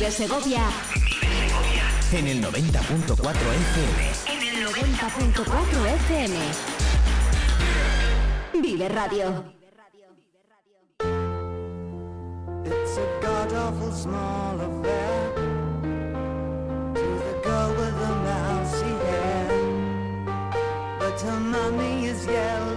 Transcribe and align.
Vive 0.00 0.12
Segovia. 0.12 0.62
En 2.10 2.26
el 2.26 2.42
90.4 2.42 3.20
FM. 3.20 3.98
En 4.28 4.40
el 4.48 4.66
90.4 4.66 5.86
FM. 5.94 6.36
Vive 8.62 8.88
Radio. 8.88 9.44
It's 12.64 12.96
a 12.96 13.04
god 13.20 13.52
awful 13.52 13.92
small 13.92 14.58
affair 14.58 15.34
to 16.94 17.00
the 17.20 17.34
girl 17.44 17.70
with 17.76 17.94
the 18.00 18.14
mousy 18.24 18.94
hair. 19.04 19.48
But 20.98 21.20
her 21.20 21.40
mommy 21.40 22.06
is 22.06 22.24
yelling 22.24 22.69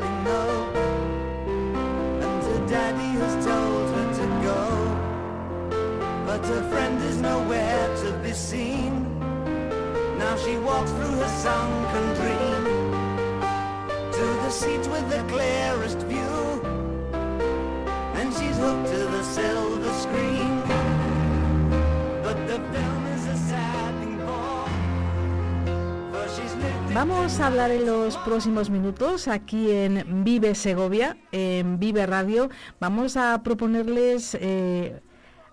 seen. 8.34 9.20
Now 10.18 10.36
she 10.38 10.58
walks 10.58 10.92
through 10.92 11.18
her 11.22 11.30
sunken 11.42 12.06
dream 12.16 12.64
to 14.12 14.26
the 14.44 14.50
seat 14.50 14.88
with 14.90 15.10
the 15.10 15.24
clearest 15.28 16.00
view. 16.08 16.62
And 18.16 18.34
she's 18.34 18.58
hooked 18.58 18.88
to 18.88 18.98
the 18.98 19.24
silver 19.24 19.94
screen. 19.94 20.62
But 22.24 22.38
the 22.48 22.60
film 22.72 23.06
is 23.16 23.28
a 23.28 23.38
sad 23.50 24.00
thing 24.02 24.18
for, 24.20 24.66
for 26.14 26.28
she's 26.36 26.54
lived 26.56 26.90
in 26.90 26.94
Vamos 26.94 27.40
a 27.40 27.48
hablar 27.48 27.72
en 27.72 27.86
los 27.86 28.18
próximos 28.18 28.70
minutos 28.70 29.28
aquí 29.28 29.72
en 29.72 30.24
Vive 30.24 30.56
Segovia, 30.56 31.18
en 31.32 31.80
Vive 31.80 32.06
Radio. 32.06 32.50
Vamos 32.80 33.18
a 33.18 33.44
proponerles 33.44 34.36
eh, 34.40 35.02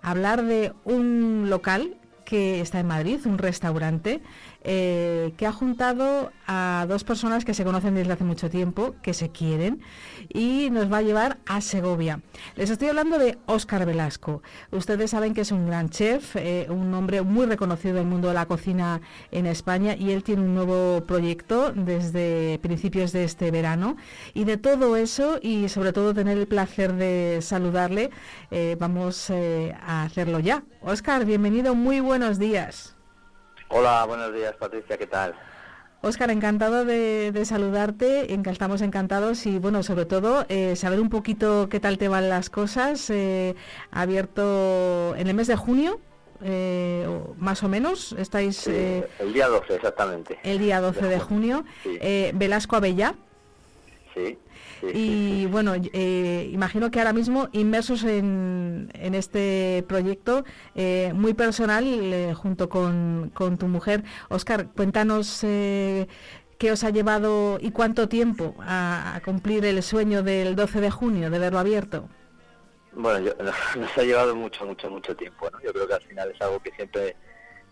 hablar 0.02 0.44
de 0.44 0.72
un 0.84 1.50
local 1.50 1.99
que 2.30 2.60
está 2.60 2.78
en 2.78 2.86
Madrid, 2.86 3.18
un 3.26 3.38
restaurante, 3.38 4.20
eh, 4.62 5.32
que 5.36 5.46
ha 5.46 5.52
juntado 5.52 6.32
a 6.46 6.84
dos 6.88 7.04
personas 7.04 7.44
que 7.44 7.54
se 7.54 7.64
conocen 7.64 7.94
desde 7.94 8.12
hace 8.12 8.24
mucho 8.24 8.50
tiempo, 8.50 8.94
que 9.02 9.14
se 9.14 9.30
quieren, 9.30 9.80
y 10.28 10.68
nos 10.70 10.92
va 10.92 10.98
a 10.98 11.02
llevar 11.02 11.38
a 11.46 11.60
Segovia. 11.60 12.20
Les 12.56 12.70
estoy 12.70 12.88
hablando 12.88 13.18
de 13.18 13.38
Óscar 13.46 13.86
Velasco. 13.86 14.42
Ustedes 14.70 15.10
saben 15.10 15.34
que 15.34 15.42
es 15.42 15.52
un 15.52 15.66
gran 15.66 15.90
chef, 15.90 16.36
eh, 16.36 16.66
un 16.68 16.92
hombre 16.94 17.22
muy 17.22 17.46
reconocido 17.46 17.96
en 17.96 18.02
el 18.02 18.08
mundo 18.08 18.28
de 18.28 18.34
la 18.34 18.46
cocina 18.46 19.00
en 19.30 19.46
España, 19.46 19.96
y 19.96 20.10
él 20.10 20.22
tiene 20.22 20.42
un 20.42 20.54
nuevo 20.54 21.04
proyecto 21.06 21.72
desde 21.72 22.58
principios 22.60 23.12
de 23.12 23.24
este 23.24 23.50
verano. 23.50 23.96
Y 24.34 24.44
de 24.44 24.56
todo 24.56 24.96
eso, 24.96 25.38
y 25.40 25.68
sobre 25.68 25.92
todo 25.92 26.14
tener 26.14 26.36
el 26.36 26.46
placer 26.46 26.94
de 26.94 27.38
saludarle, 27.40 28.10
eh, 28.50 28.76
vamos 28.78 29.30
a 29.30 30.02
hacerlo 30.02 30.38
ya. 30.38 30.64
Óscar, 30.82 31.24
bienvenido, 31.24 31.74
muy 31.74 32.00
buenos 32.00 32.38
días. 32.38 32.99
Hola, 33.70 34.04
buenos 34.06 34.34
días 34.34 34.54
Patricia, 34.56 34.98
¿qué 34.98 35.06
tal? 35.06 35.34
Óscar, 36.02 36.30
encantado 36.30 36.84
de, 36.84 37.30
de 37.30 37.44
saludarte, 37.44 38.32
estamos 38.50 38.80
encantados 38.80 39.44
y 39.46 39.58
bueno, 39.58 39.82
sobre 39.82 40.06
todo 40.06 40.46
eh, 40.48 40.74
saber 40.74 40.98
un 40.98 41.10
poquito 41.10 41.68
qué 41.68 41.78
tal 41.78 41.98
te 41.98 42.08
van 42.08 42.28
las 42.30 42.48
cosas. 42.48 43.10
Eh, 43.10 43.54
abierto 43.90 45.14
en 45.16 45.26
el 45.28 45.34
mes 45.34 45.46
de 45.46 45.56
junio, 45.56 46.00
eh, 46.42 47.06
más 47.38 47.62
o 47.62 47.68
menos, 47.68 48.12
estáis 48.14 48.56
Sí, 48.56 48.70
eh, 48.74 49.08
el 49.18 49.32
día 49.34 49.46
12 49.48 49.74
exactamente. 49.74 50.38
el 50.42 50.58
día 50.58 50.80
12 50.80 51.04
de 51.06 51.20
junio, 51.20 51.64
Sí. 51.82 51.98
eh, 52.00 52.32
Velasco 52.34 52.76
Abellá. 52.76 53.14
Sí. 54.14 54.38
Sí, 54.80 54.94
Y 54.94 55.46
bueno, 55.46 55.74
eh, 55.92 56.50
imagino 56.52 56.90
que 56.90 56.98
ahora 56.98 57.12
mismo 57.12 57.48
inmersos 57.52 58.02
en, 58.04 58.90
en 58.94 59.14
este 59.14 59.84
proyecto 59.88 60.44
eh, 60.74 61.12
muy 61.14 61.34
personal 61.34 61.84
eh, 61.86 62.34
junto 62.34 62.68
con, 62.68 63.30
con 63.34 63.56
tu 63.58 63.68
mujer. 63.68 64.02
Oscar, 64.28 64.66
cuéntanos 64.74 65.44
eh, 65.44 66.08
qué 66.58 66.72
os 66.72 66.82
ha 66.84 66.90
llevado 66.90 67.58
y 67.60 67.70
cuánto 67.70 68.08
tiempo 68.08 68.56
a, 68.60 69.14
a 69.16 69.20
cumplir 69.22 69.64
el 69.64 69.82
sueño 69.82 70.22
del 70.24 70.56
12 70.56 70.80
de 70.80 70.90
junio 70.90 71.30
de 71.30 71.38
verlo 71.38 71.58
abierto. 71.60 72.08
Bueno, 72.92 73.20
yo- 73.20 73.34
nos 73.78 73.98
ha 73.98 74.02
llevado 74.02 74.34
mucho, 74.34 74.64
mucho, 74.66 74.90
mucho 74.90 75.14
tiempo, 75.16 75.48
¿no? 75.50 75.60
Yo 75.62 75.72
creo 75.72 75.86
que 75.86 75.94
al 75.94 76.02
final 76.02 76.30
es 76.30 76.40
algo 76.40 76.60
que 76.60 76.72
siempre 76.72 77.16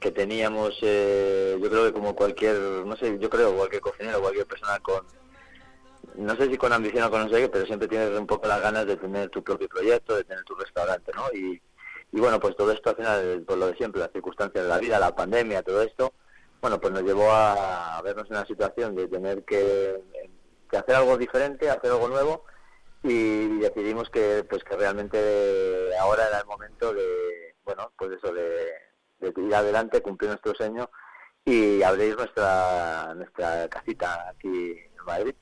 que 0.01 0.13
teníamos, 0.13 0.79
eh, 0.83 1.59
yo 1.61 1.71
creo 1.71 1.87
que 1.87 1.93
como 1.93 2.15
cualquier, 2.15 2.57
no 2.87 2.97
sé, 2.97 3.19
yo 3.21 3.29
creo 3.31 3.57
cualquier 3.57 3.83
cocinero, 3.83 4.21
cualquier 4.21 4.47
persona 4.47 4.79
con, 4.81 5.05
no 6.19 6.37
sé 6.37 6.51
si 6.51 6.57
con 6.57 6.73
ambición 6.73 7.05
o 7.05 7.11
con 7.11 7.23
no 7.23 7.29
sé 7.29 7.49
pero 7.49 7.65
siempre 7.67 7.89
tienes 7.89 8.11
un 8.19 8.27
poco 8.27 8.47
las 8.49 8.61
ganas 8.61 8.87
de 8.87 8.97
tener 8.97 9.31
tu 9.31 9.43
propio 9.43 9.69
proyecto, 9.69 10.17
de 10.17 10.25
tener 10.25 10.45
tu 10.45 10.55
restaurante, 10.55 11.13
¿no? 11.15 11.25
Y, 11.33 11.61
y 12.13 12.21
bueno, 12.21 12.41
pues 12.41 12.57
todo 12.57 12.73
esto 12.73 12.91
al 12.91 12.97
final, 12.97 13.45
por 13.47 13.59
lo 13.59 13.67
de 13.69 13.77
siempre, 13.77 14.01
las 14.01 14.13
circunstancias 14.13 14.65
de 14.65 14.71
la 14.71 14.79
vida, 14.79 14.99
la 14.99 15.15
pandemia, 15.15 15.63
todo 15.63 15.83
esto, 15.83 16.13
bueno, 16.61 16.81
pues 16.81 16.93
nos 16.93 17.03
llevó 17.03 17.31
a 17.31 18.01
vernos 18.03 18.27
en 18.27 18.37
una 18.37 18.47
situación 18.47 18.97
de 18.97 19.07
tener 19.07 19.45
que, 19.45 20.01
que 20.71 20.77
hacer 20.77 20.97
algo 20.97 21.17
diferente, 21.17 21.71
hacer 21.71 21.91
algo 21.91 22.09
nuevo 22.09 22.45
y 23.03 23.59
decidimos 23.59 24.11
que 24.11 24.45
pues 24.49 24.65
que 24.65 24.77
realmente 24.77 25.97
ahora 26.01 26.27
era 26.27 26.41
el 26.41 26.47
momento 26.47 26.93
de 26.93 27.55
bueno 27.65 27.93
pues 27.97 28.13
eso 28.13 28.33
de, 28.33 28.73
de 29.21 29.33
ir 29.41 29.55
adelante 29.55 30.03
cumplir 30.03 30.31
nuestro 30.31 30.55
sueño 30.55 30.91
y 31.45 31.83
abrir 31.83 32.17
nuestra 32.17 33.15
nuestra 33.15 33.69
casita 33.69 34.29
aquí 34.29 34.49
en 34.49 35.05
Madrid 35.07 35.35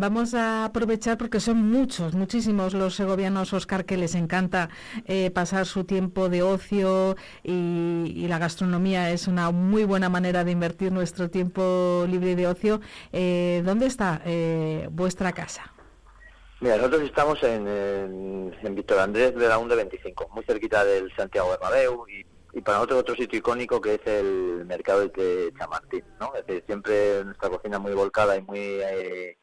Vamos 0.00 0.32
a 0.32 0.64
aprovechar 0.64 1.18
porque 1.18 1.40
son 1.40 1.56
muchos, 1.56 2.14
muchísimos 2.14 2.72
los 2.72 2.94
segovianos, 2.94 3.52
Oscar, 3.52 3.84
que 3.84 3.96
les 3.96 4.14
encanta 4.14 4.68
eh, 5.06 5.32
pasar 5.32 5.66
su 5.66 5.82
tiempo 5.82 6.28
de 6.28 6.42
ocio 6.42 7.16
y, 7.42 8.12
y 8.14 8.28
la 8.28 8.38
gastronomía 8.38 9.10
es 9.10 9.26
una 9.26 9.50
muy 9.50 9.82
buena 9.82 10.08
manera 10.08 10.44
de 10.44 10.52
invertir 10.52 10.92
nuestro 10.92 11.30
tiempo 11.30 12.06
libre 12.08 12.36
de 12.36 12.46
ocio. 12.46 12.80
Eh, 13.12 13.60
¿Dónde 13.64 13.86
está 13.86 14.22
eh, 14.24 14.88
vuestra 14.92 15.32
casa? 15.32 15.72
Mira, 16.60 16.76
nosotros 16.76 17.02
estamos 17.02 17.42
en, 17.42 18.52
Víctor 18.76 19.00
Andrés 19.00 19.34
de 19.34 19.48
la 19.48 19.58
UNDE 19.58 19.74
25, 19.74 20.28
muy 20.32 20.44
cerquita 20.44 20.84
del 20.84 21.12
Santiago 21.16 21.50
Bernabéu 21.50 22.06
y, 22.08 22.24
y 22.56 22.60
para 22.60 22.78
nosotros 22.78 23.00
otro 23.00 23.16
sitio 23.16 23.40
icónico 23.40 23.80
que 23.80 23.94
es 23.94 24.06
el 24.06 24.64
mercado 24.64 25.00
de 25.08 25.52
Chamartín, 25.58 26.04
¿no? 26.20 26.32
Siempre 26.66 27.24
nuestra 27.24 27.48
cocina 27.48 27.80
muy 27.80 27.94
volcada 27.94 28.36
y 28.36 28.42
muy 28.42 28.60
eh, 28.60 29.36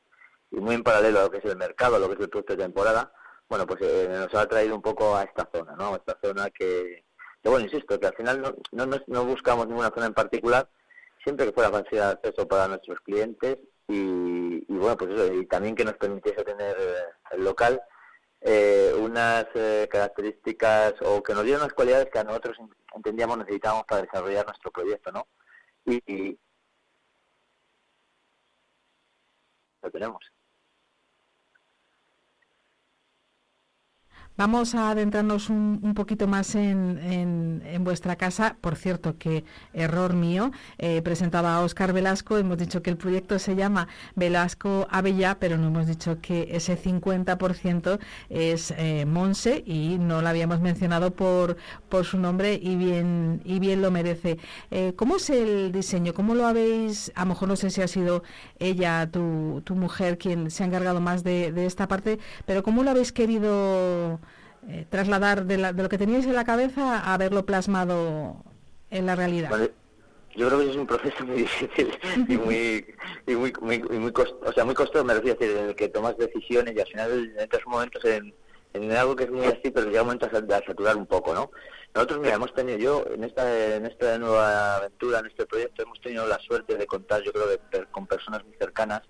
y 0.56 0.62
muy 0.62 0.76
en 0.76 0.84
paralelo 0.84 1.20
a 1.20 1.24
lo 1.24 1.32
que 1.32 1.38
es 1.40 1.46
el 1.46 1.58
mercado, 1.58 1.96
a 1.96 2.00
lo 2.00 2.08
que 2.08 2.14
es 2.16 2.20
el 2.22 2.30
producto 2.30 2.54
de 2.56 2.64
temporada, 2.64 3.12
bueno, 3.50 3.68
pues 3.68 3.82
eh, 3.84 4.08
nos 4.10 4.34
ha 4.36 4.48
traído 4.48 4.76
un 4.76 4.82
poco 4.82 5.16
a 5.16 5.24
esta 5.24 5.48
zona, 5.54 5.76
¿no? 5.76 5.94
A 5.94 5.98
esta 5.98 6.18
zona 6.24 6.50
que, 6.50 7.06
que 7.42 7.50
bueno, 7.50 7.66
insisto, 7.66 8.00
que 8.00 8.08
al 8.08 8.16
final 8.16 8.42
no, 8.42 8.86
no, 8.86 9.00
no- 9.08 9.26
buscamos 9.26 9.68
ninguna 9.68 9.92
zona 9.94 10.08
en 10.08 10.14
particular, 10.14 10.68
siempre 11.24 11.46
que 11.48 11.54
fuera 11.54 11.70
fácil 11.72 12.00
de 12.00 12.04
acceso 12.04 12.48
para 12.48 12.68
nuestros 12.68 13.00
clientes 13.02 13.58
y, 13.88 14.66
bueno, 14.74 14.98
pues 14.98 15.12
eso, 15.12 15.34
y 15.34 15.46
también 15.46 15.76
que 15.76 15.86
nos 15.86 15.96
permitiese 15.98 16.44
tener 16.44 16.76
eh, 16.80 16.96
el 17.32 17.44
local 17.44 17.82
eh, 18.42 18.94
unas 19.00 19.46
eh, 19.56 19.88
características 19.92 20.94
o 21.02 21.22
que 21.24 21.34
nos 21.34 21.44
diera 21.44 21.60
unas 21.60 21.74
cualidades 21.74 22.10
que 22.12 22.20
a 22.20 22.24
nosotros 22.24 22.58
entendíamos 22.96 23.38
necesitábamos 23.40 23.86
para 23.88 24.04
desarrollar 24.04 24.46
nuestro 24.46 24.72
proyecto, 24.72 25.12
¿no? 25.12 25.28
Y 25.86 26.38
lo 29.82 29.92
tenemos. 29.92 30.35
Vamos 34.38 34.76
a 34.76 34.90
adentrarnos 34.90 35.50
un, 35.50 35.80
un 35.82 35.94
poquito 35.94 36.28
más 36.28 36.56
en, 36.56 37.00
en- 37.02 37.84
vuestra 37.86 38.16
casa. 38.16 38.58
Por 38.62 38.76
cierto, 38.76 39.18
que 39.18 39.46
error 39.74 40.14
mío, 40.14 40.52
eh, 40.78 41.02
presentaba 41.04 41.56
a 41.56 41.62
Óscar 41.62 41.94
Velasco, 41.94 42.38
hemos 42.38 42.58
dicho 42.58 42.82
que 42.82 42.90
el 42.90 42.98
proyecto 42.98 43.38
se 43.40 43.56
llama 43.56 43.88
Velasco 44.16 44.88
Avellá, 44.90 45.38
pero 45.40 45.58
no 45.58 45.68
hemos 45.68 45.86
dicho 45.88 46.20
que 46.20 46.48
ese 46.52 46.76
50% 46.78 48.00
es 48.30 48.72
eh, 48.78 49.06
Monse 49.06 49.64
y 49.66 49.98
no 50.00 50.22
la 50.22 50.32
habíamos 50.32 50.60
mencionado 50.62 51.12
por, 51.16 51.58
por 51.90 52.06
su 52.06 52.18
nombre 52.18 52.60
y 52.62 52.76
bien, 52.76 53.42
y 53.46 53.60
bien 53.60 53.82
lo 53.82 53.92
merece. 53.92 54.38
Eh, 54.72 54.94
¿Cómo 54.98 55.18
es 55.18 55.30
el 55.30 55.72
diseño? 55.72 56.14
¿Cómo 56.14 56.34
lo 56.36 56.48
habéis, 56.48 57.12
a 57.16 57.22
lo 57.22 57.28
mejor 57.30 57.48
no 57.50 57.56
sé 57.56 57.70
si 57.70 57.82
ha 57.82 57.88
sido 57.88 58.24
ella, 58.60 59.08
tu, 59.12 59.62
tu 59.64 59.76
mujer, 59.76 60.18
quien 60.18 60.50
se 60.52 60.64
ha 60.64 60.66
encargado 60.68 61.00
más 61.02 61.24
de, 61.24 61.52
de 61.52 61.66
esta 61.68 61.88
parte, 61.88 62.20
pero 62.46 62.64
¿cómo 62.64 62.84
lo 62.84 62.90
habéis 62.92 63.12
querido 63.12 64.20
eh, 64.70 64.86
trasladar 64.90 65.46
de, 65.46 65.58
la- 65.58 65.74
de 65.74 65.84
lo 65.84 65.90
que 65.90 65.98
teníais 65.98 66.26
en 66.26 66.34
la 66.36 66.44
cabeza 66.46 67.14
a 67.14 67.18
verlo 67.18 67.46
plasmado 67.46 68.44
en 68.90 69.06
la 69.06 69.16
realidad? 69.16 69.50
Yo 70.36 70.48
creo 70.48 70.60
que 70.60 70.70
es 70.70 70.76
un 70.76 70.86
proceso 70.88 71.26
muy 71.26 71.38
difícil 71.44 71.98
y 72.28 72.38
muy 72.38 72.86
y 73.26 73.36
muy, 73.36 73.54
muy, 73.62 73.80
muy 73.80 74.14
o 74.46 74.52
sea 74.54 74.66
muy 74.66 74.76
costoso 74.76 75.04
me 75.06 75.14
refiero 75.14 75.38
a 75.38 75.40
decir 75.40 75.58
en 75.58 75.70
el 75.70 75.76
que 75.76 75.88
tomas 75.90 76.18
decisiones 76.18 76.76
y 76.76 76.80
al 76.82 76.88
final 76.88 77.34
entras 77.40 77.66
momentos 77.66 78.04
en, 78.06 78.34
en 78.74 78.92
algo 78.92 79.16
que 79.16 79.24
es 79.26 79.32
muy 79.32 79.46
así 79.46 79.72
pero 79.74 79.88
llega 79.88 80.02
un 80.02 80.08
momento 80.08 80.26
a, 80.26 80.30
sa- 80.32 80.58
a 80.58 80.66
saturar 80.66 80.98
un 80.98 81.06
poco 81.06 81.34
no 81.34 81.52
nosotros 81.94 82.20
mira 82.20 82.36
hemos 82.36 82.54
tenido 82.54 82.78
yo 82.78 83.06
en 83.14 83.24
esta 83.24 83.76
en 83.78 83.86
esta 83.86 84.18
nueva 84.18 84.76
aventura 84.76 85.20
en 85.20 85.28
este 85.28 85.46
proyecto 85.46 85.84
hemos 85.84 86.02
tenido 86.02 86.28
la 86.28 86.38
suerte 86.40 86.76
de 86.76 86.86
contar 86.86 87.24
yo 87.24 87.32
creo 87.32 87.48
de 87.48 87.58
per- 87.58 87.88
con 87.88 88.06
personas 88.06 88.44
muy 88.44 88.56
cercanas 88.58 89.04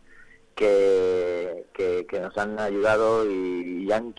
que, 0.55 2.07
nos 2.21 2.37
han 2.37 2.57
ayudado 2.59 3.29
y, 3.29 3.91
han, 3.91 4.13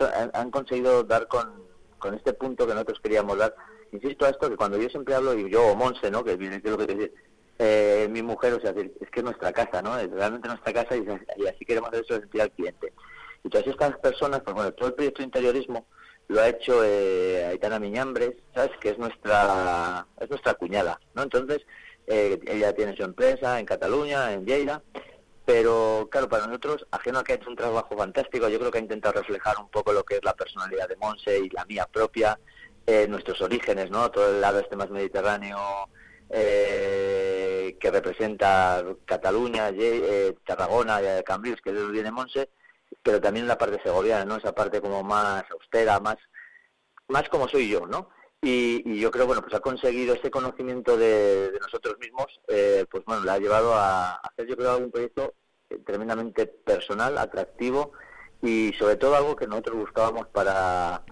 conseguido 0.51 1.03
dar 1.03 1.27
con, 1.27 1.67
este 2.15 2.33
punto 2.33 2.65
que 2.65 2.73
nosotros 2.73 2.99
queríamos 3.01 3.37
dar 3.37 3.53
insisto 3.91 4.25
a 4.25 4.29
esto, 4.29 4.49
que 4.49 4.55
cuando 4.55 4.77
yo 4.77 4.89
siempre 4.89 5.15
hablo, 5.15 5.33
y 5.33 5.49
yo 5.49 5.65
o 5.65 5.75
Monse, 5.75 6.11
¿no? 6.11 6.23
Que 6.23 6.35
viene 6.35 6.61
lo 6.63 6.77
que 6.77 6.85
te 6.87 7.11
eh, 7.59 8.07
mi 8.11 8.21
mujer, 8.21 8.53
o 8.53 8.61
sea, 8.61 8.71
es 8.71 9.09
que 9.09 9.19
es 9.19 9.23
nuestra 9.23 9.51
casa, 9.51 9.81
¿no? 9.81 9.97
Es 9.97 10.11
realmente 10.11 10.47
nuestra 10.47 10.73
casa 10.73 10.95
y, 10.95 11.47
así 11.47 11.65
queremos 11.65 11.89
hacer 11.89 12.03
eso 12.03 12.19
sentir 12.19 12.41
al 12.41 12.51
cliente. 12.51 12.93
Y 13.43 13.49
todas 13.49 13.65
estas 13.65 13.97
personas, 13.97 14.41
pues 14.41 14.55
bueno, 14.55 14.71
todo 14.73 14.89
el 14.89 14.93
proyecto 14.93 15.19
de 15.19 15.25
interiorismo 15.25 15.85
lo 16.27 16.41
ha 16.41 16.49
hecho 16.49 16.83
eh, 16.83 17.45
Aitana 17.45 17.79
Miñambres, 17.79 18.33
¿sabes? 18.53 18.71
Que 18.79 18.89
es 18.89 18.99
nuestra, 18.99 20.05
es 20.19 20.29
nuestra 20.29 20.53
cuñada, 20.53 20.99
¿no? 21.15 21.23
Entonces, 21.23 21.65
eh, 22.05 22.39
ella 22.45 22.73
tiene 22.73 22.95
su 22.95 23.03
empresa 23.03 23.59
en 23.59 23.65
Cataluña, 23.65 24.33
en 24.33 24.45
Lleida, 24.45 24.83
pero 25.47 26.09
claro, 26.11 26.27
para 26.27 26.45
nosotros, 26.45 26.85
ajeno 26.91 27.19
a 27.19 27.23
que 27.23 27.31
ha 27.31 27.35
hecho 27.35 27.49
un 27.49 27.55
trabajo 27.55 27.95
fantástico, 27.97 28.49
yo 28.49 28.59
creo 28.59 28.69
que 28.69 28.79
ha 28.79 28.81
intentado 28.81 29.21
reflejar 29.21 29.55
un 29.57 29.69
poco 29.69 29.93
lo 29.93 30.03
que 30.03 30.15
es 30.15 30.23
la 30.25 30.33
personalidad 30.33 30.89
de 30.89 30.97
Monse 30.97 31.39
y 31.39 31.49
la 31.51 31.63
mía 31.63 31.87
propia, 31.89 32.37
eh, 32.85 33.07
nuestros 33.07 33.41
orígenes, 33.41 33.89
¿no? 33.89 34.11
Todo 34.11 34.29
el 34.29 34.41
lado 34.41 34.59
este 34.59 34.75
más 34.75 34.89
mediterráneo 34.89 35.57
eh, 36.29 37.77
que 37.79 37.91
representa 37.91 38.83
Cataluña, 39.05 39.69
eh, 39.69 40.35
Tarragona, 40.45 40.99
Cambrils, 41.23 41.61
que 41.61 41.69
es 41.69 41.77
donde 41.77 41.93
viene 41.93 42.11
Monse, 42.11 42.49
pero 43.01 43.21
también 43.21 43.47
la 43.47 43.57
parte 43.57 43.81
segoviana, 43.81 44.25
¿no? 44.25 44.35
Esa 44.35 44.53
parte 44.53 44.81
como 44.81 45.01
más 45.01 45.49
austera, 45.49 46.01
más, 46.01 46.17
más 47.07 47.29
como 47.29 47.47
soy 47.47 47.69
yo, 47.69 47.87
¿no? 47.87 48.09
Y, 48.49 49.01
yo 49.01 49.11
creo, 49.11 49.27
bueno, 49.27 49.41
pues 49.41 49.53
ha 49.55 49.59
conseguido 49.59 50.15
ese 50.15 50.31
conocimiento 50.31 50.95
de, 50.95 51.51
nosotros 51.59 51.97
mismos, 51.99 52.27
eh, 52.47 52.85
pues 52.89 53.03
bueno, 53.03 53.25
le 53.25 53.31
ha 53.31 53.39
llevado 53.39 53.73
a 53.73 54.13
hacer, 54.13 54.47
yo 54.47 54.55
creo, 54.55 54.77
un 54.77 54.89
proyecto 54.89 55.33
tremendamente 55.85 56.47
personal, 56.47 57.17
atractivo 57.17 57.91
y 58.41 58.71
sobre 58.79 58.95
todo 58.95 59.15
algo 59.17 59.35
que 59.35 59.47
nosotros 59.47 59.79
buscábamos 59.79 60.27
para, 60.27 61.03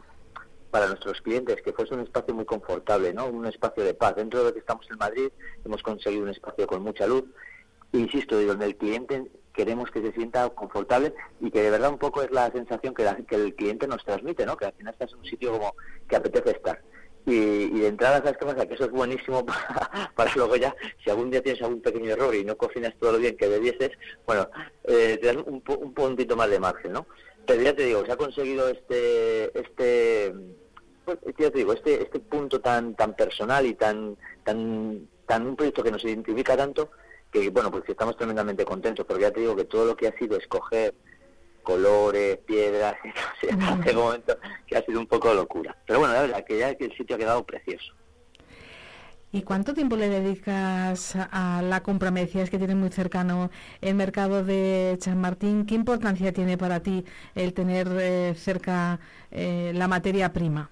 para 0.71 0.87
nuestros 0.87 1.19
clientes, 1.19 1.61
que 1.61 1.73
fuese 1.73 1.93
un 1.93 1.99
espacio 2.01 2.33
muy 2.33 2.45
confortable, 2.45 3.13
¿no? 3.13 3.25
Un 3.27 3.47
espacio 3.47 3.83
de 3.83 3.93
paz. 3.93 4.15
Dentro 4.15 4.39
de 4.39 4.45
lo 4.45 4.53
que 4.53 4.59
estamos 4.59 4.89
en 4.89 4.97
Madrid, 4.97 5.27
hemos 5.65 5.83
conseguido 5.83 6.23
un 6.23 6.29
espacio 6.29 6.65
con 6.65 6.83
mucha 6.83 7.05
luz, 7.05 7.25
insisto, 7.91 8.39
y 8.39 8.45
donde 8.45 8.67
el 8.67 8.77
cliente 8.77 9.29
queremos 9.51 9.91
que 9.91 10.01
se 10.01 10.13
sienta 10.13 10.47
confortable 10.51 11.13
y 11.41 11.51
que 11.51 11.63
de 11.63 11.71
verdad 11.71 11.89
un 11.89 11.97
poco 11.97 12.21
es 12.21 12.31
la 12.31 12.49
sensación 12.51 12.93
que, 12.93 13.05
que 13.27 13.35
el 13.35 13.55
cliente 13.55 13.87
nos 13.89 14.05
transmite, 14.05 14.45
¿no? 14.45 14.55
Que 14.55 14.67
al 14.67 14.73
final 14.73 14.93
estás 14.93 15.11
en 15.11 15.19
un 15.19 15.25
sitio 15.25 15.51
como 15.51 15.75
que 16.07 16.15
apetece 16.15 16.51
estar. 16.51 16.81
Y, 17.25 17.79
de 17.79 17.87
entrada, 17.87 18.19
¿sabes 18.19 18.37
qué 18.37 18.45
pasa? 18.45 18.65
Que 18.67 18.75
eso 18.75 18.85
es 18.85 18.91
buenísimo 18.91 19.45
para, 20.15 20.35
luego 20.35 20.55
ya, 20.57 20.75
si 21.03 21.09
algún 21.09 21.31
día 21.31 21.41
tienes 21.41 21.61
algún 21.61 21.81
pequeño 21.81 22.11
error 22.11 22.35
y 22.35 22.43
no 22.43 22.55
cocinas 22.55 22.93
todo 22.99 23.13
lo 23.13 23.17
bien 23.17 23.35
que 23.35 23.47
debieses, 23.47 23.91
bueno, 24.27 24.47
eh, 24.83 25.17
te 25.19 25.27
dan 25.27 25.39
un, 25.39 25.63
un 25.65 25.93
puntito 25.93 26.35
más 26.35 26.49
de 26.49 26.59
margen, 26.59 26.93
¿no? 26.93 27.07
Pero 27.45 27.61
ya 27.61 27.75
te 27.75 27.83
digo, 27.83 28.05
se 28.05 28.11
ha 28.11 28.17
conseguido 28.17 28.69
este, 28.69 29.57
este, 29.59 30.33
pues, 31.03 31.17
ya 31.37 31.51
te 31.51 31.57
digo, 31.59 31.73
este, 31.73 32.01
este 32.01 32.19
punto 32.19 32.59
tan, 32.59 32.95
tan 32.95 33.15
personal 33.15 33.65
y 33.65 33.75
tan, 33.75 34.17
tan, 34.43 35.07
tan 35.25 35.47
un 35.47 35.55
proyecto 35.55 35.83
que 35.83 35.91
nos 35.91 36.03
identifica 36.03 36.57
tanto, 36.57 36.89
que 37.31 37.49
bueno, 37.49 37.71
pues 37.71 37.83
estamos 37.87 38.17
tremendamente 38.17 38.65
contentos, 38.65 39.05
porque 39.05 39.23
ya 39.23 39.31
te 39.31 39.41
digo 39.41 39.55
que 39.55 39.65
todo 39.65 39.85
lo 39.85 39.95
que 39.95 40.07
ha 40.07 40.17
sido 40.17 40.37
escoger 40.37 40.93
colores, 41.65 42.37
piedras, 42.37 42.95
hace 43.67 43.91
un 43.91 43.97
momento 43.97 44.37
que 44.65 44.77
ha 44.77 44.85
sido 44.85 45.01
un 45.01 45.07
poco 45.07 45.33
locura. 45.33 45.75
Pero 45.85 45.99
bueno, 45.99 46.13
la 46.13 46.21
verdad 46.21 46.45
que 46.45 46.57
ya 46.57 46.69
el 46.69 46.95
sitio 46.95 47.17
ha 47.17 47.19
quedado 47.19 47.43
precioso. 47.43 47.93
¿Y 49.35 49.41
cuánto 49.41 49.73
tiempo 49.73 49.97
le 49.97 50.07
dedicas 50.07 51.17
a 51.17 51.61
la 51.61 51.83
compra? 51.83 52.09
Me 52.09 52.21
decías 52.21 52.49
que 52.49 52.57
tienes 52.57 52.77
muy 52.77 52.89
cercano 52.89 53.51
el 53.81 53.93
mercado 53.93 54.45
de 54.45 54.97
Martín. 55.13 55.65
¿Qué 55.65 55.75
importancia 55.75 56.31
tiene 56.31 56.57
para 56.57 56.79
ti 56.79 57.03
el 57.35 57.53
tener 57.53 57.89
eh, 57.99 58.33
cerca 58.37 58.97
eh, 59.31 59.73
la 59.75 59.89
materia 59.89 60.31
prima? 60.31 60.69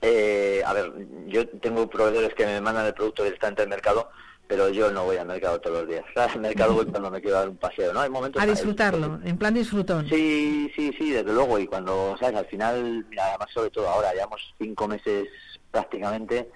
Eh, 0.00 0.62
a 0.64 0.72
ver, 0.72 0.90
yo 1.26 1.46
tengo 1.48 1.86
proveedores 1.90 2.32
que 2.32 2.46
me 2.46 2.62
mandan 2.62 2.86
el 2.86 2.94
producto 2.94 3.24
directamente 3.24 3.60
del 3.60 3.68
mercado, 3.68 4.08
pero 4.46 4.68
yo 4.68 4.90
no 4.90 5.04
voy 5.04 5.16
al 5.16 5.26
mercado 5.26 5.60
todos 5.60 5.80
los 5.80 5.88
días. 5.88 6.04
Al 6.16 6.40
mercado 6.40 6.74
voy 6.74 6.86
cuando 6.86 7.10
me 7.10 7.20
quiero 7.20 7.36
dar 7.36 7.48
un 7.48 7.56
paseo, 7.56 7.92
¿no? 7.92 8.00
Hay 8.00 8.10
momentos... 8.10 8.42
A 8.42 8.46
disfrutarlo, 8.46 9.20
en 9.24 9.38
plan 9.38 9.54
disfrutón. 9.54 10.08
Sí, 10.08 10.70
sí, 10.76 10.92
sí, 10.98 11.10
desde 11.10 11.32
luego. 11.32 11.58
Y 11.58 11.66
cuando, 11.66 12.16
¿sabes? 12.18 12.36
Al 12.36 12.46
final, 12.46 13.06
mira, 13.08 13.28
además 13.28 13.48
sobre 13.52 13.70
todo 13.70 13.88
ahora, 13.88 14.12
llevamos 14.12 14.54
cinco 14.58 14.86
meses 14.86 15.28
prácticamente, 15.70 16.48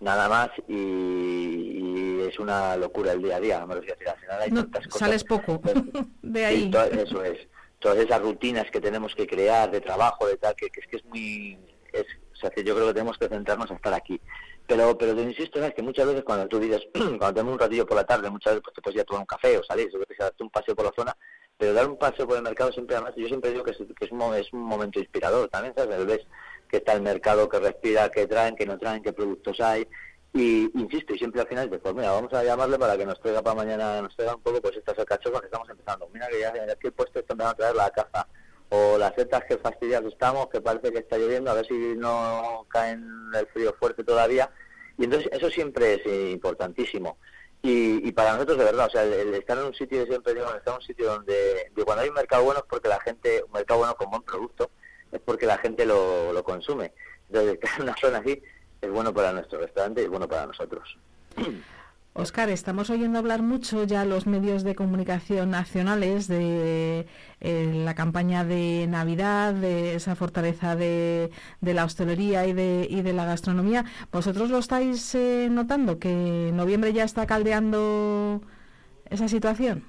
nada 0.00 0.28
más, 0.28 0.50
y, 0.68 2.20
es 2.22 2.38
una 2.38 2.76
locura 2.76 3.12
el 3.12 3.22
día 3.22 3.36
a 3.36 3.40
día. 3.40 3.66
Me 3.66 3.76
decir, 3.76 3.94
al 4.08 4.16
final 4.16 4.40
hay 4.40 4.50
tantas 4.50 4.86
cosas. 4.86 4.98
Sales 4.98 5.24
poco 5.24 5.60
de 6.22 6.44
ahí. 6.44 6.70
eso 6.92 7.22
es. 7.22 7.46
Todas 7.78 7.98
esas 7.98 8.22
rutinas 8.22 8.70
que 8.70 8.80
tenemos 8.80 9.14
que 9.14 9.26
crear 9.26 9.70
de 9.70 9.80
trabajo, 9.80 10.26
de 10.26 10.38
tal, 10.38 10.54
que, 10.56 10.70
que 10.70 10.80
es 10.80 10.86
que 10.86 10.96
es 10.96 11.04
muy... 11.04 11.58
Es, 11.92 12.06
o 12.32 12.36
sea, 12.36 12.50
que 12.50 12.64
yo 12.64 12.74
creo 12.74 12.88
que 12.88 12.94
tenemos 12.94 13.18
que 13.18 13.28
centrarnos 13.28 13.70
a 13.70 13.74
estar 13.74 13.92
aquí. 13.92 14.20
Pero, 14.66 14.96
pero 14.96 15.14
te 15.14 15.22
insisto, 15.22 15.62
es 15.62 15.74
que 15.74 15.82
muchas 15.82 16.06
veces 16.06 16.24
cuando 16.24 16.48
tú 16.48 16.58
dices, 16.58 16.86
cuando 16.94 17.34
tenemos 17.34 17.52
un 17.52 17.58
ratillo 17.58 17.86
por 17.86 17.96
la 17.96 18.04
tarde, 18.04 18.30
muchas 18.30 18.54
veces 18.54 18.62
pues 18.64 18.74
te 18.74 18.80
puedes 18.80 18.96
ir 18.96 19.02
a 19.02 19.04
tomar 19.04 19.20
un 19.20 19.26
café 19.26 19.58
o 19.58 19.64
salir, 19.64 19.94
o 19.94 19.98
que 20.00 20.06
te 20.06 20.14
darte 20.18 20.42
un 20.42 20.50
paseo 20.50 20.74
por 20.74 20.86
la 20.86 20.92
zona, 20.96 21.16
pero 21.58 21.74
dar 21.74 21.88
un 21.88 21.98
paseo 21.98 22.26
por 22.26 22.36
el 22.36 22.42
mercado 22.42 22.72
siempre, 22.72 22.96
además, 22.96 23.14
yo 23.16 23.26
siempre 23.28 23.50
digo 23.50 23.62
que 23.62 23.72
es, 23.72 23.76
que 23.76 24.04
es, 24.06 24.10
un, 24.10 24.34
es 24.34 24.52
un 24.52 24.62
momento 24.62 24.98
inspirador 24.98 25.48
también, 25.50 25.74
¿sabes? 25.76 26.06
Ves 26.06 26.26
que 26.68 26.78
está 26.78 26.94
el 26.94 27.02
mercado, 27.02 27.48
que 27.48 27.60
respira, 27.60 28.10
que 28.10 28.26
traen, 28.26 28.56
que 28.56 28.64
no 28.64 28.78
traen, 28.78 29.02
qué 29.02 29.12
productos 29.12 29.60
hay, 29.60 29.86
y 30.32 30.70
insisto, 30.78 31.14
y 31.14 31.18
siempre 31.18 31.42
al 31.42 31.46
final 31.46 31.68
pues 31.68 31.94
mira, 31.94 32.10
vamos 32.10 32.32
a 32.32 32.42
llamarle 32.42 32.78
para 32.78 32.96
que 32.96 33.06
nos 33.06 33.20
traiga 33.20 33.42
para 33.42 33.54
mañana, 33.54 34.02
nos 34.02 34.16
traiga 34.16 34.34
un 34.34 34.42
poco 34.42 34.60
pues 34.60 34.76
estas 34.76 34.98
alcachofas 34.98 35.40
que 35.40 35.46
estamos 35.46 35.68
empezando. 35.68 36.08
Mira 36.12 36.26
que 36.28 36.40
ya 36.40 36.48
aquí 36.48 36.86
el 36.88 36.92
puesto 36.92 37.20
está 37.20 37.34
empezando 37.34 37.52
a 37.52 37.54
traer 37.54 37.76
la 37.76 37.90
caza 37.90 38.26
o 38.74 38.98
las 38.98 39.14
setas 39.14 39.44
que 39.44 39.56
fastidiados 39.56 40.12
estamos, 40.12 40.48
que 40.48 40.60
parece 40.60 40.90
que 40.92 40.98
está 40.98 41.16
lloviendo, 41.16 41.50
a 41.50 41.54
ver 41.54 41.66
si 41.66 41.74
no 41.96 42.66
caen 42.68 43.06
el 43.34 43.46
frío 43.46 43.74
fuerte 43.78 44.02
todavía. 44.02 44.50
Y 44.98 45.04
entonces 45.04 45.30
eso 45.32 45.48
siempre 45.50 45.94
es 45.94 46.32
importantísimo. 46.32 47.18
Y, 47.62 48.12
para 48.12 48.32
nosotros 48.32 48.58
de 48.58 48.64
verdad, 48.64 48.86
o 48.86 48.90
sea, 48.90 49.04
el, 49.04 49.32
estar 49.34 49.56
en 49.56 49.64
un 49.64 49.74
sitio, 49.74 50.04
siempre 50.04 50.34
digo, 50.34 50.46
estar 50.54 50.74
en 50.74 50.80
un 50.80 50.86
sitio 50.86 51.06
donde, 51.06 51.70
cuando 51.84 52.02
hay 52.02 52.10
un 52.10 52.14
mercado 52.14 52.44
bueno 52.44 52.60
es 52.60 52.66
porque 52.68 52.88
la 52.88 53.00
gente, 53.00 53.42
un 53.42 53.52
mercado 53.52 53.78
bueno 53.78 53.94
con 53.94 54.10
buen 54.10 54.22
producto, 54.22 54.70
es 55.10 55.20
porque 55.20 55.46
la 55.46 55.56
gente 55.56 55.86
lo, 55.86 56.32
lo 56.32 56.44
consume. 56.44 56.92
Entonces, 57.28 57.54
estar 57.54 57.70
en 57.76 57.82
una 57.84 57.96
zona 57.96 58.18
así 58.18 58.42
es 58.82 58.90
bueno 58.90 59.14
para 59.14 59.32
nuestro 59.32 59.60
restaurante 59.60 60.02
y 60.02 60.04
es 60.04 60.10
bueno 60.10 60.28
para 60.28 60.46
nosotros. 60.46 60.98
Oscar, 62.16 62.48
estamos 62.48 62.90
oyendo 62.90 63.18
hablar 63.18 63.42
mucho 63.42 63.82
ya 63.82 64.04
los 64.04 64.28
medios 64.28 64.62
de 64.62 64.76
comunicación 64.76 65.50
nacionales 65.50 66.28
de 66.28 67.08
eh, 67.40 67.72
la 67.84 67.96
campaña 67.96 68.44
de 68.44 68.86
Navidad, 68.88 69.52
de 69.52 69.96
esa 69.96 70.14
fortaleza 70.14 70.76
de, 70.76 71.32
la 71.60 71.84
hostelería 71.84 72.46
y 72.46 72.52
de, 72.52 72.86
y 72.88 73.02
de, 73.02 73.12
la 73.12 73.24
gastronomía. 73.24 73.84
¿Vosotros 74.12 74.48
lo 74.50 74.58
estáis 74.58 75.12
eh, 75.16 75.48
notando, 75.50 75.98
que 75.98 76.52
noviembre 76.54 76.92
ya 76.92 77.02
está 77.02 77.26
caldeando 77.26 78.42
esa 79.10 79.26
situación? 79.26 79.82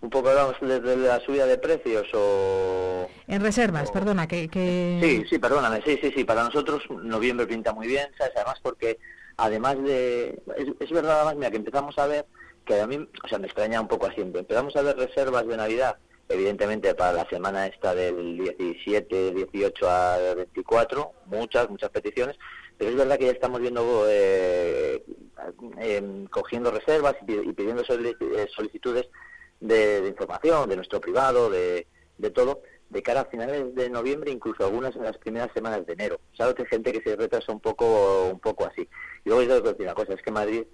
Un 0.00 0.10
poco 0.10 0.30
hablamos 0.30 0.56
de, 0.60 0.96
la 0.96 1.20
subida 1.20 1.46
de 1.46 1.56
precios 1.56 2.08
o... 2.14 3.08
En 3.28 3.40
reservas, 3.40 3.92
perdona, 3.92 4.26
que, 4.26 4.48
que... 4.48 4.98
Sí, 5.00 5.24
sí, 5.30 5.38
perdóname, 5.38 5.82
sí, 5.86 6.00
sí, 6.02 6.12
sí, 6.16 6.24
para 6.24 6.42
nosotros 6.42 6.82
noviembre 6.90 7.46
pinta 7.46 7.72
muy 7.72 7.86
bien, 7.86 8.08
¿sabes? 8.18 8.32
Además 8.34 8.58
porque 8.60 8.98
además 9.36 9.82
de... 9.82 10.40
Es, 10.80 10.90
verdad, 10.90 11.16
además, 11.16 11.36
mira, 11.36 11.50
que 11.50 11.56
empezamos 11.56 11.98
a 11.98 12.06
ver, 12.06 12.26
que 12.64 12.80
a 12.80 12.86
mí, 12.86 13.08
o 13.22 13.28
sea, 13.28 13.38
me 13.38 13.46
extraña 13.46 13.80
un 13.80 13.88
poco 13.88 14.06
así, 14.06 14.20
empezamos 14.20 14.74
a 14.76 14.82
ver 14.82 14.96
reservas 14.96 15.46
de 15.46 15.56
Navidad, 15.56 15.96
evidentemente 16.28 16.94
para 16.94 17.12
la 17.12 17.28
semana 17.28 17.66
esta 17.66 17.94
del 17.94 18.38
17, 18.38 19.32
18 19.32 19.90
a 19.90 20.34
24, 20.34 21.12
muchas, 21.26 21.68
muchas 21.68 21.90
peticiones, 21.90 22.36
pero 22.78 22.90
es 22.90 22.96
verdad 22.96 23.18
que 23.18 23.26
ya 23.26 23.32
estamos 23.32 23.60
viendo, 23.60 24.06
eh, 24.08 25.02
em, 25.78 26.26
cogiendo 26.26 26.70
reservas 26.70 27.14
y, 27.22 27.52
pidiendo 27.52 27.82
eh, 27.82 28.48
solicitudes 28.54 29.08
de, 29.60 30.08
información, 30.08 30.68
de 30.68 30.76
nuestro 30.76 31.00
privado, 31.00 31.50
de, 31.50 31.86
de 32.18 32.30
todo, 32.30 32.62
de 32.90 33.02
cara 33.02 33.22
a 33.22 33.24
finales 33.24 33.74
de 33.74 33.90
noviembre, 33.90 34.30
incluso 34.30 34.64
algunas 34.64 34.94
en 34.96 35.02
las 35.04 35.18
primeras 35.18 35.50
semanas 35.52 35.84
de 35.86 35.92
enero. 35.92 36.20
Sabes 36.36 36.54
que 36.54 36.62
hay 36.62 36.68
gente 36.68 36.92
que 36.92 37.02
se 37.02 37.16
retrasa 37.16 37.52
un 37.52 37.60
poco, 37.60 38.28
un 38.30 38.40
poco 38.40 38.66
así. 38.66 38.88
Y 39.24 39.28
luego 39.28 39.42
yo 39.42 39.60
decir 39.60 39.86
una 39.86 39.94
cosa, 39.94 40.14
es 40.14 40.22
que 40.22 40.30
Madrid 40.30 40.64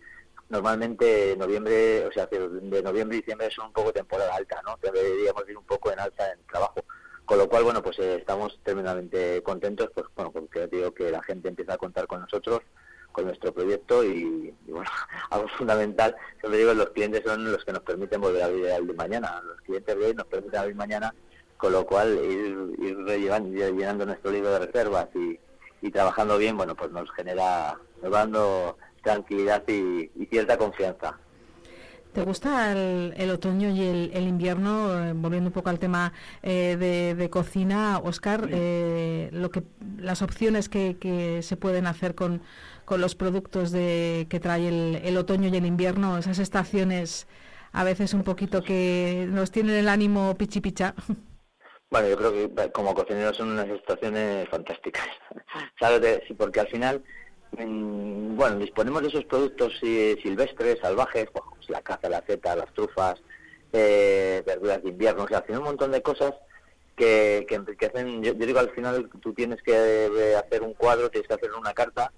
normalmente 0.51 1.37
noviembre, 1.39 2.05
o 2.05 2.13
sea, 2.13 2.27
de 2.27 2.83
noviembre 2.83 3.17
y 3.17 3.21
diciembre 3.21 3.51
son 3.51 3.67
un 3.67 3.73
poco 3.73 3.93
temporada 3.93 4.35
alta, 4.35 4.61
¿no? 4.65 4.77
Deberíamos 4.83 5.49
ir 5.49 5.57
un 5.57 5.65
poco 5.65 5.93
en 5.93 6.01
alta 6.01 6.31
en 6.33 6.41
trabajo. 6.47 6.85
Con 7.25 7.39
lo 7.39 7.49
cual, 7.49 7.63
bueno, 7.63 7.81
pues 7.81 7.97
eh, 8.01 8.17
estamos 8.17 8.59
tremendamente 8.65 9.41
contentos, 9.45 9.91
pues 9.95 10.07
bueno, 10.17 10.33
porque 10.33 10.67
digo 10.67 10.93
que 10.93 11.13
la 11.13 11.23
gente 11.23 11.49
empieza 11.49 11.75
a 11.75 11.79
contar 11.79 12.09
con 12.09 12.21
nosotros, 12.21 12.63
con 13.13 13.25
nuestro 13.25 13.55
proyecto 13.55 14.03
y, 14.03 14.53
bueno, 14.67 14.91
algo 15.31 15.49
fundamental, 15.57 16.17
siempre 16.41 16.59
digo, 16.59 16.75
los 16.75 16.91
clientes 16.91 17.23
son 17.25 17.51
los 17.51 17.65
que 17.65 17.73
nos 17.73 17.83
permiten 17.83 18.21
volver 18.21 18.43
a 18.43 18.47
abrir 18.47 18.67
el 18.67 18.89
de 18.89 18.95
mañana. 18.95 19.41
Los 19.43 19.61
clientes 19.61 19.97
de 19.97 20.07
hoy 20.07 20.15
nos 20.15 20.27
permiten 20.27 20.59
abrir 20.59 20.75
mañana, 20.75 21.15
con 21.61 21.73
lo 21.73 21.85
cual 21.85 22.19
ir, 22.25 22.75
ir 22.79 22.97
llenando 23.07 24.07
nuestro 24.07 24.31
libro 24.31 24.51
de 24.51 24.61
reservas 24.61 25.09
y, 25.15 25.39
y 25.83 25.91
trabajando 25.91 26.39
bien, 26.39 26.57
bueno, 26.57 26.75
pues 26.75 26.91
nos 26.91 27.11
genera, 27.13 27.77
nos 28.03 28.11
dando 28.11 28.77
tranquilidad 29.03 29.63
y, 29.69 30.11
cierta 30.27 30.57
confianza. 30.59 31.15
¿Te 32.13 32.23
gusta 32.23 32.73
el, 32.73 33.31
otoño 33.31 33.71
y 33.71 33.83
el, 33.83 34.27
invierno? 34.27 35.07
Eh, 35.07 35.13
volviendo 35.13 35.49
un 35.49 35.53
poco 35.53 35.71
al 35.71 35.79
tema 35.79 36.13
eh, 36.43 37.15
de, 37.17 37.31
cocina, 37.31 38.01
Oscar, 38.03 38.49
eh, 38.51 39.31
lo 39.33 39.51
que, 39.51 39.63
las 39.99 40.21
opciones 40.23 40.69
que, 40.69 41.41
se 41.43 41.57
pueden 41.57 41.87
hacer 41.87 42.15
con, 42.15 42.43
los 42.89 43.15
productos 43.15 43.71
de, 43.71 44.27
que 44.29 44.41
trae 44.41 44.67
el, 45.07 45.17
otoño 45.17 45.49
y 45.49 45.57
el 45.57 45.67
invierno, 45.67 46.19
esas 46.19 46.41
estaciones 46.41 47.29
a 47.73 47.85
veces 47.85 48.15
un 48.15 48.25
poquito 48.25 48.65
que 48.65 49.29
nos 49.31 49.53
tienen 49.53 49.77
el 49.77 49.89
ánimo 49.89 50.35
pichipicha. 50.37 50.95
Bueno, 51.91 52.09
yo 52.09 52.17
creo 52.17 52.33
que 52.33 52.71
como 52.73 52.95
cocineros 52.95 53.37
son 53.37 53.51
unas 53.51 53.69
estaciones 53.69 54.49
fantásticas, 54.49 55.09
¿sabes? 55.81 56.23
Porque 56.37 56.61
al 56.61 56.69
final 56.69 57.03
bueno, 57.53 58.59
disponemos 58.59 59.03
de 59.03 59.09
esos 59.09 59.25
productos 59.25 59.75
silvestres, 59.81 60.79
salvajes, 60.81 61.29
pues, 61.33 61.69
la 61.69 61.83
caza, 61.83 62.09
la 62.09 62.25
seta, 62.27 62.57
las 62.57 62.73
trufas, 62.73 63.21
eh, 63.73 64.43
verduras 64.47 64.83
de 64.83 64.91
invierno, 64.91 65.25
o 65.25 65.29
sea, 65.29 65.45
un 65.49 65.63
montón 65.63 65.93
de 65.93 66.03
cosas 66.03 66.35
que, 66.97 67.45
que 67.49 67.57
enriquecen. 67.57 68.23
Yo, 68.23 68.35
digo, 68.35 68.61
al 68.61 68.71
final 68.71 69.11
tú 69.21 69.33
tienes 69.35 69.63
que 69.63 69.73
eh, 69.75 70.37
hacer 70.37 70.63
un 70.63 70.75
cuadro, 70.75 71.11
tienes 71.11 71.29
que 71.29 71.35
hacer 71.35 71.53
una 71.53 71.75
carta 71.75 72.13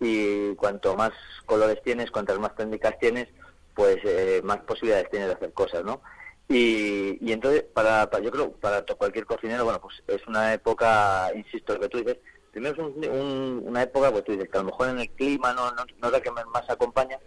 y 0.00 0.54
cuanto 0.56 0.96
más 0.96 1.12
colores 1.46 1.82
tienes, 1.82 2.10
cuantas 2.10 2.38
más 2.38 2.54
técnicas 2.54 2.98
tienes, 2.98 3.28
pues 3.74 3.98
eh, 4.04 4.40
más 4.44 4.58
posibilidades 4.58 5.10
tienes 5.10 5.28
de 5.28 5.34
hacer 5.34 5.52
cosas, 5.52 5.84
¿no? 5.84 6.00
Y, 6.48 7.18
y 7.26 7.32
entonces, 7.32 7.62
para, 7.62 8.08
yo 8.20 8.30
creo, 8.30 8.52
para 8.52 8.84
cualquier 8.84 9.24
cocinero, 9.24 9.64
bueno, 9.64 9.80
pues 9.80 10.02
es 10.06 10.26
una 10.26 10.52
época, 10.52 11.30
insisto, 11.34 11.74
lo 11.74 11.80
que 11.80 11.88
tú 11.88 11.98
dices, 11.98 12.18
primero 12.50 12.74
es 12.74 13.08
una 13.08 13.82
época, 13.82 14.12
pues 14.12 14.24
tú 14.24 14.32
dices 14.32 14.48
que 14.50 14.58
a 14.58 14.60
lo 14.60 14.66
mejor 14.66 14.90
en 14.90 15.00
el 15.00 15.10
clima 15.10 15.52
no, 15.54 15.70
no, 15.72 15.84
no 16.00 16.06
es 16.06 16.12
la 16.12 16.20
que 16.20 16.30
más 16.30 16.68
acompaña, 16.68 17.18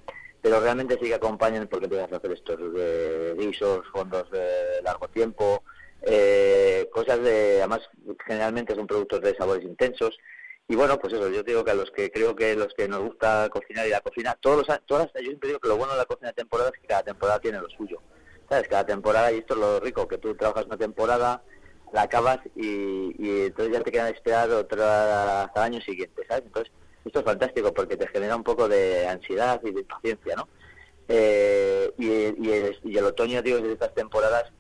pero 0.41 0.59
realmente 0.59 0.97
sí 1.01 1.07
que 1.07 1.15
acompañan 1.15 1.67
porque 1.67 1.88
tienes 1.88 2.07
que 2.07 2.15
hacer 2.15 2.31
estos 2.31 2.59
guisos, 3.38 3.86
fondos 3.91 4.29
de 4.29 4.81
largo 4.83 5.07
tiempo, 5.07 5.63
eh, 6.03 6.88
cosas 6.93 7.21
de, 7.21 7.57
además 7.57 7.81
generalmente 8.25 8.75
son 8.75 8.86
productos 8.86 9.21
de 9.21 9.36
sabores 9.36 9.63
intensos, 9.65 10.17
y 10.69 10.75
bueno, 10.75 11.00
pues 11.00 11.13
eso, 11.13 11.29
yo 11.29 11.43
digo 11.43 11.63
que 11.63 11.71
a 11.71 11.75
los 11.75 11.89
que 11.91 12.12
creo 12.12 12.36
que 12.36 12.55
los 12.55 12.74
que 12.74 12.88
nos 12.88 13.01
gusta 13.01 13.50
cocinar 13.50 13.88
y 13.88 13.89
la 13.89 14.01
cocina, 14.01 14.38
todos 14.39 14.67
los, 14.67 14.79
todas, 14.86 15.09
yo 15.13 15.21
siempre 15.21 15.47
digo 15.47 15.59
que 15.59 15.69
lo 15.69 15.77
bueno 15.77 15.93
de 15.93 16.00
la 16.00 16.05
cocina 16.05 16.27
de 16.27 16.36
temporada 16.36 16.71
es 16.74 16.79
que 16.79 16.88
cada 16.88 17.03
temporada 17.03 17.39
tiene 17.39 17.59
lo 17.59 17.69
suyo. 17.69 18.00
¿Sabes? 18.50 18.68
Cada 18.68 18.86
temporada, 18.86 19.32
y 19.32 19.39
esto 19.39 19.54
es 19.54 19.60
lo 19.60 19.80
rico, 19.80 20.08
que 20.08 20.18
tú 20.18 20.36
trabajas 20.36 20.66
una 20.66 20.77
temporada, 20.77 21.42
la 21.94 22.04
acabas 22.04 22.39
y, 22.56 23.46
entonces 23.46 23.74
ya 23.74 23.82
te 23.82 23.92
queda 23.92 24.10
esperar 24.10 24.50
otra 24.51 25.44
hasta 25.44 25.66
el 25.66 25.74
año 25.74 25.82
siguiente, 25.82 26.24
¿sabes? 26.27 26.46
Entonces, 26.46 26.74
esto 27.06 27.20
es 27.20 27.25
fantástico 27.25 27.74
porque 27.74 27.98
te 27.98 28.08
genera 28.08 28.36
un 28.36 28.44
poco 28.44 28.68
de 28.68 29.08
ansiedad 29.08 29.62
y 29.63 29.72
de 29.72 29.84
paciencia, 29.84 30.36
¿no? 30.36 30.48
Eh, 31.08 31.92
y, 31.98 32.08
y, 32.48 32.98
el, 32.98 33.06
otoño, 33.06 33.42
digo, 33.42 33.60
de 33.60 33.72
estas 33.72 33.94
temporadas 33.94 34.51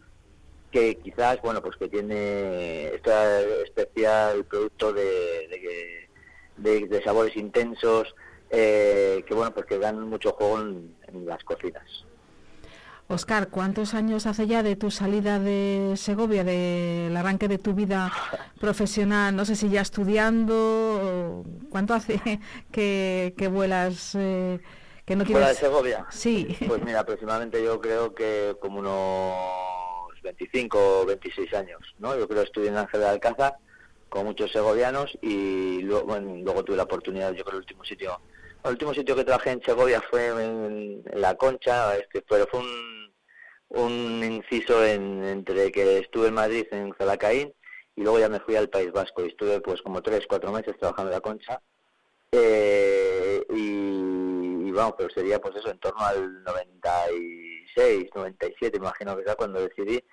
que 0.71 0.95
quizás, 0.95 1.41
bueno, 1.41 1.61
pues 1.61 1.75
que 1.77 1.89
tiene 1.89 2.87
este 2.87 3.63
especial 3.63 4.45
producto 4.45 4.93
de, 4.93 6.07
de, 6.57 7.03
sabores 7.03 7.35
intensos, 7.35 8.15
eh, 8.49 9.23
que 9.27 9.33
bueno, 9.33 9.53
pues 9.53 9.65
que 9.65 9.77
dan 9.77 10.01
mucho 10.07 10.31
juego 10.31 10.59
en 10.59 11.25
las 11.25 11.43
cocinas. 11.43 12.05
Oscar, 13.09 13.47
¿cuántos 13.47 13.93
años 13.93 14.25
hace 14.25 14.47
ya 14.47 14.63
de 14.63 14.75
tu 14.75 14.91
salida 14.91 15.39
de 15.39 15.93
Segovia, 15.95 16.43
del 16.43 17.15
arranque 17.15 17.47
de 17.47 17.57
tu 17.57 17.73
vida 17.73 18.11
profesional? 18.59 19.33
No 19.33 19.45
sé 19.45 19.55
si 19.55 19.69
ya 19.69 19.79
estudiando, 19.79 21.45
¿cuánto 21.69 21.93
hace 21.93 22.19
que, 22.71 23.49
vuelas? 23.49 24.13
Eh, 24.15 24.59
que 25.05 25.15
no 25.15 25.23
¿Fuera 25.23 25.47
de 25.47 25.55
Segovia? 25.55 26.05
Sí. 26.09 26.57
Pues 26.67 26.83
mira, 26.83 26.99
aproximadamente 26.99 27.63
yo 27.63 27.79
creo 27.79 28.13
que 28.13 28.57
como 28.59 28.79
unos 28.79 30.21
25 30.21 31.01
o 31.01 31.05
26 31.05 31.53
años, 31.53 31.79
¿no? 31.99 32.17
Yo 32.17 32.27
creo 32.27 32.41
que 32.41 32.47
estudié 32.47 32.67
en 32.67 32.77
Ángel 32.77 32.99
de 32.99 33.07
Alcázar 33.07 33.55
con 34.09 34.25
muchos 34.25 34.51
segovianos 34.51 35.17
y 35.21 35.79
luego, 35.81 36.19
luego 36.19 36.63
tuve 36.65 36.75
la 36.75 36.83
oportunidad, 36.83 37.31
yo 37.31 37.45
creo, 37.45 37.59
el 37.59 37.63
último 37.63 37.85
sitio 37.85 38.19
el 38.67 38.73
último 38.73 38.93
sitio 38.93 39.15
que 39.15 39.23
trabajé 39.23 39.51
en 39.51 39.63
Segovia 39.63 40.01
fue 40.09 40.27
en, 40.27 41.03
La 41.13 41.35
Concha, 41.35 41.95
este, 41.97 42.21
pero 42.21 42.47
fue 42.47 42.61
un, 43.69 44.23
inciso 44.23 44.85
en, 44.85 45.23
entre 45.23 45.71
que 45.71 45.99
estuve 45.99 46.27
en 46.27 46.33
Madrid, 46.33 46.67
en 46.71 46.93
Zalacaín, 46.97 47.53
y 47.95 48.01
luego 48.01 48.19
ya 48.19 48.29
me 48.29 48.39
fui 48.39 48.55
al 48.55 48.69
País 48.69 48.91
Vasco 48.91 49.23
y 49.23 49.29
estuve 49.29 49.61
pues 49.61 49.81
como 49.81 50.01
tres, 50.01 50.25
cuatro 50.27 50.51
meses 50.51 50.77
trabajando 50.77 51.11
en 51.11 51.15
La 51.15 51.21
Concha. 51.21 51.61
Eh, 52.31 53.43
y, 53.49 54.71
vamos, 54.71 54.95
pero 54.97 55.09
sería 55.09 55.39
pues 55.39 55.55
eso, 55.55 55.71
en 55.71 55.79
torno 55.79 56.05
al 56.05 56.43
96, 56.43 58.09
97, 58.13 58.77
imagino 58.77 59.17
que 59.17 59.23
sea 59.23 59.35
cuando 59.35 59.61
decidí. 59.61 60.03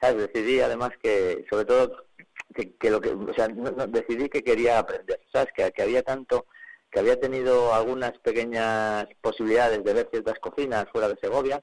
¿sabes? 0.00 0.32
Decidí 0.32 0.60
además 0.60 0.90
que, 1.02 1.44
sobre 1.48 1.64
todo, 1.64 2.06
que, 2.54 2.90
lo 2.90 3.00
que, 3.00 3.10
o 3.10 3.34
sea, 3.34 3.48
decidí 3.48 4.28
que 4.28 4.42
quería 4.42 4.78
aprender, 4.78 5.20
¿sabes? 5.32 5.52
Que, 5.54 5.70
que 5.72 5.82
había 5.82 6.02
tanto 6.02 6.46
que 6.90 6.98
había 6.98 7.20
tenido 7.20 7.72
algunas 7.72 8.18
pequeñas 8.18 9.06
posibilidades 9.20 9.84
de 9.84 9.94
ver 9.94 10.08
ciertas 10.10 10.38
cocinas 10.40 10.88
fuera 10.90 11.08
de 11.08 11.18
Segovia 11.20 11.62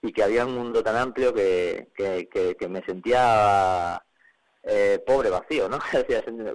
y 0.00 0.12
que 0.12 0.22
había 0.22 0.46
un 0.46 0.56
mundo 0.56 0.82
tan 0.82 0.96
amplio 0.96 1.32
que, 1.34 1.88
que, 1.94 2.68
me 2.68 2.82
sentía 2.84 4.02
eh, 4.62 5.02
pobre, 5.06 5.30
vacío, 5.30 5.68
¿no? 5.68 5.76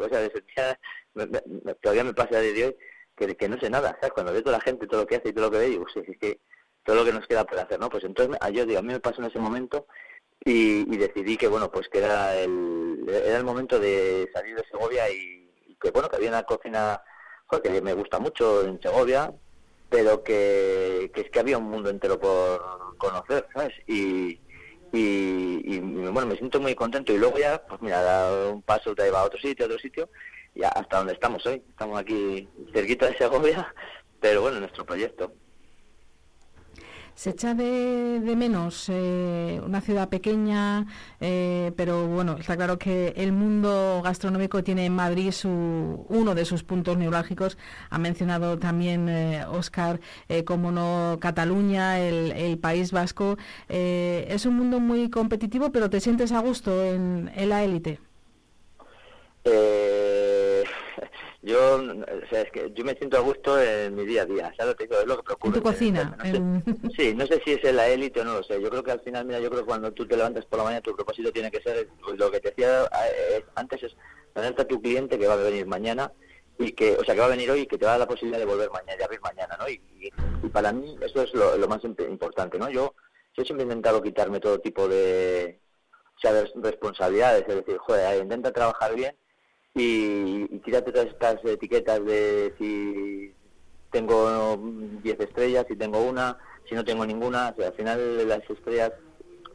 o 0.02 0.10
sea, 0.10 0.30
sentía, 0.30 0.80
todavía 1.82 2.04
me 2.04 2.14
pasa 2.14 2.40
de 2.40 2.66
hoy 2.66 2.76
que, 3.16 3.36
que 3.36 3.50
no 3.50 3.60
sé 3.60 3.70
nada, 3.70 3.96
¿sabes? 4.00 4.14
Cuando 4.14 4.34
veo 4.34 4.44
toda 4.44 4.58
la 4.58 4.64
gente, 4.64 4.88
todo 4.88 5.02
lo 5.02 5.08
que 5.08 5.18
hace 5.18 5.30
y 5.30 5.34
todo 5.34 5.46
lo 5.46 5.52
que 5.52 5.60
ve, 5.60 5.70
digo, 5.70 5.86
sí, 5.94 6.02
es 6.06 6.18
que 6.18 6.40
todo 6.84 6.98
lo 6.98 7.06
que 7.06 7.14
nos 7.14 7.28
queda 7.28 7.46
por 7.46 7.60
hacer, 7.60 7.80
¿no? 7.80 7.90
Pues 7.90 8.04
entonces 8.04 8.38
yo 8.54 8.66
digo, 8.66 8.80
a 8.80 8.84
mí 8.84 8.94
me 8.94 9.00
pasó 9.00 9.22
en 9.22 9.28
ese 9.28 9.40
momento 9.40 9.88
y, 10.44 10.86
decidí 10.98 11.38
que, 11.38 11.48
bueno, 11.48 11.72
pues 11.72 11.88
que 11.90 12.00
era 12.00 12.36
el, 12.38 13.06
era 13.08 13.38
el 13.38 13.44
momento 13.44 13.80
de 13.80 14.30
salir 14.34 14.56
de 14.56 14.66
Segovia 14.70 15.10
y, 15.10 15.52
y 15.68 15.76
que, 15.76 15.92
bueno, 15.92 16.10
que 16.10 16.16
había 16.16 16.30
una 16.30 16.44
cocina 16.44 17.02
que 17.50 17.82
me 17.82 17.94
gusta 17.94 18.20
mucho 18.20 18.66
en 18.66 18.82
Segovia, 18.82 19.32
pero 19.90 20.24
que, 20.24 21.12
es 21.14 21.30
que 21.30 21.40
había 21.40 21.58
un 21.58 21.70
mundo 21.70 21.90
entero 21.90 22.20
por 22.20 22.98
conocer, 22.98 23.48
¿sabes? 23.54 23.74
Y, 23.88 24.40
y, 24.92 25.80
bueno, 25.80 26.28
me 26.28 26.36
siento 26.36 26.60
muy 26.60 26.76
contento 26.76 27.14
y 27.14 27.18
luego 27.18 27.38
ya, 27.38 27.62
pues 27.64 27.82
mira, 27.82 28.02
da 28.02 28.50
un 28.50 28.62
paso 28.62 28.96
te 28.96 29.10
va 29.10 29.22
a 29.22 29.26
otro 29.26 29.40
sitio, 29.40 29.66
a 29.66 29.68
otro 29.68 29.80
sitio, 29.80 30.10
y 30.56 30.64
hasta 30.64 30.98
donde 30.98 31.14
estamos 31.14 31.46
hoy. 31.46 31.62
Estamos 31.70 32.00
aquí 32.00 32.48
cerquita 32.74 33.08
de 33.08 33.18
Segovia, 33.18 33.74
pero 34.20 34.42
bueno, 34.42 34.60
nuestro 34.60 34.86
proyecto. 34.86 35.32
Se 37.18 37.32
echa 37.32 37.56
de, 37.56 38.36
menos 38.38 38.90
eh, 38.90 39.60
una 39.66 39.82
ciudad 39.82 40.08
pequeña, 40.08 40.86
eh, 41.20 41.72
pero 41.76 42.06
bueno, 42.06 42.38
está 42.38 42.56
claro 42.56 42.78
que 42.78 43.12
el 43.18 43.32
mundo 43.32 44.02
gastronómico 44.04 44.64
tiene 44.64 44.86
en 44.86 44.94
Madrid 44.94 45.32
su, 45.32 46.06
uno 46.10 46.36
de 46.36 46.46
sus 46.46 46.64
puntos 46.64 46.96
neurálgicos. 46.96 47.58
Ha 47.90 47.98
mencionado 47.98 48.60
también 48.60 49.10
Oscar, 49.50 50.00
eh, 50.30 50.44
como 50.44 50.72
no, 50.72 51.18
Cataluña, 51.20 52.00
el, 52.00 52.60
País 52.60 52.92
Vasco. 52.92 53.38
es 53.68 54.46
un 54.46 54.56
mundo 54.56 54.80
muy 54.80 55.10
competitivo, 55.10 55.72
pero 55.72 55.90
¿te 55.90 56.00
sientes 56.00 56.32
a 56.32 56.40
gusto 56.40 56.84
en, 56.84 57.32
en 57.36 57.50
la 57.50 57.64
élite? 57.64 58.00
Yo, 61.48 61.78
o 61.78 62.30
sea, 62.30 62.42
es 62.42 62.52
que 62.52 62.72
yo 62.74 62.84
me 62.84 62.94
siento 62.96 63.18
a 63.18 63.22
gusto 63.22 63.60
en 63.62 63.96
mi 63.96 64.06
día 64.06 64.24
a 64.24 64.26
día, 64.26 64.54
¿sabes? 64.58 64.76
Es 64.80 65.06
lo 65.06 65.18
que 65.18 65.24
procuro. 65.24 65.56
En 65.56 65.64
tu 65.64 65.70
cocina. 65.70 66.18
sí, 66.98 67.14
no 67.16 67.26
sé 67.26 67.42
si 67.44 67.54
es 67.54 67.74
la 67.74 67.88
élite 67.88 68.22
o 68.22 68.26
no 68.26 68.34
lo 68.34 68.44
sé. 68.44 68.62
Yo 68.62 68.70
creo 68.70 68.84
que 68.84 68.92
al 68.92 69.00
final, 69.00 69.26
mira, 69.26 69.40
yo 69.40 69.50
creo 69.50 69.62
que 69.62 69.68
cuando 69.68 69.92
tú 69.92 70.06
te 70.06 70.18
levantas 70.18 70.46
por 70.46 70.60
la 70.60 70.66
mañana, 70.66 70.82
tu 70.82 70.96
propósito 70.96 71.32
tiene 71.32 71.50
que 71.50 71.62
ser 71.62 71.88
pues, 72.04 72.20
lo 72.20 72.30
que 72.30 72.42
te 72.42 72.50
decía 72.50 72.84
eh, 72.84 73.46
antes 73.56 73.82
es 73.82 73.96
tenerte 74.34 74.62
a 74.62 74.68
tu 74.68 74.82
cliente 74.82 75.18
que 75.18 75.28
va 75.28 75.34
a 75.34 75.38
venir 75.38 75.66
mañana 75.66 76.12
y 76.60 76.74
que, 76.74 76.98
o 76.98 77.04
sea, 77.06 77.14
que 77.14 77.22
va 77.22 77.28
a 77.28 77.30
venir 77.30 77.50
hoy 77.50 77.62
y 77.62 77.68
que 77.68 77.78
te 77.78 77.86
va 77.86 77.92
a 77.92 77.98
dar 77.98 78.08
la 78.08 78.08
posibilidad 78.08 78.40
de 78.40 78.46
volver 78.46 78.70
mañana, 78.70 78.98
de 78.98 79.04
abrir 79.04 79.22
mañana, 79.22 79.58
¿no? 79.58 79.70
Y, 79.70 79.80
para 80.52 80.72
mí 80.72 80.98
eso 81.02 81.22
es 81.22 81.34
lo, 81.34 81.68
más 81.68 81.84
importante, 81.84 82.58
¿no? 82.58 82.70
Yo, 82.70 82.94
yo 83.36 83.44
siempre 83.44 83.64
he 83.64 83.68
intentado 83.68 84.02
quitarme 84.02 84.40
todo 84.40 84.60
tipo 84.60 84.88
de, 84.88 85.60
o 86.16 86.20
sea, 86.20 86.34
de 86.34 86.50
responsabilidades, 86.56 87.46
es 87.48 87.56
decir, 87.56 87.78
joder, 87.78 88.22
intenta 88.22 88.52
trabajar 88.52 88.96
bien 88.96 89.16
y, 89.76 90.48
y 90.56 90.60
quítate 90.64 90.92
todas 90.92 91.08
estas 91.08 91.44
etiquetas 91.46 92.04
de 92.06 92.54
si 92.58 93.34
tengo 93.92 94.58
10 95.04 95.20
estrellas, 95.20 95.66
si 95.68 95.76
tengo 95.76 96.00
una, 96.02 96.38
si 96.68 96.76
no 96.76 96.84
tengo 96.84 97.06
ninguna, 97.06 97.48
al 97.48 97.74
final 97.74 98.28
las 98.28 98.50
estrellas 98.50 98.92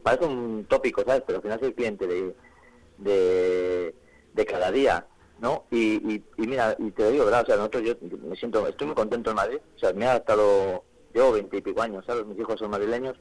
parece 0.01 0.25
un 0.25 0.65
tópico, 0.65 1.03
¿sabes? 1.03 1.23
Pero 1.25 1.37
al 1.37 1.43
final 1.43 1.59
soy 1.59 1.69
el 1.69 1.75
cliente 1.75 2.07
de, 2.07 3.93
de, 4.33 4.45
cada 4.45 4.71
día, 4.71 5.05
¿no? 5.39 5.63
Y, 5.71 6.15
y, 6.15 6.23
mira, 6.37 6.75
y 6.77 6.91
te 6.91 7.03
lo 7.03 7.11
digo, 7.11 7.25
¿verdad? 7.25 7.43
O 7.43 7.45
sea, 7.45 7.55
nosotros 7.55 7.83
yo 7.83 7.93
me 8.27 8.35
siento, 8.35 8.67
estoy 8.67 8.87
muy 8.87 8.95
contento 8.95 9.29
en 9.29 9.35
Madrid, 9.35 9.59
o 9.75 9.79
sea, 9.79 9.93
me 9.93 10.05
ha 10.05 10.11
adaptado, 10.11 10.83
llevo 11.13 11.31
veinte 11.31 11.57
y 11.57 11.61
pico 11.61 11.81
años, 11.81 12.05
¿sabes? 12.05 12.25
Mis 12.25 12.39
hijos 12.39 12.59
son 12.59 12.71
madrileños, 12.71 13.15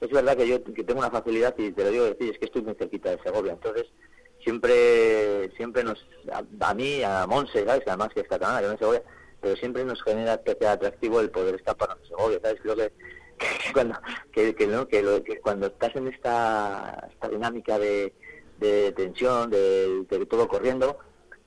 es 0.00 0.10
verdad 0.10 0.36
que 0.36 0.48
yo 0.48 0.62
que 0.62 0.84
tengo 0.84 1.00
una 1.00 1.10
facilidad 1.10 1.54
y 1.58 1.72
te 1.72 1.84
lo 1.84 1.90
digo 1.90 2.04
decir, 2.04 2.30
es 2.30 2.38
que 2.38 2.46
estoy 2.46 2.62
muy 2.62 2.74
cerquita 2.74 3.10
de 3.10 3.22
Segovia, 3.22 3.52
entonces 3.52 3.86
siempre 4.42 5.50
siempre 5.56 5.84
nos 5.84 6.04
a, 6.60 6.74
mí 6.74 7.02
a 7.02 7.26
Monse 7.26 7.64
sabes 7.64 7.82
además 7.86 8.08
que 8.14 8.20
es 8.20 8.28
catalana 8.28 8.60
que 8.60 8.66
no 8.66 8.72
es 8.74 8.78
Segovia 8.78 9.02
pero 9.40 9.56
siempre 9.56 9.84
nos 9.84 10.02
genera 10.02 10.34
especial 10.34 10.72
atractivo 10.74 11.20
el 11.20 11.30
poder 11.30 11.54
estar 11.56 11.76
para 11.76 11.96
Segovia 12.08 12.38
sabes 12.42 12.60
creo 12.62 12.76
que 12.76 12.92
que 13.38 13.46
cuando 13.72 13.98
que, 14.32 14.54
que, 14.54 14.66
que, 14.88 15.02
lo- 15.02 15.22
que 15.24 15.40
cuando 15.40 15.66
estás 15.68 15.96
en 15.96 16.08
esta, 16.08 17.08
esta 17.10 17.28
dinámica 17.28 17.78
de, 17.78 18.12
de 18.58 18.92
tensión, 18.92 19.48
de, 19.48 20.04
de 20.10 20.26
todo 20.26 20.46
corriendo, 20.46 20.98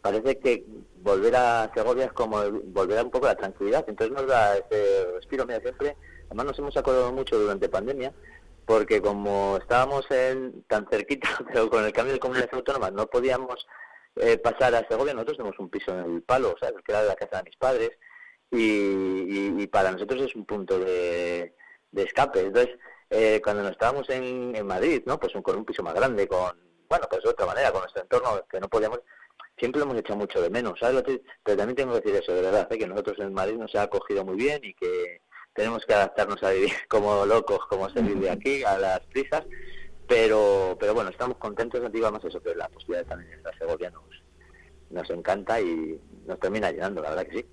parece 0.02 0.40
que 0.40 0.66
volver 1.04 1.36
a 1.36 1.72
Segovia 1.72 2.06
es 2.06 2.14
como 2.14 2.42
volver 2.66 2.98
a 2.98 3.04
un 3.04 3.12
poco 3.12 3.28
a 3.28 3.34
la 3.34 3.36
tranquilidad. 3.38 3.86
Entonces 3.88 4.12
nos 4.18 4.26
da 4.26 4.58
ese 4.58 5.06
respiro, 5.14 5.46
mira, 5.46 5.60
siempre. 5.60 5.96
Además 6.26 6.48
nos 6.48 6.58
hemos 6.60 6.76
acordado 6.78 7.12
mucho 7.14 7.38
durante 7.38 7.70
pandemia, 7.70 8.12
porque 8.65 9.01
como 9.01 9.58
estábamos 9.58 10.10
en, 10.12 10.63
tan 10.63 10.88
cerquita, 10.89 11.29
pero 11.48 11.70
con 11.70 11.86
el 11.86 11.93
cambio 11.93 12.13
de 12.13 12.20
comunidades 12.20 12.53
autónomas 12.53 12.93
no 12.93 13.08
podíamos 13.08 13.65
eh, 14.15 14.38
pasar 14.38 14.75
a 14.75 14.88
Segovia, 14.88 15.13
nosotros 15.13 15.38
tenemos 15.38 15.60
un 15.60 15.70
piso 15.70 15.91
en 15.98 16.15
el 16.15 16.22
palo, 16.24 16.55
¿sabes? 16.60 16.75
que 16.86 16.91
era 16.91 17.01
de 17.01 17.08
la 17.10 17.15
casa 17.15 17.38
de 17.38 17.43
mis 17.43 17.58
padres, 17.58 17.91
y, 18.51 18.58
y- 19.63 19.67
para 19.67 19.91
nosotros 19.91 20.22
es 20.22 20.36
un 20.36 20.46
punto 20.46 20.77
de, 20.79 21.55
de 21.91 22.03
escape. 22.03 22.41
Entonces, 22.41 22.77
eh, 23.10 23.41
cuando 23.43 23.63
nos 23.63 23.72
estábamos 23.72 24.08
en, 24.10 24.55
Madrid, 24.65 25.01
¿no? 25.05 25.20
Pues 25.20 25.34
un- 25.36 25.41
con 25.41 25.58
un 25.58 25.65
piso 25.65 25.82
más 25.84 25.93
grande, 25.96 26.27
con, 26.27 26.55
bueno, 26.88 27.08
pues 27.10 27.24
de 27.24 27.29
otra 27.29 27.46
manera, 27.48 27.72
con 27.72 27.82
nuestro 27.82 28.03
entorno, 28.03 28.46
que 28.50 28.60
no 28.60 28.70
podíamos, 28.70 29.00
siempre 29.58 29.79
lo 29.79 29.86
hemos 29.86 29.98
echado 30.00 30.20
mucho 30.20 30.41
de 30.41 30.50
menos, 30.51 30.79
Pero 31.43 31.58
también 31.58 31.75
tengo 31.75 31.93
que 31.93 32.01
decir 32.01 32.22
eso, 32.22 32.34
de 32.34 32.41
verdad, 32.41 32.67
¿eh? 32.72 32.77
que 32.77 32.88
nosotros 32.88 33.17
en 33.20 33.34
Madrid 33.34 33.55
nos 33.58 33.74
ha 33.75 33.84
acogido 33.84 34.24
muy 34.24 34.36
bien 34.36 34.60
y 34.63 34.74
que 34.75 35.22
tenemos 35.53 35.86
que 35.86 35.93
adaptarnos 35.93 36.41
a 36.43 36.51
vivir 36.51 36.72
como 36.89 37.25
locos, 37.25 37.65
como 37.67 37.89
se 37.89 38.01
vive 38.01 38.29
aquí, 38.29 38.63
a 38.63 38.77
las 38.77 39.01
prisas, 39.07 39.43
pero 40.07 40.77
pero 40.79 40.93
bueno, 40.93 41.10
estamos 41.10 41.38
contentos, 41.38 41.81
más 41.81 42.24
eso, 42.25 42.41
que 42.41 42.55
la 42.55 42.69
posibilidad 42.69 43.03
de 43.03 43.10
también 43.10 43.33
estar 43.33 43.57
Segovia 43.57 43.89
nos, 43.91 44.24
nos 44.89 45.10
encanta 45.10 45.60
y 45.62 46.00
nos 46.25 46.39
termina 46.39 46.72
llenando, 46.72 47.01
la 47.01 47.10
verdad 47.10 47.27
que 47.27 47.39
sí. 47.39 47.45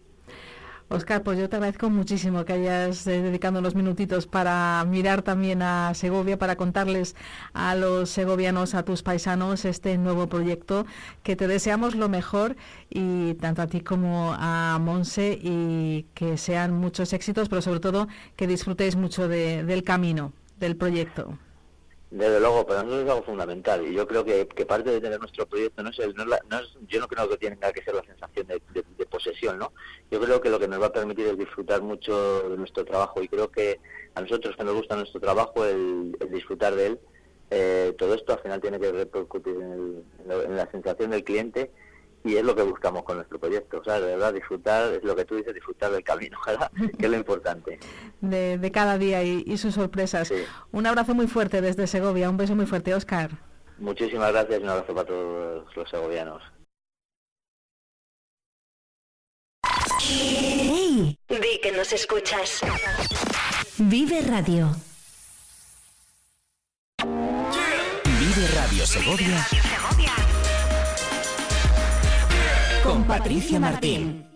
Oscar, 0.93 1.23
pues 1.23 1.39
yo 1.39 1.49
te 1.49 1.55
agradezco 1.55 1.89
muchísimo 1.89 2.45
que 2.45 2.53
hayas 2.55 3.07
eh, 3.07 3.23
dedicado 3.23 3.61
unos 3.61 3.77
minutitos 3.77 4.27
para 4.27 4.85
mirar 4.89 5.23
también 5.23 5.63
a 5.63 5.95
Segovia, 5.95 6.37
para 6.37 6.57
contarles 6.57 7.15
a 7.53 7.77
los 7.77 8.11
segovianos, 8.11 8.75
a 8.75 8.83
tus 8.83 9.05
paisanos, 9.05 9.65
este 9.65 9.97
nuevo 9.99 10.27
proyecto, 10.29 10.87
que 11.23 11.37
te 11.37 11.47
deseamos 11.47 11.95
lo 11.95 12.09
mejor 12.09 12.57
y 12.91 13.35
tanto 13.35 13.63
a 13.63 13.69
ti 13.69 13.83
como 13.83 14.35
a 14.37 14.79
Monse 14.81 15.39
y 15.41 16.07
que 16.15 16.37
sean 16.37 16.73
muchos 16.75 17.13
éxitos, 17.13 17.49
pero 17.49 17.63
sobre 17.63 17.79
todo 17.79 18.09
que 18.35 18.49
disfrutéis 18.49 18.97
mucho 18.97 19.29
de- 19.29 19.63
del 19.63 19.85
camino, 19.85 20.33
del 20.59 20.75
proyecto. 20.75 21.39
Desde 22.11 22.41
luego, 22.41 22.67
para 22.67 22.83
nosotros 22.83 23.05
es 23.05 23.11
algo 23.11 23.23
fundamental 23.25 23.87
y 23.87 23.95
yo 23.95 24.05
creo 24.07 24.25
que, 24.25 24.47
que 24.49 24.67
parte 24.67 24.91
de 24.91 25.01
tener 25.01 25.21
nuestro 25.21 25.47
proyecto 25.47 25.81
no 25.83 25.91
es, 25.91 25.99
no 25.99 26.23
es 26.25 26.29
la- 26.29 26.41
no 26.51 26.59
es- 26.59 26.77
yo 26.89 26.99
no 26.99 27.07
creo 27.07 27.29
que 27.29 27.37
tenga 27.37 27.73
que 27.73 27.85
ser 27.85 27.95
la 27.95 28.03
sensación 28.03 28.49
de, 28.49 28.61
de- 28.75 29.07
posesión, 29.07 29.59
¿no? 29.59 29.73
Yo 30.11 30.21
creo 30.21 30.41
que 30.41 30.49
lo 30.51 30.59
que 30.61 30.69
nos 30.69 30.81
va 30.81 30.87
a 30.87 30.93
permitir 30.93 31.27
es 31.27 31.37
disfrutar 31.37 31.83
mucho 31.83 32.49
de 32.49 32.57
nuestro 32.57 32.85
trabajo 32.85 33.21
y 33.23 33.29
creo 33.29 33.49
que 33.51 33.81
a 34.15 34.21
nosotros 34.21 34.57
que 34.57 34.63
nos 34.65 34.75
gusta 34.75 34.95
nuestro 34.97 35.21
trabajo, 35.21 35.65
el, 35.65 36.17
el 36.21 36.31
disfrutar 36.31 36.75
de 36.77 36.87
él, 36.87 37.01
eh, 37.51 37.93
todo 37.99 38.15
esto 38.15 38.33
al 38.33 38.39
final 38.41 38.61
tiene 38.61 38.79
que 38.79 38.91
repercutir 38.93 39.55
en, 39.55 40.05
el- 40.31 40.41
en 40.45 40.57
la 40.57 40.71
sensación 40.71 41.11
del 41.11 41.25
cliente 41.25 41.71
y 42.25 42.37
es 42.37 42.45
lo 42.45 42.55
que 42.55 42.63
buscamos 42.63 43.03
con 43.05 43.17
nuestro 43.17 43.39
proyecto, 43.39 43.79
o 43.79 43.85
sea, 43.85 44.01
de 44.01 44.07
verdad 44.07 44.35
disfrutar, 44.35 44.93
es 44.93 45.03
lo 45.03 45.17
que 45.17 45.25
tú 45.25 45.37
dices, 45.37 45.55
disfrutar 45.55 45.91
del 45.91 46.05
camino, 46.05 46.39
¿verdad? 46.47 46.71
que 46.99 47.07
es 47.07 47.11
lo 47.11 47.17
importante. 47.17 47.79
De, 48.21 48.59
de 48.59 48.73
cada 48.73 48.99
día 48.99 49.23
y, 49.23 49.43
y 49.47 49.57
sus 49.57 49.75
sorpresas. 49.75 50.29
Sí. 50.29 50.45
Un 50.73 50.87
abrazo 50.87 51.15
muy 51.15 51.27
fuerte 51.27 51.61
desde 51.61 51.87
Segovia, 51.87 52.29
un 52.29 52.37
beso 52.37 52.55
muy 52.55 52.67
fuerte, 52.67 52.95
Oscar. 52.95 53.31
Muchísimas 53.79 54.33
gracias 54.33 54.61
y 54.61 54.63
un 54.63 54.69
abrazo 54.69 54.95
para 54.95 55.07
todos 55.07 55.77
los 55.77 55.89
segovianos. 55.89 56.43
¡Hey! 60.03 61.17
Di 61.29 61.61
que 61.63 61.73
nos 61.73 61.93
escuchas. 61.93 62.61
Vive 63.79 64.21
Radio. 64.23 64.69
Vive 68.19 68.47
Radio 68.55 68.87
Segovia 68.87 70.30
con 72.91 73.05
Patricia 73.05 73.61
Martín. 73.61 74.30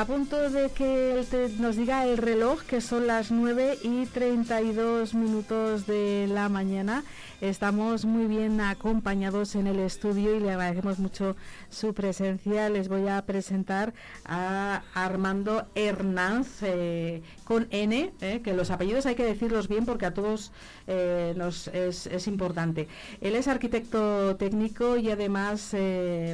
A 0.00 0.06
punto 0.06 0.36
de 0.48 0.70
que 0.70 1.26
te- 1.30 1.50
nos 1.58 1.76
diga 1.76 2.06
el 2.06 2.16
reloj, 2.16 2.62
que 2.62 2.80
son 2.80 3.06
las 3.06 3.30
9 3.30 3.76
y 3.82 4.06
32 4.06 5.12
minutos 5.12 5.86
de 5.86 6.26
la 6.26 6.48
mañana, 6.48 7.04
estamos 7.40 8.04
muy 8.04 8.26
bien 8.26 8.60
acompañados 8.60 9.54
en 9.54 9.66
el 9.66 9.78
estudio 9.78 10.36
y 10.36 10.40
le 10.40 10.50
agradecemos 10.50 10.98
mucho 10.98 11.36
su 11.70 11.94
presencia. 11.94 12.68
Les 12.68 12.88
voy 12.88 13.08
a 13.08 13.22
presentar 13.22 13.94
a 14.26 14.82
Armando 14.94 15.66
Hernández, 15.74 16.62
eh, 16.62 17.22
con 17.44 17.66
N, 17.70 18.12
eh, 18.20 18.40
que 18.44 18.52
los 18.52 18.70
apellidos 18.70 19.06
hay 19.06 19.14
que 19.14 19.24
decirlos 19.24 19.68
bien 19.68 19.86
porque 19.86 20.06
a 20.06 20.12
todos 20.12 20.52
eh, 20.86 21.32
nos 21.36 21.68
es, 21.68 22.06
es 22.06 22.26
importante. 22.26 22.88
Él 23.20 23.34
es 23.34 23.48
arquitecto 23.48 24.36
técnico 24.36 24.98
y 24.98 25.10
además, 25.10 25.74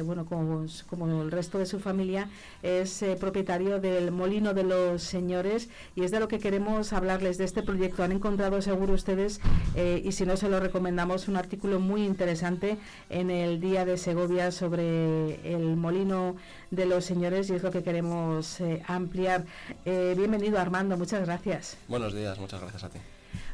bueno, 0.03 0.25
como, 0.25 0.65
como 0.89 1.21
el 1.21 1.31
resto 1.31 1.57
de 1.57 1.65
su 1.65 1.79
familia, 1.79 2.29
es 2.61 3.03
propietario 3.19 3.79
del 3.79 4.11
Molino 4.11 4.53
de 4.53 4.63
los 4.63 5.03
Señores 5.03 5.69
y 5.95 6.03
es 6.03 6.11
de 6.11 6.19
lo 6.19 6.27
que 6.27 6.39
queremos 6.39 6.91
hablarles 6.91 7.37
de 7.37 7.45
este 7.45 7.63
proyecto. 7.63 8.03
Han 8.03 8.11
encontrado 8.11 8.61
seguro 8.61 8.93
ustedes, 8.93 9.39
y 9.75 10.11
si 10.11 10.25
no 10.25 10.37
se 10.37 10.49
lo 10.49 10.59
recomendamos, 10.59 10.96
un 11.05 11.35
artículo 11.37 11.79
muy 11.79 12.03
interesante 12.03 12.75
en 13.11 13.29
el 13.29 13.61
Día 13.61 13.85
de 13.85 13.97
Segovia 13.97 14.51
sobre 14.51 15.35
el 15.53 15.75
Molino 15.75 16.35
de 16.71 16.87
los 16.87 17.05
Señores 17.05 17.51
y 17.51 17.53
es 17.53 17.61
lo 17.61 17.69
que 17.69 17.83
queremos 17.83 18.59
eh, 18.61 18.81
ampliar. 18.87 19.45
Eh, 19.85 20.15
bienvenido 20.17 20.57
Armando, 20.59 20.97
muchas 20.97 21.23
gracias. 21.23 21.77
Buenos 21.87 22.15
días, 22.15 22.39
muchas 22.39 22.61
gracias 22.61 22.83
a 22.85 22.89
ti. 22.89 22.97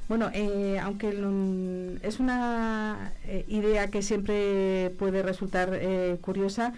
Bueno, 0.08 0.30
eh, 0.34 0.80
aunque 0.82 1.12
lo- 1.12 1.98
es 2.02 2.20
una 2.22 3.12
eh, 3.26 3.44
idea 3.50 3.90
que 3.90 4.02
siempre 4.02 4.94
puede 4.98 5.22
resultar 5.22 5.70
eh, 5.74 6.18
curiosa, 6.22 6.72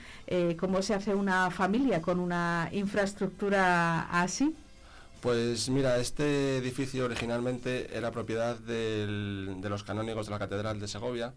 ¿cómo 0.59 0.81
se 0.81 0.95
hace 0.95 1.13
una 1.13 1.51
familia 1.51 2.01
con 2.01 2.19
una 2.19 2.69
infraestructura 2.71 4.01
así? 4.09 4.55
Pues 5.25 5.69
mira, 5.69 5.97
este 5.97 6.57
edificio 6.57 7.05
originalmente 7.05 7.97
era 7.97 8.11
propiedad 8.11 8.59
de 8.59 9.57
los 9.67 9.83
canónigos 9.83 10.27
de 10.27 10.31
la 10.31 10.37
Catedral 10.37 10.79
de 10.79 10.87
Segovia 10.87 11.33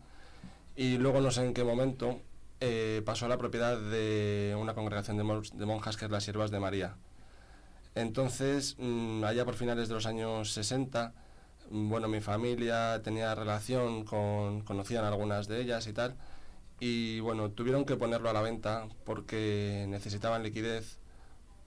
y 0.77 0.99
luego 0.99 1.23
no 1.23 1.31
sé 1.31 1.47
en 1.47 1.55
qué 1.55 1.65
momento 1.65 2.21
eh, 2.61 3.01
pasó 3.07 3.25
a 3.25 3.31
la 3.31 3.39
propiedad 3.39 3.81
de 3.81 4.55
una 4.61 4.75
congregación 4.75 5.17
de 5.17 5.65
monjas 5.65 5.97
que 5.97 6.05
es 6.05 6.11
las 6.11 6.23
Siervas 6.23 6.51
de 6.51 6.61
María. 6.61 6.97
Entonces, 7.95 8.77
mm, 8.79 9.25
allá 9.25 9.47
por 9.47 9.55
finales 9.55 9.89
de 9.89 9.95
los 9.95 10.05
años 10.05 10.53
60, 10.53 11.15
mm, 11.71 11.89
bueno, 11.89 12.09
mi 12.09 12.21
familia 12.21 13.01
tenía 13.03 13.35
relación 13.35 14.05
con, 14.05 14.61
conocían 14.65 15.07
algunas 15.07 15.49
de 15.49 15.63
ellas 15.63 15.87
y 15.87 15.95
tal, 15.95 16.15
y 16.79 17.21
bueno, 17.21 17.53
tuvieron 17.53 17.87
que 17.87 17.97
ponerlo 17.97 18.29
a 18.29 18.35
la 18.35 18.43
venta 18.43 18.87
porque 19.07 19.87
necesitaban 19.89 20.43
liquidez, 20.43 20.99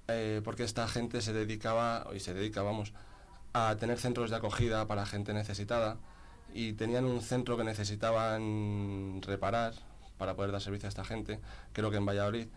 eh, 0.08 0.42
porque 0.44 0.64
esta 0.64 0.88
gente 0.88 1.22
se 1.22 1.34
dedicaba, 1.34 2.08
y 2.16 2.20
se 2.20 2.34
dedica, 2.34 2.62
vamos, 2.62 2.94
a 3.54 3.76
tener 3.78 4.00
centros 4.00 4.30
de 4.30 4.36
acogida 4.38 4.88
para 4.88 5.06
gente 5.06 5.34
necesitada, 5.34 5.98
y 6.54 6.74
tenían 6.74 7.06
un 7.06 7.22
centro 7.22 7.58
que 7.58 7.64
necesitaban 7.64 9.22
reparar 9.22 9.74
para 10.18 10.36
poder 10.36 10.52
dar 10.52 10.62
servicio 10.62 10.88
a 10.88 10.90
esta 10.90 11.04
gente, 11.04 11.40
creo 11.74 11.92
que 11.92 11.98
en 11.98 12.06
Valladolid, 12.06 12.48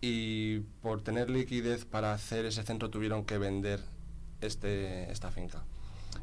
y 0.00 0.60
por 0.82 1.02
tener 1.02 1.30
liquidez 1.30 1.84
para 1.84 2.12
hacer 2.12 2.44
ese 2.44 2.62
centro 2.62 2.90
tuvieron 2.90 3.24
que 3.24 3.38
vender 3.38 3.80
este, 4.40 5.10
esta 5.10 5.30
finca. 5.30 5.64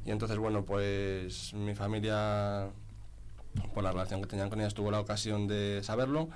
Y 0.05 0.11
entonces, 0.11 0.37
bueno, 0.37 0.65
pues 0.65 1.53
mi 1.53 1.75
familia, 1.75 2.69
por 3.73 3.83
la 3.83 3.91
relación 3.91 4.21
que 4.21 4.27
tenían 4.27 4.49
con 4.49 4.59
ellas, 4.59 4.73
tuvo 4.73 4.91
la 4.91 4.99
ocasión 4.99 5.47
de 5.47 5.81
saberlo 5.83 6.29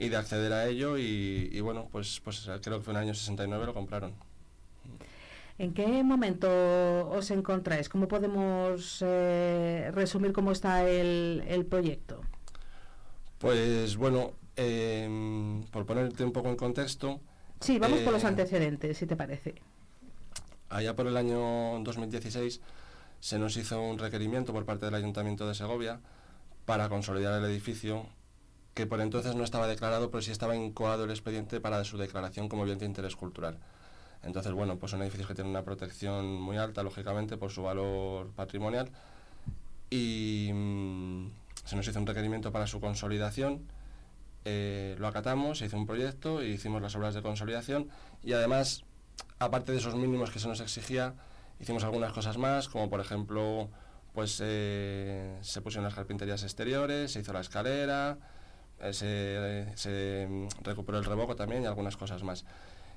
y 0.00 0.08
de 0.08 0.16
acceder 0.16 0.52
a 0.52 0.66
ello 0.66 0.96
y, 0.98 1.50
y 1.52 1.60
bueno, 1.60 1.88
pues, 1.92 2.20
pues 2.24 2.48
creo 2.62 2.78
que 2.78 2.84
fue 2.84 2.92
en 2.94 2.96
el 2.98 3.04
año 3.04 3.14
69 3.14 3.66
lo 3.66 3.74
compraron. 3.74 4.12
¿En 5.58 5.74
qué 5.74 6.02
momento 6.02 6.48
os 7.10 7.30
encontráis? 7.30 7.88
¿Cómo 7.90 8.08
podemos 8.08 9.04
eh, 9.06 9.90
resumir 9.92 10.32
cómo 10.32 10.52
está 10.52 10.88
el, 10.88 11.44
el 11.46 11.66
proyecto? 11.66 12.22
Pues 13.38 13.96
bueno, 13.96 14.32
em, 14.56 15.62
por 15.64 15.84
ponerte 15.84 16.24
un 16.24 16.32
poco 16.32 16.48
en 16.48 16.56
contexto, 16.56 17.20
Sí, 17.60 17.78
vamos 17.78 18.00
por 18.00 18.14
los 18.14 18.24
eh, 18.24 18.28
antecedentes, 18.28 18.96
si 18.96 19.06
te 19.06 19.16
parece. 19.16 19.54
allá 20.70 20.96
por 20.96 21.06
el 21.06 21.16
año 21.18 21.78
2016 21.82 22.60
se 23.20 23.38
nos 23.38 23.54
hizo 23.58 23.82
un 23.82 23.98
requerimiento 23.98 24.54
por 24.54 24.64
parte 24.64 24.86
del 24.86 24.94
Ayuntamiento 24.94 25.46
de 25.46 25.54
Segovia 25.54 26.00
para 26.64 26.88
consolidar 26.88 27.38
el 27.38 27.50
edificio 27.50 28.06
que 28.80 28.86
por 28.86 29.02
entonces 29.02 29.34
no 29.34 29.44
estaba 29.44 29.66
declarado, 29.66 30.10
pero 30.10 30.22
sí 30.22 30.30
estaba 30.30 30.56
incoado 30.56 31.04
el 31.04 31.10
expediente 31.10 31.60
para 31.60 31.84
su 31.84 31.98
declaración 31.98 32.48
como 32.48 32.64
bien 32.64 32.78
de 32.78 32.86
interés 32.86 33.14
cultural. 33.14 33.58
Entonces, 34.22 34.52
bueno, 34.52 34.78
pues 34.78 34.90
son 34.90 35.02
edificios 35.02 35.28
que 35.28 35.34
tienen 35.34 35.50
una 35.50 35.64
protección 35.64 36.40
muy 36.40 36.56
alta, 36.56 36.82
lógicamente, 36.82 37.36
por 37.36 37.50
su 37.50 37.62
valor 37.62 38.30
patrimonial. 38.32 38.90
Y 39.90 40.50
mm, 40.54 41.30
se 41.66 41.76
nos 41.76 41.86
hizo 41.88 41.98
un 41.98 42.06
requerimiento 42.06 42.52
para 42.52 42.66
su 42.66 42.80
consolidación. 42.80 43.66
eh, 44.46 44.96
lo 44.98 45.06
acatamos, 45.08 45.58
se 45.58 45.66
hizo 45.66 45.76
un 45.76 45.86
proyecto, 45.86 46.40
e 46.40 46.48
hicimos 46.48 46.80
las 46.80 46.94
obras 46.96 47.12
de 47.14 47.20
consolidación 47.20 47.90
y 48.24 48.32
además, 48.32 48.84
aparte 49.38 49.72
de 49.72 49.78
esos 49.78 49.94
mínimos 49.94 50.30
que 50.30 50.38
se 50.38 50.48
nos 50.48 50.60
exigía, 50.60 51.14
hicimos 51.60 51.84
algunas 51.84 52.12
cosas 52.14 52.38
más, 52.38 52.68
como 52.70 52.88
por 52.88 53.00
ejemplo, 53.00 53.68
pues 54.14 54.40
eh, 54.42 55.36
se 55.42 55.60
pusieron 55.60 55.84
las 55.84 55.94
carpinterías 55.94 56.42
exteriores, 56.42 57.12
se 57.12 57.20
hizo 57.20 57.34
la 57.34 57.40
escalera, 57.40 58.16
se, 58.92 59.66
se, 59.76 60.26
mm, 60.28 60.48
recuperó 60.62 60.98
el 60.98 61.04
revoco 61.04 61.36
también 61.36 61.62
y 61.62 61.66
algunas 61.66 61.96
cosas 61.96 62.22
más. 62.22 62.44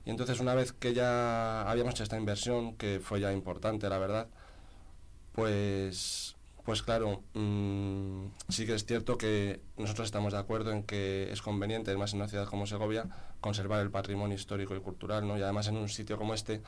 Y 0.06 0.10
entonces 0.10 0.40
una 0.40 0.56
vez 0.56 0.74
que 0.74 0.94
ya 0.94 1.70
habíamos 1.70 1.94
hecho 1.94 2.04
esta 2.04 2.18
inversión, 2.18 2.76
que 2.76 3.00
fue 3.02 3.20
ya 3.22 3.32
importante, 3.32 3.90
la 3.90 3.98
verdad, 3.98 4.28
pues, 5.34 6.36
pues 6.66 6.84
claro, 6.84 7.24
mm, 7.34 8.28
sí 8.50 8.66
que 8.66 8.76
es 8.76 8.86
cierto 8.86 9.18
que 9.18 9.62
nosotros 9.78 10.06
estamos 10.06 10.34
de 10.34 10.40
acuerdo 10.40 10.72
en 10.72 10.84
que 10.84 11.32
es 11.32 11.42
conveniente, 11.42 11.92
además 11.92 12.14
en 12.14 12.20
una 12.20 12.28
ciudad 12.28 12.48
como 12.48 12.68
Segovia, 12.68 13.08
conservar 13.42 13.82
el 13.82 13.92
patrimonio 13.92 14.36
histórico 14.36 14.76
y 14.76 14.80
cultural, 14.80 15.28
¿no? 15.28 15.38
Y 15.38 15.42
además 15.42 15.68
en 15.68 15.78
un 15.78 15.90
sitio 15.90 16.18
como 16.18 16.34
este, 16.34 16.62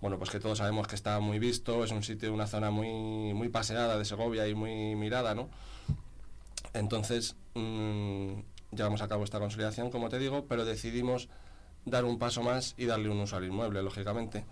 bueno, 0.00 0.18
pues 0.18 0.30
que 0.30 0.40
todos 0.40 0.58
sabemos 0.58 0.86
que 0.88 0.94
está 0.94 1.20
muy 1.20 1.38
visto, 1.38 1.84
es 1.84 1.92
un 1.92 2.02
sitio, 2.02 2.32
una 2.32 2.46
zona 2.46 2.70
muy, 2.70 3.34
muy 3.34 3.48
paseada 3.48 3.98
de 3.98 4.04
Segovia 4.04 4.48
y 4.48 4.54
muy 4.54 4.96
mirada, 4.96 5.34
¿no? 5.34 5.48
Entonces, 6.74 7.36
mm, 7.54 8.40
llevamos 8.72 9.02
a 9.02 9.08
cabo 9.08 9.24
esta 9.24 9.38
consolidación, 9.38 9.90
como 9.90 10.08
te 10.08 10.18
digo, 10.18 10.46
pero 10.48 10.64
decidimos 10.64 11.28
dar 11.84 12.04
un 12.04 12.18
paso 12.18 12.42
más 12.42 12.74
y 12.76 12.86
darle 12.86 13.08
un 13.08 13.20
uso 13.20 13.36
al 13.36 13.44
inmueble, 13.44 13.82
lógicamente. 13.82 14.44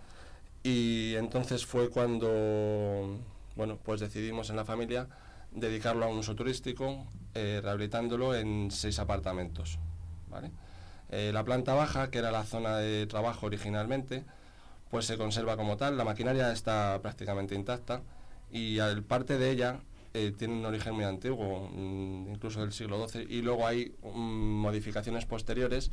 Y 0.63 1.15
entonces 1.15 1.65
fue 1.65 1.89
cuando, 1.89 3.17
bueno, 3.55 3.79
pues 3.83 3.99
decidimos 3.99 4.49
en 4.49 4.55
la 4.55 4.65
familia 4.65 5.07
dedicarlo 5.51 6.05
a 6.05 6.07
un 6.07 6.19
uso 6.19 6.35
turístico, 6.35 7.05
eh, 7.33 7.59
rehabilitándolo 7.61 8.35
en 8.35 8.69
seis 8.71 8.99
apartamentos. 8.99 9.79
Eh, 11.09 11.31
la 11.33 11.43
planta 11.43 11.73
baja, 11.73 12.09
que 12.09 12.19
era 12.19 12.31
la 12.31 12.43
zona 12.43 12.77
de 12.77 13.05
trabajo 13.05 13.47
originalmente, 13.47 14.23
pues 14.89 15.05
se 15.05 15.17
conserva 15.17 15.57
como 15.57 15.77
tal, 15.77 15.97
la 15.97 16.03
maquinaria 16.03 16.51
está 16.51 16.99
prácticamente 17.01 17.55
intacta 17.55 18.01
y 18.51 18.79
al 18.79 19.03
parte 19.03 19.37
de 19.37 19.51
ella 19.51 19.79
eh, 20.13 20.33
tiene 20.37 20.55
un 20.55 20.65
origen 20.65 20.93
muy 20.93 21.05
antiguo, 21.05 21.69
mm, 21.73 22.33
incluso 22.33 22.61
del 22.61 22.73
siglo 22.73 23.07
XII, 23.07 23.25
y 23.29 23.41
luego 23.41 23.65
hay 23.65 23.95
mm, 24.03 24.61
modificaciones 24.61 25.25
posteriores 25.25 25.91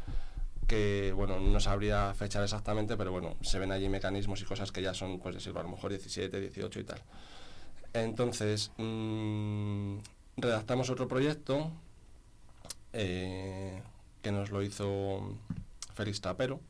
que, 0.66 1.12
bueno, 1.14 1.40
no 1.40 1.60
sabría 1.60 2.12
fechar 2.14 2.42
exactamente, 2.42 2.96
pero 2.96 3.10
bueno, 3.12 3.36
se 3.40 3.58
ven 3.58 3.72
allí 3.72 3.88
mecanismos 3.88 4.40
y 4.42 4.44
cosas 4.44 4.70
que 4.72 4.82
ya 4.82 4.92
son, 4.92 5.18
pues 5.18 5.34
decirlo, 5.36 5.60
a 5.60 5.62
lo 5.62 5.70
mejor 5.70 5.90
17, 5.90 6.40
18 6.40 6.80
y 6.80 6.84
tal. 6.84 7.00
Entonces, 7.94 8.70
mm, 8.76 9.98
redactamos 10.36 10.90
otro 10.90 11.08
proyecto 11.08 11.70
eh, 12.92 13.82
que 14.22 14.32
nos 14.32 14.50
lo 14.50 14.62
hizo 14.62 15.36
Félix 15.94 16.20
Tapero, 16.20 16.60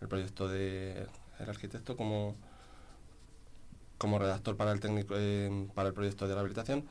el 0.00 0.08
proyecto 0.08 0.48
de 0.48 1.06
el 1.38 1.48
arquitecto 1.48 1.96
como 1.96 2.36
como 4.04 4.18
redactor 4.18 4.54
para 4.58 4.70
el 4.70 4.80
técnico 4.80 5.14
eh, 5.16 5.66
para 5.74 5.88
el 5.88 5.94
proyecto 5.94 6.28
de 6.28 6.34
rehabilitación. 6.34 6.84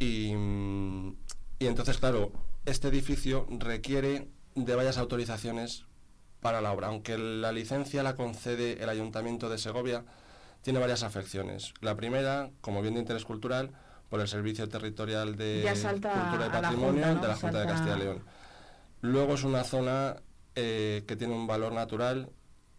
Y, 0.00 0.32
y 1.60 1.66
entonces 1.66 1.98
claro 1.98 2.32
este 2.66 2.88
edificio 2.88 3.46
requiere 3.48 4.26
de 4.56 4.74
varias 4.74 4.98
autorizaciones 4.98 5.84
para 6.40 6.60
la 6.60 6.72
obra. 6.72 6.88
Aunque 6.88 7.16
la 7.16 7.52
licencia 7.52 8.02
la 8.02 8.16
concede 8.16 8.82
el 8.82 8.88
ayuntamiento 8.88 9.48
de 9.48 9.58
Segovia 9.58 10.04
tiene 10.62 10.80
varias 10.80 11.04
afecciones. 11.04 11.72
La 11.82 11.94
primera 11.94 12.50
como 12.60 12.82
bien 12.82 12.94
de 12.94 13.00
interés 13.00 13.24
cultural 13.24 13.70
por 14.08 14.20
el 14.20 14.26
servicio 14.26 14.68
territorial 14.68 15.36
de 15.36 15.72
cultura 15.72 16.34
y 16.34 16.38
la 16.40 16.50
patrimonio 16.50 17.04
Junta, 17.04 17.14
¿no? 17.14 17.20
de 17.20 17.28
la 17.28 17.36
Junta 17.36 17.60
de 17.60 17.66
Castilla 17.66 17.96
y 17.96 18.00
León. 18.00 18.24
Luego 19.02 19.34
es 19.34 19.44
una 19.44 19.62
zona 19.62 20.16
eh, 20.56 21.04
que 21.06 21.14
tiene 21.14 21.34
un 21.34 21.46
valor 21.46 21.72
natural 21.72 22.28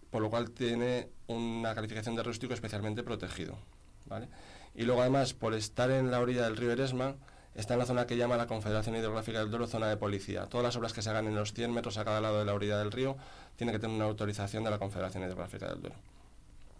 por 0.09 0.21
lo 0.21 0.29
cual 0.29 0.51
tiene 0.51 1.07
una 1.29 1.75
calificación 1.75 2.15
de 2.15 2.23
rústico 2.23 2.53
especialmente 2.53 3.03
protegido. 3.03 3.57
¿vale? 4.05 4.27
Y 4.75 4.83
luego 4.83 5.01
además, 5.01 5.33
por 5.33 5.53
estar 5.53 5.91
en 5.91 6.11
la 6.11 6.19
orilla 6.19 6.43
del 6.43 6.57
río 6.57 6.71
Eresma, 6.71 7.15
está 7.55 7.73
en 7.73 7.79
la 7.79 7.85
zona 7.85 8.07
que 8.07 8.17
llama 8.17 8.37
la 8.37 8.47
Confederación 8.47 8.95
Hidrográfica 8.95 9.39
del 9.39 9.49
Duero 9.49 9.67
zona 9.67 9.87
de 9.87 9.97
policía. 9.97 10.47
Todas 10.47 10.63
las 10.63 10.75
obras 10.75 10.93
que 10.93 11.01
se 11.01 11.09
hagan 11.09 11.27
en 11.27 11.35
los 11.35 11.53
100 11.53 11.71
metros 11.71 11.97
a 11.97 12.05
cada 12.05 12.19
lado 12.19 12.39
de 12.39 12.45
la 12.45 12.53
orilla 12.53 12.77
del 12.77 12.91
río 12.91 13.17
tienen 13.55 13.73
que 13.73 13.79
tener 13.79 13.95
una 13.95 14.05
autorización 14.05 14.63
de 14.63 14.71
la 14.71 14.79
Confederación 14.79 15.23
Hidrográfica 15.23 15.67
del 15.67 15.81
Duero. 15.81 15.95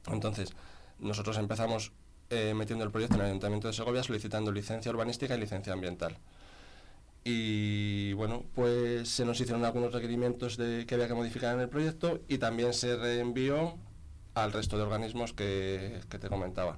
Entonces, 0.07 0.53
nosotros 0.99 1.37
empezamos 1.37 1.91
eh, 2.29 2.53
metiendo 2.55 2.83
el 2.85 2.91
proyecto 2.91 3.15
en 3.15 3.21
el 3.21 3.27
Ayuntamiento 3.27 3.67
de 3.67 3.73
Segovia 3.73 4.03
solicitando 4.03 4.51
licencia 4.51 4.91
urbanística 4.91 5.35
y 5.35 5.39
licencia 5.39 5.73
ambiental. 5.73 6.17
Y 7.23 8.13
bueno, 8.13 8.45
pues 8.55 9.09
se 9.09 9.25
nos 9.25 9.39
hicieron 9.39 9.65
algunos 9.65 9.93
requerimientos 9.93 10.57
de, 10.57 10.85
que 10.87 10.95
había 10.95 11.07
que 11.07 11.13
modificar 11.13 11.53
en 11.53 11.61
el 11.61 11.69
proyecto 11.69 12.21
y 12.27 12.37
también 12.37 12.73
se 12.73 12.95
reenvió 12.95 13.77
al 14.35 14.51
resto 14.51 14.77
de 14.77 14.83
organismos 14.83 15.33
que, 15.33 15.99
te 16.09 16.29
comentaba. 16.29 16.77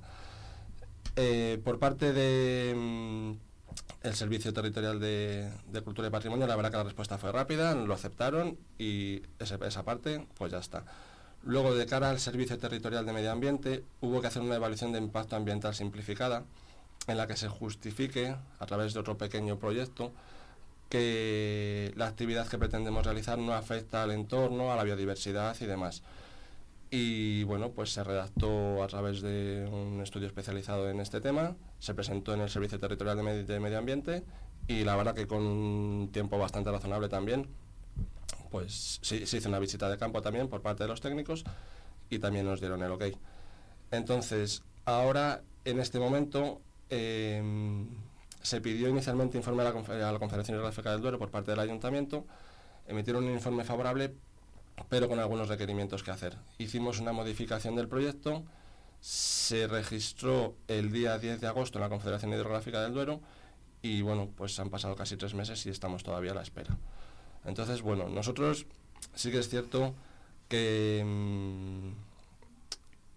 Eh, 1.15 1.59
por 1.63 1.79
parte 1.79 2.13
de 2.13 2.73
mm, 2.75 4.11
Servicio 4.13 4.53
Territorial 4.53 4.99
de, 4.99 5.51
de 5.67 5.81
Cultura 5.81 6.07
y 6.07 6.11
Patrimonio, 6.11 6.47
la 6.47 6.55
verdad 6.55 6.71
que 6.71 6.77
la 6.77 6.83
respuesta 6.83 7.17
fue 7.17 7.31
rápida, 7.31 7.75
lo 7.75 7.93
aceptaron 7.93 8.57
y 8.77 9.21
ese- 9.39 9.59
esa 9.65 9.83
parte, 9.83 10.25
pues 10.37 10.51
ya 10.51 10.59
está. 10.59 10.83
Luego, 11.43 11.73
de 11.75 11.85
cara 11.85 12.09
al 12.09 12.19
Servicio 12.19 12.57
Territorial 12.57 13.05
de 13.05 13.13
Medio 13.13 13.31
Ambiente, 13.31 13.83
hubo 13.99 14.21
que 14.21 14.27
hacer 14.27 14.41
una 14.43 14.55
evaluación 14.55 14.91
de 14.91 14.99
impacto 14.99 15.35
ambiental 15.35 15.73
simplificada, 15.73 16.43
en 17.07 17.17
la 17.17 17.25
que 17.27 17.35
se 17.35 17.47
justifique, 17.49 18.35
a 18.59 18.65
través 18.67 18.93
de 18.93 18.99
otro 18.99 19.17
pequeño 19.17 19.57
proyecto, 19.57 20.11
que 20.89 21.93
la 21.95 22.07
actividad 22.07 22.47
que 22.47 22.57
pretendemos 22.57 23.03
realizar 23.05 23.37
no 23.37 23.53
afecta 23.53 24.03
al 24.03 24.11
entorno, 24.11 24.71
a 24.71 24.75
la 24.75 24.83
biodiversidad 24.83 25.55
y 25.61 25.65
demás. 25.65 26.03
Y 26.93 27.43
bueno, 27.45 27.71
pues 27.71 27.93
se 27.93 28.04
redactó 28.04 28.84
a 28.84 28.88
través 28.88 29.21
de 29.21 29.65
un 29.71 30.01
estudio 30.01 30.27
especializado 30.27 30.89
en 30.89 30.99
este 30.99 31.21
tema, 31.21 31.56
se 31.80 31.93
presentó 31.93 32.34
en 32.34 32.41
el 32.41 32.49
Servicio 32.49 32.80
Territorial 32.80 33.15
de 33.15 33.23
Medi- 33.23 33.45
de 33.45 33.60
Medio 33.62 33.77
Ambiente 33.77 34.25
y 34.67 34.84
la 34.84 34.97
verdad 34.97 35.15
que 35.15 35.25
con 35.25 35.41
un 35.41 36.10
tiempo 36.12 36.38
bastante 36.38 36.69
razonable 36.69 37.08
también, 37.08 37.47
pues 38.49 38.99
se 39.01 39.15
hizo 39.21 39.47
una 39.47 39.60
visita 39.60 39.89
de 39.89 39.97
campo 39.97 40.21
también 40.21 40.49
por 40.49 40.62
parte 40.62 40.84
de 40.84 40.89
los 40.89 40.99
técnicos 40.99 41.45
y 42.10 42.19
también 42.19 42.45
nos 42.45 42.60
dieron 42.60 42.84
el 42.84 42.91
ok. 42.91 43.06
Entonces, 43.91 44.62
ahora, 44.84 45.43
en 45.63 45.80
este 45.80 45.97
momento, 45.97 46.60
eh, 46.89 47.41
se 48.41 48.60
pidió 48.60 48.89
inicialmente 48.89 49.38
informe 49.38 49.62
a 49.63 49.71
la, 49.71 50.10
a 50.10 50.12
la 50.12 50.19
Confederación 50.19 50.56
Hidrográfica 50.56 50.91
del 50.91 50.99
Duero 50.99 51.17
por 51.17 51.32
parte 51.32 51.51
del 51.51 51.62
Ayuntamiento, 51.62 52.25
emitieron 52.86 53.23
un 53.23 53.32
informe 53.32 53.63
favorable, 53.63 54.13
pero 54.89 55.07
con 55.07 55.19
algunos 55.19 55.49
requerimientos 55.49 56.03
que 56.03 56.11
hacer. 56.11 56.37
Hicimos 56.57 56.99
una 56.99 57.11
modificación 57.11 57.75
del 57.75 57.87
proyecto, 57.87 58.43
se 58.99 59.67
registró 59.67 60.55
el 60.67 60.91
día 60.91 61.17
10 61.17 61.41
de 61.41 61.47
agosto 61.47 61.79
en 61.79 61.83
la 61.83 61.89
Confederación 61.89 62.33
Hidrográfica 62.33 62.81
del 62.81 62.93
Duero 62.93 63.19
y 63.81 64.01
bueno, 64.01 64.29
pues 64.35 64.59
han 64.59 64.69
pasado 64.69 64.95
casi 64.95 65.17
tres 65.17 65.33
meses 65.33 65.65
y 65.65 65.69
estamos 65.69 66.03
todavía 66.03 66.31
a 66.31 66.35
la 66.35 66.43
espera. 66.43 66.77
Entonces, 67.45 67.81
bueno, 67.81 68.07
nosotros 68.09 68.67
sí 69.15 69.31
que 69.31 69.39
es 69.39 69.49
cierto 69.49 69.95
que 70.47 71.03
mm, 71.03 71.89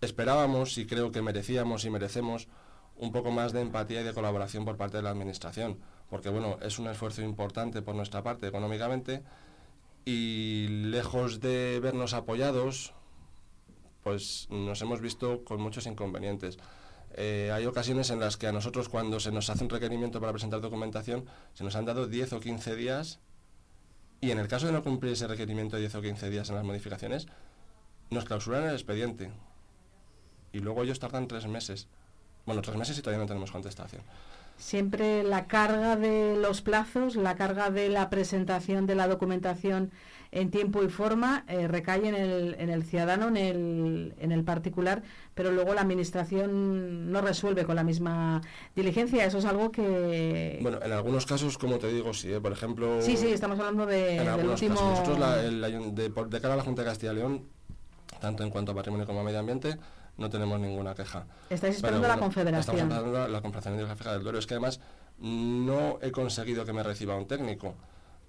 esperábamos 0.00 0.79
y 0.79 0.87
creo 0.87 1.12
que 1.12 1.20
merecíamos 1.20 1.85
y 1.85 1.90
merecemos 1.90 2.48
un 2.96 3.12
poco 3.12 3.31
más 3.31 3.53
de 3.53 3.61
empatía 3.61 4.00
y 4.00 4.05
de 4.05 4.14
colaboración 4.14 4.64
por 4.64 4.77
parte 4.77 4.96
de 4.96 5.03
la 5.03 5.11
Administración, 5.11 5.79
porque 6.09 6.31
bueno, 6.31 6.59
es 6.62 6.79
un 6.79 6.87
esfuerzo 6.87 7.22
importante 7.22 7.83
por 7.83 7.94
nuestra 7.94 8.22
parte 8.22 8.46
económicamente 8.46 9.22
y 10.05 10.67
lejos 10.69 11.40
de 11.40 11.81
vernos 11.81 12.14
apoyados, 12.14 12.93
pues 14.03 14.47
nos 14.51 14.81
hemos 14.83 15.01
visto 15.01 15.45
con 15.45 15.61
muchos 15.61 15.87
inconvenientes. 15.87 16.59
Eh, 17.17 17.51
hay 17.53 17.64
ocasiones 17.67 18.11
en 18.11 18.21
las 18.21 18.37
que 18.37 18.47
a 18.47 18.53
nosotros 18.53 18.88
cuando 18.88 19.21
se 19.21 19.31
nos 19.31 19.49
hace 19.49 19.64
un 19.64 19.71
requerimiento 19.71 20.21
para 20.21 20.33
presentar 20.33 20.61
documentación, 20.61 21.27
se 21.55 21.64
nos 21.64 21.77
han 21.77 21.85
dado 21.85 22.07
10 22.07 22.35
o 22.35 22.40
15 22.40 22.75
días 22.75 23.21
y 24.21 24.31
en 24.31 24.38
el 24.38 24.49
caso 24.49 24.67
de 24.67 24.73
no 24.73 24.83
cumplir 24.83 25.12
ese 25.12 25.27
requerimiento 25.27 25.77
de 25.77 25.83
10 25.83 25.95
o 25.97 26.03
15 26.03 26.31
días 26.31 26.49
en 26.49 26.57
las 26.57 26.64
modificaciones, 26.64 27.27
nos 28.11 28.25
clausuran 28.25 28.64
el 28.64 28.73
expediente. 28.73 29.31
Y 30.53 30.61
luego 30.61 30.83
ellos 30.83 30.99
tardan 30.99 31.29
tres 31.29 31.47
meses. 31.47 31.88
Bueno, 32.47 32.62
tres 32.62 32.77
meses 32.77 32.99
y 32.99 33.03
todavía 33.03 33.23
no 33.23 33.29
tenemos 33.29 33.51
contestación. 33.51 34.03
Siempre 34.57 35.23
la 35.23 35.47
carga 35.47 35.97
de 35.97 36.37
los 36.37 36.61
plazos, 36.62 37.17
la 37.17 37.37
carga 37.37 37.71
de 37.71 37.88
la 37.88 38.11
presentación 38.11 38.87
de 38.87 38.95
la 38.95 39.09
documentación 39.09 39.90
en 40.33 40.51
tiempo 40.51 40.83
y 40.83 40.88
forma 40.88 41.45
eh, 41.47 41.69
recae 41.69 42.09
en 42.09 42.14
el, 42.17 42.57
en 42.59 42.69
el 42.69 42.83
ciudadano, 42.83 43.29
en 43.29 43.37
el, 43.37 44.14
en 44.19 44.33
el 44.33 44.43
particular, 44.43 45.05
pero 45.35 45.53
luego 45.53 45.75
la 45.75 45.83
administración 45.83 47.12
no 47.12 47.21
resuelve 47.21 47.64
con 47.64 47.77
la 47.77 47.85
misma 47.85 48.43
diligencia. 48.75 49.25
Eso 49.25 49.38
es 49.38 49.45
algo 49.45 49.71
que... 49.71 50.59
Bueno, 50.61 50.81
en 50.83 50.90
algunos 50.90 51.25
casos, 51.25 51.57
como 51.57 51.79
te 51.79 51.87
digo, 51.87 52.12
sí, 52.14 52.33
¿eh? 52.33 52.40
por 52.40 52.51
ejemplo... 52.51 53.01
Sí, 53.01 53.17
sí, 53.17 53.29
estamos 53.29 53.61
hablando 53.61 53.87
de, 53.87 54.25
del 54.25 54.49
último... 54.49 54.75
Nosotros, 54.75 55.19
de, 55.95 56.09
de 56.09 56.40
cara 56.40 56.55
a 56.55 56.57
la 56.57 56.64
Junta 56.64 56.83
de 56.83 56.88
Castilla 56.88 57.12
y 57.12 57.17
León, 57.17 57.45
tanto 58.21 58.43
en 58.43 58.51
cuanto 58.51 58.73
a 58.73 58.75
patrimonio 58.75 59.07
como 59.07 59.21
a 59.21 59.23
medio 59.23 59.38
ambiente, 59.38 59.77
no 60.16 60.31
tenemos 60.31 60.61
ninguna 60.61 60.94
queja. 60.94 61.27
Estáis 61.50 61.77
esperando 61.77 62.07
la 62.07 62.18
Confederación. 62.18 62.77
Estamos 62.77 62.83
esperando 62.83 63.29
la, 63.29 63.40
Confederación 63.40 63.74
Hidrográfica 63.74 64.12
del 64.12 64.22
Duero. 64.22 64.38
Es 64.38 64.46
que 64.46 64.55
además 64.55 64.81
no 65.18 65.98
he 66.03 66.11
conseguido 66.12 66.64
que 66.64 66.72
me 66.72 66.83
reciba 66.83 67.16
un 67.16 67.27
técnico. 67.27 67.74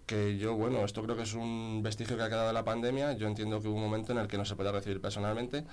Que 0.05 0.37
yo, 0.37 0.55
bueno, 0.55 0.85
esto 0.85 1.01
creo 1.03 1.15
que 1.15 1.23
es 1.23 1.33
un 1.33 1.81
vestigio 1.83 2.15
que 2.15 2.23
ha 2.23 2.29
quedado 2.29 2.47
de 2.47 2.53
la 2.53 2.63
pandemia. 2.63 3.13
Yo 3.13 3.27
entiendo 3.27 3.61
que 3.61 3.67
hubo 3.67 3.75
un 3.75 3.83
momento 3.83 4.11
en 4.11 4.19
el 4.19 4.27
que 4.27 4.37
no 4.37 4.45
se 4.45 4.55
puede 4.55 4.71
recibir 4.71 5.01
personalmente, 5.01 5.63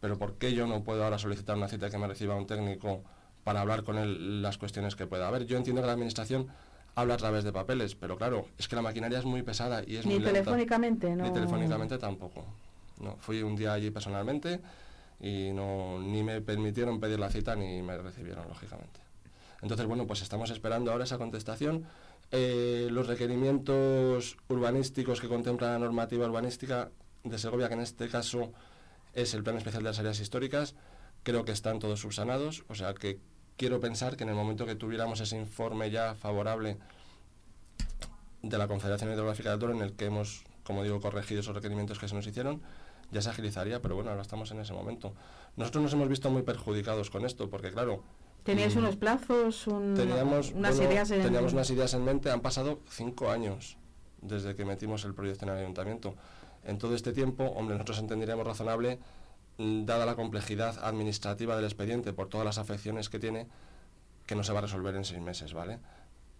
pero 0.00 0.18
¿por 0.18 0.34
qué 0.34 0.52
yo 0.52 0.66
no 0.66 0.82
puedo 0.82 1.04
ahora 1.04 1.18
solicitar 1.18 1.56
una 1.56 1.68
cita 1.68 1.90
que 1.90 1.98
me 1.98 2.06
reciba 2.06 2.36
un 2.36 2.46
técnico 2.46 3.02
para 3.44 3.60
hablar 3.60 3.82
con 3.82 3.98
él 3.98 4.42
las 4.42 4.58
cuestiones 4.58 4.94
que 4.94 5.06
pueda 5.06 5.28
haber? 5.28 5.46
Yo 5.46 5.56
entiendo 5.56 5.82
que 5.82 5.86
la 5.86 5.94
Administración 5.94 6.48
habla 6.94 7.14
a 7.14 7.16
través 7.16 7.44
de 7.44 7.52
papeles, 7.52 7.94
pero 7.94 8.16
claro, 8.16 8.46
es 8.58 8.68
que 8.68 8.76
la 8.76 8.82
maquinaria 8.82 9.18
es 9.18 9.24
muy 9.24 9.42
pesada 9.42 9.82
y 9.84 9.96
es 9.96 10.06
Ni 10.06 10.14
muy 10.14 10.24
lenta. 10.24 10.40
telefónicamente, 10.40 11.16
¿no? 11.16 11.24
Ni 11.24 11.32
telefónicamente 11.32 11.98
tampoco. 11.98 12.44
No, 13.00 13.16
fui 13.18 13.42
un 13.42 13.56
día 13.56 13.72
allí 13.72 13.90
personalmente 13.90 14.60
y 15.20 15.52
no, 15.52 15.98
ni 16.00 16.22
me 16.22 16.40
permitieron 16.40 16.98
pedir 16.98 17.18
la 17.18 17.30
cita 17.30 17.54
ni 17.54 17.82
me 17.82 17.96
recibieron, 17.98 18.48
lógicamente. 18.48 19.00
Entonces, 19.62 19.86
bueno, 19.86 20.06
pues 20.06 20.22
estamos 20.22 20.50
esperando 20.50 20.90
ahora 20.90 21.04
esa 21.04 21.18
contestación. 21.18 21.84
Eh, 22.32 22.88
los 22.90 23.06
requerimientos 23.06 24.36
urbanísticos 24.48 25.20
que 25.20 25.28
contempla 25.28 25.72
la 25.72 25.78
normativa 25.78 26.26
urbanística 26.26 26.90
de 27.24 27.38
Segovia, 27.38 27.68
que 27.68 27.74
en 27.74 27.80
este 27.80 28.08
caso 28.08 28.52
es 29.14 29.34
el 29.34 29.42
Plan 29.42 29.56
Especial 29.56 29.82
de 29.82 29.90
las 29.90 29.98
Áreas 29.98 30.20
Históricas, 30.20 30.74
creo 31.22 31.44
que 31.44 31.52
están 31.52 31.78
todos 31.80 32.00
subsanados, 32.00 32.64
o 32.68 32.74
sea 32.74 32.94
que 32.94 33.18
quiero 33.56 33.80
pensar 33.80 34.16
que 34.16 34.22
en 34.22 34.30
el 34.30 34.36
momento 34.36 34.64
que 34.64 34.74
tuviéramos 34.74 35.20
ese 35.20 35.36
informe 35.36 35.90
ya 35.90 36.14
favorable 36.14 36.78
de 38.42 38.58
la 38.58 38.68
Confederación 38.68 39.12
Hidrográfica 39.12 39.50
del 39.50 39.58
Duero, 39.58 39.74
en 39.74 39.82
el 39.82 39.92
que 39.92 40.06
hemos, 40.06 40.44
como 40.62 40.82
digo, 40.82 41.00
corregido 41.00 41.40
esos 41.40 41.54
requerimientos 41.54 41.98
que 41.98 42.08
se 42.08 42.14
nos 42.14 42.26
hicieron, 42.26 42.62
ya 43.10 43.22
se 43.22 43.30
agilizaría, 43.30 43.82
pero 43.82 43.94
bueno, 43.94 44.10
ahora 44.10 44.22
estamos 44.22 44.50
en 44.50 44.60
ese 44.60 44.72
momento. 44.72 45.14
Nosotros 45.56 45.82
nos 45.84 45.92
hemos 45.92 46.08
visto 46.08 46.30
muy 46.30 46.42
perjudicados 46.42 47.10
con 47.10 47.24
esto, 47.24 47.50
porque 47.50 47.70
claro... 47.72 48.02
¿Teníais 48.44 48.74
mm, 48.74 48.78
unos 48.78 48.96
plazos, 48.96 49.66
teníamos, 49.96 50.52
unas 50.52 50.78
ideas 50.78 51.10
en 51.10 51.22
Teníamos 51.22 51.52
unas 51.52 51.70
ideas 51.70 51.92
en 51.94 52.04
mente, 52.04 52.30
han 52.30 52.40
pasado 52.40 52.80
cinco 52.88 53.30
años 53.30 53.76
desde 54.22 54.54
que 54.54 54.64
metimos 54.64 55.04
el 55.04 55.14
proyecto 55.14 55.44
en 55.44 55.52
el 55.52 55.58
ayuntamiento. 55.58 56.14
En 56.64 56.78
todo 56.78 56.94
este 56.94 57.12
tiempo, 57.12 57.44
hombre, 57.44 57.74
nosotros 57.74 57.98
entenderíamos 57.98 58.46
razonable, 58.46 58.98
mm, 59.58 59.84
dada 59.84 60.06
la 60.06 60.14
complejidad 60.14 60.78
administrativa 60.82 61.56
del 61.56 61.64
expediente 61.64 62.12
por 62.12 62.28
todas 62.28 62.44
las 62.44 62.58
afecciones 62.58 63.08
que 63.08 63.18
tiene, 63.18 63.46
que 64.26 64.34
no 64.34 64.44
se 64.44 64.52
va 64.52 64.60
a 64.60 64.62
resolver 64.62 64.94
en 64.94 65.04
seis 65.04 65.20
meses, 65.20 65.52
¿vale? 65.52 65.78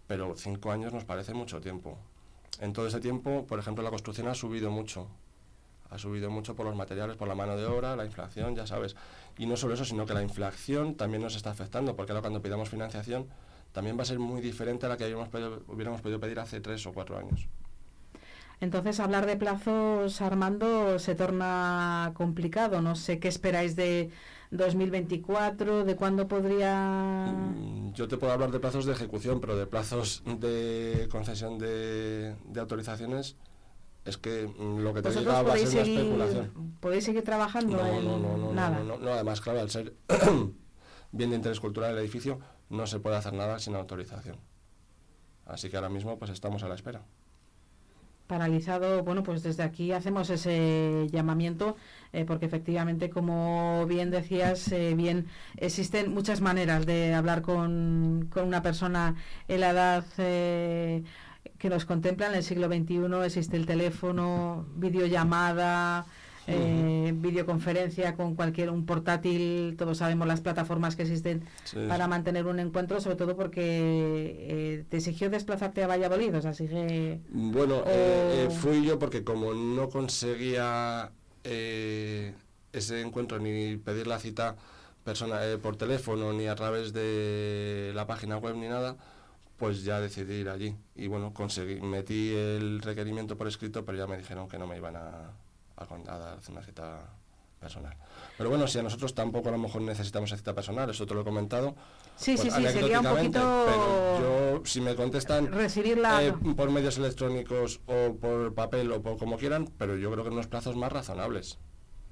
Pero 0.07 0.35
cinco 0.35 0.71
años 0.71 0.93
nos 0.93 1.05
parece 1.05 1.33
mucho 1.33 1.59
tiempo. 1.61 1.97
En 2.59 2.73
todo 2.73 2.87
ese 2.87 2.99
tiempo, 2.99 3.45
por 3.47 3.59
ejemplo, 3.59 3.83
la 3.83 3.89
construcción 3.89 4.27
ha 4.27 4.35
subido 4.35 4.71
mucho 4.71 5.07
ha 5.91 5.97
subido 5.97 6.31
mucho 6.31 6.55
por 6.55 6.65
los 6.65 6.75
materiales, 6.75 7.17
por 7.17 7.27
la 7.27 7.35
mano 7.35 7.57
de 7.57 7.65
obra, 7.65 7.95
la 7.97 8.05
inflación, 8.05 8.55
ya 8.55 8.65
sabes. 8.65 8.95
Y 9.37 9.45
no 9.45 9.57
solo 9.57 9.73
eso, 9.73 9.83
sino 9.83 10.05
que 10.05 10.13
la 10.13 10.23
inflación 10.23 10.95
también 10.95 11.21
nos 11.21 11.35
está 11.35 11.51
afectando, 11.51 11.95
porque 11.95 12.13
ahora 12.13 12.21
cuando 12.21 12.41
pidamos 12.41 12.69
financiación 12.69 13.27
también 13.73 13.97
va 13.97 14.03
a 14.03 14.05
ser 14.05 14.17
muy 14.17 14.41
diferente 14.41 14.85
a 14.85 14.89
la 14.89 14.97
que 14.97 15.13
hubiéramos 15.13 16.01
podido 16.01 16.19
pedir 16.19 16.39
hace 16.39 16.61
tres 16.61 16.85
o 16.87 16.93
cuatro 16.93 17.17
años. 17.17 17.47
Entonces, 18.61 18.99
hablar 18.99 19.25
de 19.25 19.35
plazos, 19.37 20.21
Armando, 20.21 20.99
se 20.99 21.15
torna 21.15 22.11
complicado. 22.13 22.81
No 22.81 22.95
sé 22.95 23.19
qué 23.19 23.27
esperáis 23.27 23.75
de 23.75 24.11
2024, 24.51 25.83
de 25.83 25.95
cuándo 25.95 26.27
podría... 26.27 27.33
Mm, 27.33 27.93
yo 27.93 28.07
te 28.07 28.17
puedo 28.17 28.31
hablar 28.31 28.51
de 28.51 28.59
plazos 28.59 28.85
de 28.85 28.93
ejecución, 28.93 29.41
pero 29.41 29.57
de 29.57 29.65
plazos 29.65 30.23
de 30.25 31.07
concesión 31.11 31.57
de, 31.57 32.35
de 32.45 32.59
autorizaciones 32.59 33.35
es 34.05 34.17
que 34.17 34.47
mm, 34.47 34.79
lo 34.79 34.93
que 34.93 35.01
te 35.01 35.11
diga 35.11 35.41
va 35.43 35.53
a 35.53 35.57
ser 35.57 35.69
una 35.69 35.81
especulación. 35.81 36.75
¿Podéis 36.79 37.03
seguir 37.03 37.23
trabajando 37.23 37.77
no, 37.77 37.85
en 37.85 38.05
no, 38.05 38.17
no, 38.17 38.37
no, 38.37 38.53
nada? 38.53 38.79
No, 38.79 38.97
no, 38.97 39.11
además, 39.11 39.41
claro, 39.41 39.59
al 39.59 39.69
ser 39.69 39.93
bien 41.11 41.29
de 41.29 41.35
interés 41.35 41.59
cultural 41.59 41.91
el 41.91 41.99
edificio, 41.99 42.39
no 42.69 42.87
se 42.87 42.99
puede 42.99 43.17
hacer 43.17 43.33
nada 43.33 43.59
sin 43.59 43.75
autorización. 43.75 44.37
Así 45.45 45.69
que 45.69 45.75
ahora 45.75 45.89
mismo 45.89 46.17
pues 46.17 46.31
estamos 46.31 46.63
a 46.63 46.67
la 46.67 46.75
espera. 46.75 47.01
Paralizado, 48.27 49.03
bueno, 49.03 49.23
pues 49.23 49.43
desde 49.43 49.61
aquí 49.61 49.91
hacemos 49.91 50.29
ese 50.29 51.07
llamamiento, 51.11 51.75
eh, 52.13 52.23
porque 52.23 52.45
efectivamente, 52.45 53.09
como 53.09 53.85
bien 53.87 54.09
decías, 54.09 54.71
eh, 54.71 54.93
bien 54.95 55.27
existen 55.57 56.13
muchas 56.13 56.39
maneras 56.39 56.85
de 56.85 57.13
hablar 57.13 57.41
con, 57.41 58.29
con 58.31 58.47
una 58.47 58.61
persona 58.61 59.15
en 59.49 59.59
la 59.59 59.71
edad 59.71 60.05
eh, 60.17 61.03
que 61.61 61.69
nos 61.69 61.85
contemplan 61.85 62.31
en 62.31 62.37
el 62.37 62.43
siglo 62.43 62.67
XXI. 62.67 63.23
Existe 63.23 63.55
el 63.55 63.67
teléfono, 63.67 64.65
videollamada, 64.77 66.07
eh, 66.47 67.13
videoconferencia 67.15 68.15
con 68.15 68.33
cualquier 68.33 68.71
un 68.71 68.87
portátil. 68.87 69.75
Todos 69.77 69.99
sabemos 69.99 70.27
las 70.27 70.41
plataformas 70.41 70.95
que 70.95 71.03
existen 71.03 71.45
para 71.87 72.07
mantener 72.07 72.47
un 72.47 72.59
encuentro, 72.59 72.99
sobre 72.99 73.15
todo 73.15 73.37
porque 73.37 73.61
eh, 73.61 74.85
te 74.89 74.97
exigió 74.97 75.29
desplazarte 75.29 75.83
a 75.83 75.87
Valladolid. 75.87 76.35
O 76.35 76.41
sea, 76.41 76.55
sigue, 76.55 77.21
bueno, 77.29 77.83
eh, 77.85 78.49
fui 78.59 78.83
yo 78.83 78.97
porque 78.97 79.23
como 79.23 79.53
no 79.53 79.87
conseguía 79.89 81.11
ese 81.43 83.01
encuentro 83.01 83.37
ni 83.37 83.77
pedir 83.77 84.07
la 84.07 84.17
cita 84.17 84.55
persona, 85.03 85.39
por 85.61 85.75
teléfono 85.75 86.33
ni 86.33 86.47
a 86.47 86.55
través 86.55 86.91
de 86.91 87.91
la 87.93 88.07
página 88.07 88.37
web 88.37 88.55
ni 88.55 88.67
nada 88.67 88.97
pues 89.61 89.83
ya 89.83 90.01
decidí 90.01 90.33
ir 90.37 90.49
allí. 90.49 90.75
Y 90.95 91.05
bueno, 91.05 91.35
conseguí, 91.35 91.79
metí 91.81 92.33
el 92.33 92.81
requerimiento 92.81 93.37
por 93.37 93.47
escrito, 93.47 93.85
pero 93.85 93.95
ya 93.95 94.07
me 94.07 94.17
dijeron 94.17 94.49
que 94.49 94.57
no 94.57 94.65
me 94.65 94.75
iban 94.75 94.95
a, 94.95 95.33
a, 95.75 96.17
dar 96.17 96.39
una 96.49 96.63
cita 96.63 97.01
personal. 97.59 97.95
Pero 98.39 98.49
bueno, 98.49 98.65
si 98.65 98.79
a 98.79 98.81
nosotros 98.81 99.13
tampoco 99.13 99.49
a 99.49 99.51
lo 99.51 99.59
mejor 99.59 99.83
necesitamos 99.83 100.31
esa 100.31 100.37
cita 100.37 100.55
personal, 100.55 100.89
eso 100.89 101.05
te 101.05 101.13
lo 101.13 101.21
he 101.21 101.23
comentado. 101.23 101.75
Sí, 102.15 102.39
sí, 102.39 102.49
pues 102.49 102.55
sí, 102.55 102.79
sería 102.79 103.01
un 103.01 103.05
poquito... 103.05 103.65
Pero 103.67 104.19
yo, 104.57 104.65
si 104.65 104.81
me 104.81 104.95
contestan 104.95 105.51
recibirla 105.51 106.23
eh, 106.23 106.33
por 106.57 106.71
medios 106.71 106.97
electrónicos 106.97 107.81
o 107.85 108.15
por 108.15 108.55
papel 108.55 108.91
o 108.91 109.03
por 109.03 109.19
como 109.19 109.37
quieran, 109.37 109.69
pero 109.77 109.95
yo 109.95 110.09
creo 110.11 110.23
que 110.23 110.29
en 110.29 110.33
unos 110.33 110.47
plazos 110.47 110.75
más 110.75 110.91
razonables, 110.91 111.59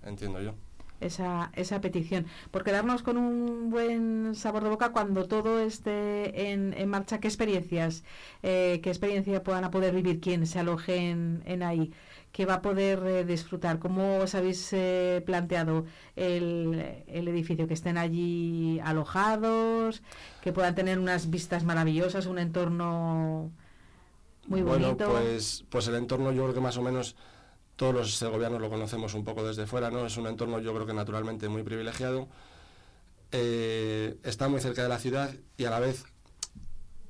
entiendo 0.04 0.40
yo 0.40 0.54
esa, 1.00 1.52
esa 1.56 1.82
petición. 1.82 2.26
Por 2.52 2.64
quedarnos 2.64 3.04
con 3.04 3.18
un 3.18 3.70
buen 3.70 4.36
sabor 4.36 4.64
de 4.64 4.70
boca 4.70 4.92
cuando 4.92 5.26
todo 5.28 5.60
esté 5.60 6.52
en, 6.52 6.74
en 6.74 6.90
marcha, 6.90 7.20
¿qué 7.20 7.28
experiencias, 7.28 8.04
eh, 8.44 8.80
qué 8.84 8.90
experiencia 8.90 9.44
puedan 9.44 9.64
a 9.64 9.72
poder 9.72 9.94
vivir 9.94 10.20
quien 10.20 10.46
se 10.48 10.60
aloje 10.60 11.10
en, 11.10 11.64
ahí? 11.64 11.92
¿Qué 12.32 12.46
va 12.46 12.56
a 12.56 12.62
poder 12.62 13.02
eh, 13.08 13.26
disfrutar? 13.26 13.80
¿Cómo 13.80 14.18
os 14.20 14.36
habéis 14.36 14.72
eh, 14.74 15.24
planteado 15.26 15.86
el, 16.16 17.04
el, 17.08 17.28
edificio? 17.28 17.68
Que 17.68 17.74
estén 17.74 17.98
allí 17.98 18.80
alojados, 18.84 20.04
que 20.42 20.54
puedan 20.54 20.76
tener 20.76 21.00
unas 21.00 21.32
vistas 21.32 21.64
maravillosas, 21.64 22.28
un 22.28 22.38
entorno 22.38 23.52
muy 24.50 24.62
bonito. 24.62 25.10
Bueno, 25.10 25.22
pues, 25.22 25.66
pues 25.70 25.88
el 25.88 25.96
entorno 25.96 26.32
yo 26.32 26.44
creo 26.44 26.56
que 26.56 26.62
más 26.62 26.78
o 26.78 26.82
menos 26.82 27.16
todos 27.80 27.96
los 27.96 28.16
segovianos 28.16 28.60
lo 28.60 28.70
conocemos 28.70 29.14
un 29.14 29.24
poco 29.24 29.48
desde 29.48 29.66
fuera, 29.66 29.90
¿no? 29.90 30.06
Es 30.06 30.18
un 30.18 30.28
entorno 30.28 30.60
yo 30.60 30.74
creo 30.74 30.86
que 30.86 30.94
naturalmente 30.94 31.48
muy 31.48 31.64
privilegiado. 31.64 32.28
Eh, 33.32 34.18
está 34.24 34.50
muy 34.50 34.60
cerca 34.60 34.84
de 34.84 34.90
la 34.90 35.00
ciudad 35.00 35.34
y 35.56 35.64
a 35.64 35.70
la 35.70 35.80
vez 35.80 36.04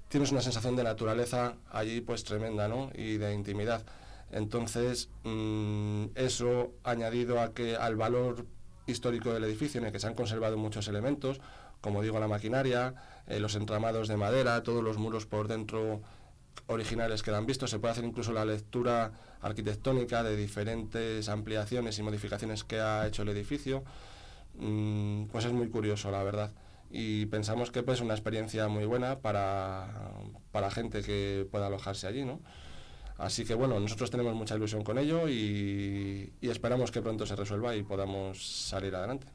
tienes 0.10 0.32
una 0.32 0.42
sensación 0.42 0.76
de 0.76 0.84
naturaleza 0.84 1.56
allí 1.72 2.02
pues 2.02 2.24
tremenda, 2.24 2.68
¿no? 2.68 2.92
Y 2.94 3.18
de 3.18 3.34
intimidad. 3.34 3.84
Entonces, 4.32 5.10
mm, 5.24 6.10
eso 6.14 6.72
añadido 6.84 7.42
a 7.42 7.56
que 7.56 7.76
al 7.76 7.96
valor 7.96 8.46
histórico 8.86 9.34
del 9.34 9.46
edificio 9.46 9.80
en 9.82 9.88
el 9.88 9.92
que 9.92 10.00
se 10.00 10.06
han 10.06 10.14
conservado 10.14 10.56
muchos 10.56 10.88
elementos, 10.88 11.42
como 11.82 12.04
digo, 12.04 12.20
la 12.20 12.28
maquinaria, 12.28 12.94
eh, 13.26 13.40
los 13.40 13.56
entramados 13.56 14.08
de 14.08 14.18
madera, 14.18 14.62
todos 14.62 14.84
los 14.84 15.00
muros 15.00 15.26
por 15.26 15.48
dentro 15.48 16.04
originales 16.68 17.24
que 17.24 17.32
han 17.32 17.46
visto, 17.46 17.68
se 17.68 17.80
puede 17.80 17.94
hacer 17.94 18.06
incluso 18.06 18.32
la 18.32 18.46
lectura 18.46 19.12
arquitectónica 19.42 20.24
de 20.24 20.36
diferentes 20.36 21.30
ampliaciones 21.30 21.98
y 22.00 22.04
modificaciones 22.04 22.64
que 22.64 22.80
ha 22.80 23.08
hecho 23.08 23.24
el 23.24 23.30
edificio, 23.30 23.84
mm, 24.56 25.26
pues 25.26 25.46
es 25.46 25.54
muy 25.54 25.70
curioso, 25.70 26.12
la 26.12 26.24
verdad. 26.24 26.52
Y 26.92 27.28
pensamos 27.28 27.72
que 27.72 27.84
pues, 27.84 28.00
es 28.00 28.04
una 28.04 28.14
experiencia 28.14 28.68
muy 28.68 28.86
buena 28.86 29.20
para, 29.20 30.12
para 30.52 30.72
gente 30.72 31.02
que 31.04 31.48
pueda 31.52 31.68
alojarse 31.68 32.08
allí, 32.08 32.26
¿no? 32.26 32.40
Así 33.18 33.46
que 33.46 33.54
bueno, 33.54 33.80
nosotros 33.80 34.10
tenemos 34.12 34.34
mucha 34.34 34.56
ilusión 34.56 34.84
con 34.84 34.98
ello 34.98 35.28
y 35.28 36.32
esperamos 36.42 36.90
que 36.92 37.02
pronto 37.02 37.26
se 37.26 37.36
resuelva 37.36 37.76
y 37.76 37.84
podamos 37.84 38.68
salir 38.70 38.96
adelante. 38.96 39.28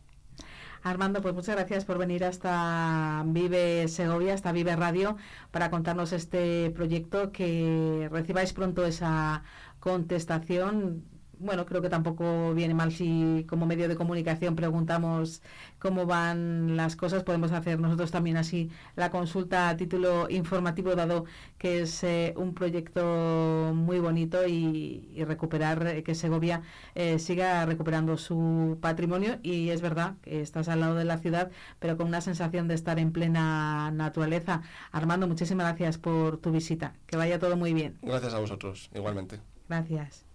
Armando, 0.84 1.22
pues 1.22 1.34
muchas 1.34 1.56
gracias 1.56 1.86
por 1.86 1.96
venir 1.96 2.24
hasta 2.24 3.22
Vive 3.26 3.88
Segovia, 3.88 4.34
hasta 4.34 4.52
Vive 4.52 4.76
Radio, 4.76 5.16
para 5.50 5.70
contarnos 5.70 6.12
este 6.12 6.70
proyecto, 6.72 7.32
que 7.32 8.06
recibáis 8.12 8.52
pronto 8.52 8.84
esa 8.84 9.42
contestación 9.80 11.02
bueno, 11.38 11.66
creo 11.66 11.82
que 11.82 11.88
tampoco 11.88 12.54
viene 12.54 12.74
mal 12.74 12.92
si 12.92 13.44
como 13.48 13.66
medio 13.66 13.88
de 13.88 13.96
comunicación 13.96 14.56
preguntamos 14.56 15.42
cómo 15.78 16.06
van 16.06 16.76
las 16.76 16.96
cosas. 16.96 17.24
Podemos 17.24 17.52
hacer 17.52 17.80
nosotros 17.80 18.10
también 18.10 18.36
así 18.36 18.70
la 18.96 19.10
consulta 19.10 19.68
a 19.68 19.76
título 19.76 20.28
informativo, 20.30 20.94
dado 20.94 21.24
que 21.58 21.82
es 21.82 22.04
eh, 22.04 22.34
un 22.36 22.54
proyecto 22.54 23.72
muy 23.74 24.00
bonito 24.00 24.46
y, 24.46 25.22
recuperar, 25.26 25.86
eh, 25.86 26.02
que 26.02 26.14
Segovia 26.14 26.62
eh, 26.94 27.18
siga 27.18 27.64
recuperando 27.66 28.16
su 28.16 28.78
patrimonio. 28.80 29.38
Y 29.42 29.70
es 29.70 29.80
verdad 29.80 30.14
que 30.22 30.40
estás 30.40 30.68
al 30.68 30.80
lado 30.80 30.94
de 30.94 31.04
la 31.04 31.18
ciudad, 31.18 31.50
pero 31.78 31.96
con 31.96 32.06
una 32.08 32.20
sensación 32.20 32.68
de 32.68 32.74
estar 32.74 32.98
en 32.98 33.12
plena 33.12 33.90
naturaleza. 33.90 34.62
Armando, 34.92 35.28
muchísimas 35.28 35.66
gracias 35.66 35.98
por 35.98 36.38
tu 36.38 36.50
visita. 36.50 36.94
Que 37.06 37.16
vaya 37.16 37.38
todo 37.38 37.56
muy 37.56 37.72
bien. 37.74 37.98
Gracias 38.02 38.34
a 38.34 38.38
vosotros, 38.38 38.90
igualmente. 38.94 39.40
Gracias. 39.68 40.33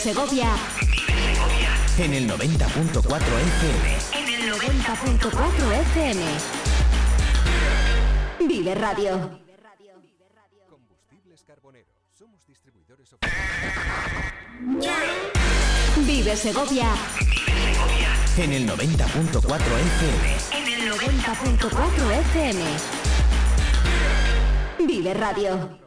Segovia. 0.00 0.48
En 1.98 2.14
el 2.14 2.26
90.4 2.26 3.04
FM. 3.04 3.98
En 4.14 4.28
el 4.28 4.50
90.4 4.50 5.72
FM. 5.72 6.22
Vive 8.48 8.74
Radio. 8.76 9.38
Combustibles 10.70 11.44
Carbonero. 11.46 11.92
Somos 12.18 12.46
distribuidores 12.46 13.14
Vive 16.06 16.34
Segovia. 16.34 16.88
En 18.38 18.52
el 18.52 18.66
90.4 18.66 19.52
FM. 19.52 20.36
En 20.56 20.66
el 20.82 20.92
90.4 20.92 22.10
FM. 22.20 22.64
Vive 24.78 25.12
Radio. 25.12 25.79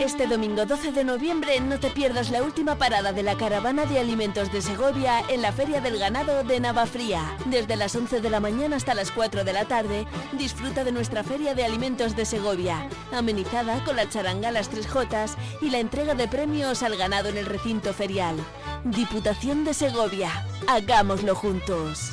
Este 0.00 0.26
domingo 0.26 0.66
12 0.66 0.92
de 0.92 1.04
noviembre 1.04 1.60
no 1.60 1.78
te 1.78 1.90
pierdas 1.90 2.30
la 2.30 2.42
última 2.42 2.76
parada 2.76 3.12
de 3.12 3.22
la 3.22 3.36
caravana 3.36 3.86
de 3.86 3.98
alimentos 3.98 4.52
de 4.52 4.60
Segovia 4.60 5.22
en 5.28 5.42
la 5.42 5.52
Feria 5.52 5.80
del 5.80 5.98
Ganado 5.98 6.44
de 6.44 6.60
Navafría. 6.60 7.36
Desde 7.46 7.76
las 7.76 7.94
11 7.94 8.20
de 8.20 8.30
la 8.30 8.40
mañana 8.40 8.76
hasta 8.76 8.94
las 8.94 9.10
4 9.10 9.44
de 9.44 9.52
la 9.52 9.64
tarde, 9.66 10.06
disfruta 10.32 10.84
de 10.84 10.92
nuestra 10.92 11.24
Feria 11.24 11.54
de 11.54 11.64
Alimentos 11.64 12.16
de 12.16 12.24
Segovia, 12.24 12.88
amenizada 13.12 13.82
con 13.84 13.96
la 13.96 14.08
charanga 14.08 14.50
Las 14.50 14.68
Tres 14.68 14.86
Jotas 14.86 15.36
y 15.60 15.70
la 15.70 15.78
entrega 15.78 16.14
de 16.14 16.28
premios 16.28 16.82
al 16.82 16.96
ganado 16.96 17.28
en 17.28 17.38
el 17.38 17.46
recinto 17.46 17.92
ferial. 17.92 18.36
Diputación 18.84 19.64
de 19.64 19.74
Segovia, 19.74 20.46
hagámoslo 20.66 21.34
juntos. 21.34 22.12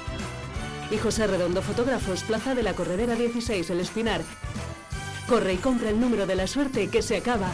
Y 0.91 0.97
José 0.97 1.25
Redondo 1.25 1.61
Fotógrafos, 1.61 2.23
Plaza 2.23 2.53
de 2.53 2.63
la 2.63 2.73
Corredera 2.73 3.15
16, 3.15 3.69
El 3.69 3.79
Espinar. 3.79 4.21
Corre 5.25 5.53
y 5.53 5.57
compra 5.57 5.89
el 5.89 6.01
número 6.01 6.25
de 6.25 6.35
la 6.35 6.47
suerte 6.47 6.89
que 6.89 7.01
se 7.01 7.15
acaba. 7.15 7.53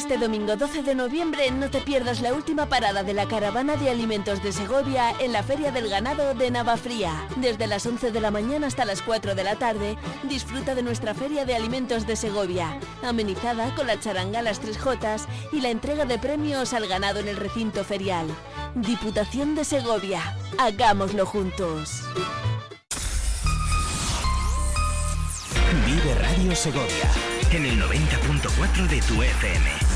Este 0.00 0.16
domingo 0.16 0.56
12 0.56 0.82
de 0.82 0.94
noviembre 0.94 1.50
no 1.50 1.68
te 1.68 1.82
pierdas 1.82 2.22
la 2.22 2.32
última 2.32 2.64
parada 2.70 3.02
de 3.02 3.12
la 3.12 3.28
caravana 3.28 3.76
de 3.76 3.90
alimentos 3.90 4.42
de 4.42 4.50
Segovia 4.50 5.12
en 5.20 5.30
la 5.30 5.42
Feria 5.42 5.72
del 5.72 5.90
Ganado 5.90 6.32
de 6.32 6.50
Navafría. 6.50 7.28
Desde 7.36 7.66
las 7.66 7.84
11 7.84 8.10
de 8.10 8.18
la 8.18 8.30
mañana 8.30 8.66
hasta 8.66 8.86
las 8.86 9.02
4 9.02 9.34
de 9.34 9.44
la 9.44 9.56
tarde, 9.56 9.98
disfruta 10.22 10.74
de 10.74 10.82
nuestra 10.82 11.12
Feria 11.12 11.44
de 11.44 11.54
Alimentos 11.54 12.06
de 12.06 12.16
Segovia, 12.16 12.80
amenizada 13.02 13.74
con 13.74 13.86
la 13.86 14.00
charanga 14.00 14.40
Las 14.40 14.60
Tres 14.60 14.78
Jotas 14.78 15.28
y 15.52 15.60
la 15.60 15.68
entrega 15.68 16.06
de 16.06 16.18
premios 16.18 16.72
al 16.72 16.88
ganado 16.88 17.20
en 17.20 17.28
el 17.28 17.36
recinto 17.36 17.84
ferial. 17.84 18.26
Diputación 18.74 19.54
de 19.54 19.66
Segovia, 19.66 20.34
hagámoslo 20.56 21.26
juntos. 21.26 22.04
Vive 25.84 26.14
Radio 26.14 26.56
Segovia. 26.56 27.10
En 27.52 27.66
el 27.66 27.82
90.4 27.82 28.86
de 28.86 29.00
tu 29.02 29.22
FM. 29.22 29.89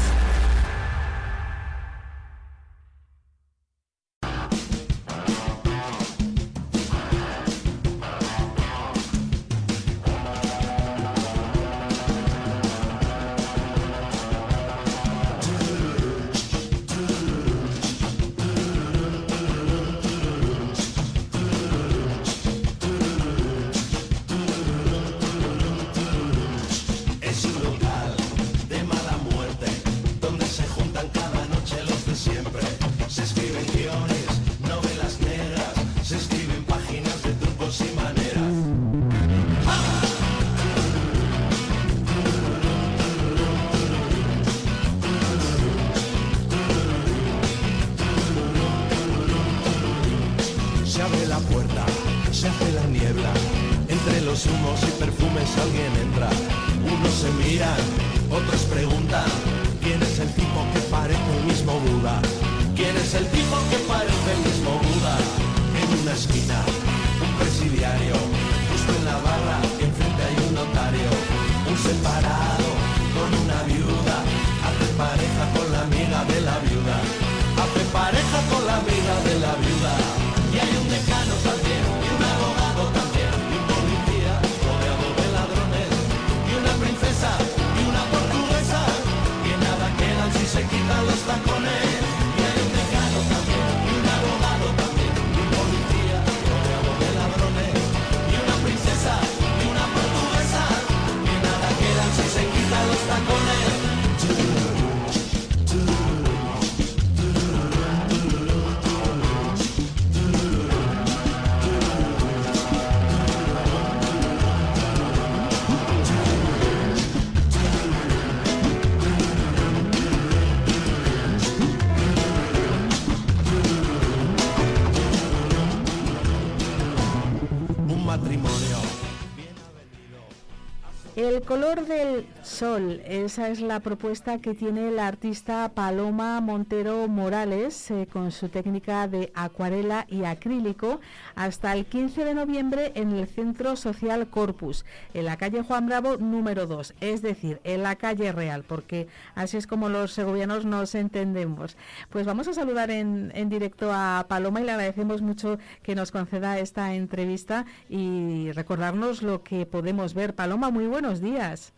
Color 131.55 131.86
del 131.86 132.26
sol, 132.55 133.02
esa 133.05 133.48
es 133.48 133.61
la 133.61 133.80
propuesta 133.80 134.38
que 134.38 134.55
tiene 134.55 134.92
la 134.92 135.09
artista 135.09 135.72
Paloma 135.74 136.40
Montero 136.40 137.09
Morales 137.09 137.90
eh, 137.90 138.07
con 138.11 138.30
su 138.30 138.48
técnica 138.48 139.09
de 139.09 139.32
acuarela 139.34 140.07
y 140.09 140.22
acrílico 140.22 141.00
hasta 141.34 141.72
el 141.72 141.84
15 141.84 142.24
de 142.24 142.34
noviembre 142.34 142.92
en 142.94 143.11
el 143.11 143.26
Centro 143.26 143.74
Social 143.74 144.28
Corpus, 144.28 144.84
en 145.14 145.24
la 145.24 145.36
calle 145.36 145.64
Juan 145.64 145.86
Bravo 145.86 146.16
número 146.16 146.68
2, 146.68 146.94
es 147.00 147.22
decir, 147.22 147.61
en 147.64 147.82
la 147.82 147.96
calle 147.96 148.30
Real, 148.30 148.62
porque 148.62 149.09
así 149.34 149.57
es 149.57 149.66
como 149.66 149.88
los 149.88 150.12
segovianos 150.12 150.64
nos 150.64 150.94
entendemos. 150.94 151.76
Pues 152.11 152.24
vamos 152.24 152.46
a 152.46 152.55
saludar 152.55 152.92
en, 152.92 153.32
en 153.34 153.48
directo 153.48 153.90
a 153.92 154.26
Paloma 154.28 154.61
y 154.61 154.64
le 154.64 154.70
agradecemos 154.70 155.22
mucho 155.22 155.59
que 155.82 155.96
nos 155.96 156.12
conceda 156.12 156.61
esta 156.61 156.94
entrevista 156.94 157.66
y 157.88 158.52
recordarnos 158.52 159.22
lo 159.22 159.42
que 159.42 159.66
podemos 159.66 160.14
ver. 160.14 160.36
Paloma, 160.36 160.70
muy 160.70 160.86
buenos 160.86 161.20
días. 161.20 161.72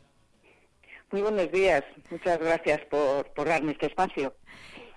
Muy 1.13 1.23
buenos 1.23 1.51
días. 1.53 1.85
Muchas 2.11 2.39
gracias 2.39 2.85
por, 2.87 3.33
por 3.33 3.47
darme 3.47 3.73
este 3.73 3.87
espacio. 3.87 4.35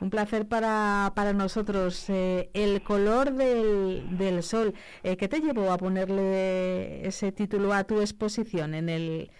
Un 0.01 0.09
placer 0.09 0.47
para, 0.47 1.11
para 1.15 1.33
nosotros. 1.33 2.09
Eh, 2.09 2.49
el 2.53 2.81
color 2.83 3.31
del, 3.31 4.17
del 4.17 4.41
sol. 4.41 4.73
Eh, 5.03 5.17
¿Qué 5.17 5.27
te 5.27 5.39
llevó 5.39 5.71
a 5.71 5.77
ponerle 5.77 7.05
ese 7.05 7.31
título 7.31 7.73
a 7.73 7.83
tu 7.83 8.01
exposición 8.01 8.73
en 8.73 8.89
el, 8.89 9.31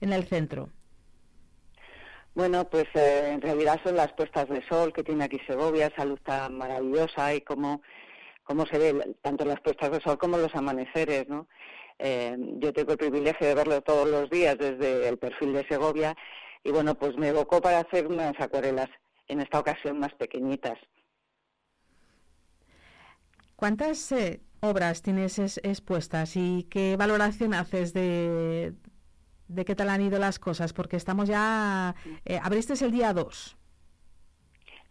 en 0.00 0.12
el 0.12 0.24
centro? 0.24 0.70
Bueno, 2.34 2.68
pues 2.68 2.86
eh, 2.94 3.30
en 3.32 3.40
realidad 3.40 3.80
son 3.82 3.96
las 3.96 4.12
puestas 4.12 4.48
de 4.48 4.62
sol 4.68 4.92
que 4.92 5.02
tiene 5.02 5.24
aquí 5.24 5.40
Segovia, 5.46 5.86
esa 5.86 6.04
luz 6.04 6.20
tan 6.22 6.58
maravillosa 6.58 7.34
y 7.34 7.40
cómo, 7.40 7.80
cómo 8.44 8.66
se 8.66 8.78
ve 8.78 9.16
tanto 9.22 9.44
las 9.44 9.60
puestas 9.60 9.90
de 9.90 10.00
sol 10.00 10.18
como 10.18 10.36
los 10.36 10.54
amaneceres, 10.54 11.28
¿no? 11.28 11.48
Eh, 11.98 12.36
yo 12.58 12.72
tengo 12.72 12.92
el 12.92 12.98
privilegio 12.98 13.46
de 13.46 13.54
verlo 13.54 13.80
todos 13.82 14.08
los 14.08 14.28
días 14.30 14.58
desde 14.58 15.08
el 15.08 15.18
perfil 15.18 15.52
de 15.52 15.66
Segovia 15.68 16.14
y 16.62 16.70
bueno, 16.70 16.94
pues 16.94 17.16
me 17.16 17.28
evocó 17.28 17.60
para 17.60 17.80
hacer 17.80 18.06
unas 18.06 18.38
acuarelas, 18.40 18.88
en 19.28 19.40
esta 19.40 19.60
ocasión 19.60 19.98
más 19.98 20.12
pequeñitas. 20.14 20.78
¿Cuántas 23.56 24.10
eh, 24.12 24.40
obras 24.60 25.02
tienes 25.02 25.38
es- 25.38 25.60
expuestas 25.62 26.36
y 26.36 26.66
qué 26.70 26.96
valoración 26.96 27.54
haces 27.54 27.92
de, 27.92 28.74
de 29.48 29.64
qué 29.64 29.74
tal 29.74 29.90
han 29.90 30.02
ido 30.02 30.18
las 30.18 30.38
cosas? 30.38 30.72
Porque 30.72 30.96
estamos 30.96 31.28
ya... 31.28 31.94
eh, 32.24 32.40
abriste 32.42 32.74
el 32.84 32.92
día 32.92 33.12
2. 33.12 33.56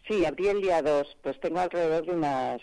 Sí, 0.06 0.24
abrí 0.24 0.48
el 0.48 0.60
día 0.60 0.82
2, 0.82 1.16
pues 1.22 1.40
tengo 1.40 1.60
alrededor 1.60 2.04
de 2.06 2.12
unas 2.12 2.60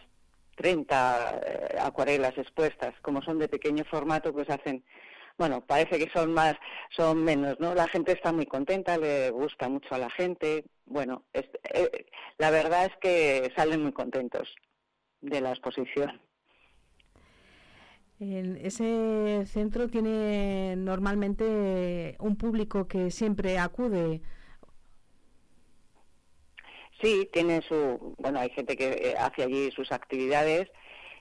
30 0.56 1.42
eh, 1.46 1.78
acuarelas 1.82 2.38
expuestas. 2.38 2.94
Como 3.02 3.22
son 3.22 3.40
de 3.40 3.48
pequeño 3.50 3.84
formato, 3.86 4.34
pues 4.34 4.50
hacen, 4.50 4.84
bueno, 5.38 5.62
parece 5.66 6.00
que 6.00 6.10
son 6.12 6.34
más, 6.34 6.56
son 6.96 7.24
menos, 7.24 7.60
¿no? 7.60 7.74
La 7.76 7.88
gente 7.88 8.12
está 8.14 8.32
muy 8.34 8.46
contenta, 8.46 8.98
le 8.98 9.32
gusta 9.32 9.70
mucho 9.70 9.96
a 9.96 10.00
la 10.00 10.10
gente. 10.12 10.66
Bueno, 10.86 11.26
es- 11.34 11.50
eh, 11.74 12.06
la 12.38 12.52
verdad 12.52 12.86
es 12.86 12.94
que 13.02 13.52
salen 13.56 13.84
muy 13.84 13.94
contentos 13.94 14.56
de 15.22 15.42
la 15.42 15.52
exposición. 15.52 16.22
En 18.20 18.58
ese 18.58 19.46
centro 19.48 19.88
tiene 19.90 20.76
normalmente 20.78 22.16
un 22.20 22.36
público 22.38 22.88
que 22.88 23.10
siempre 23.10 23.58
acude. 23.58 24.22
Sí, 27.02 27.30
tiene 27.34 27.62
su, 27.64 28.16
bueno, 28.20 28.40
hay 28.40 28.50
gente 28.52 28.78
que 28.78 28.90
eh, 28.90 29.16
hace 29.18 29.44
allí 29.44 29.72
sus 29.72 29.92
actividades 29.92 30.70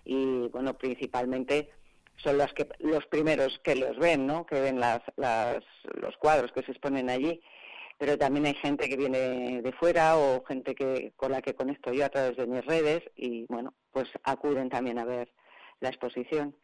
y 0.05 0.49
bueno, 0.49 0.76
principalmente 0.76 1.70
son 2.16 2.37
los 2.37 2.53
que 2.53 2.68
los 2.81 3.07
primeros 3.07 3.59
que 3.64 3.76
los 3.76 3.97
ven, 3.99 4.26
¿no? 4.26 4.45
Que 4.45 4.61
ven 4.61 4.78
las, 4.78 5.01
las, 5.16 5.64
los 5.95 6.16
cuadros 6.18 6.53
que 6.53 6.62
se 6.62 6.72
exponen 6.72 7.09
allí. 7.09 7.41
Pero 7.99 8.16
también 8.16 8.47
hay 8.47 8.55
gente 8.55 8.89
que 8.89 8.97
viene 8.97 9.62
de 9.62 9.72
fuera 9.72 10.16
o 10.16 10.43
gente 10.45 10.74
que 10.74 11.12
con 11.16 11.33
la 11.33 11.43
que 11.43 11.55
conecto 11.55 11.93
yo 11.93 12.05
a 12.05 12.09
través 12.09 12.37
de 12.37 12.47
mis 12.47 12.64
redes 12.64 13.03
y 13.14 13.45
bueno, 13.47 13.74
pues 13.93 14.09
acuden 14.24 14.70
también 14.70 14.99
a 14.99 15.05
ver 15.05 15.31
la 15.81 15.91
exposición. 15.91 16.55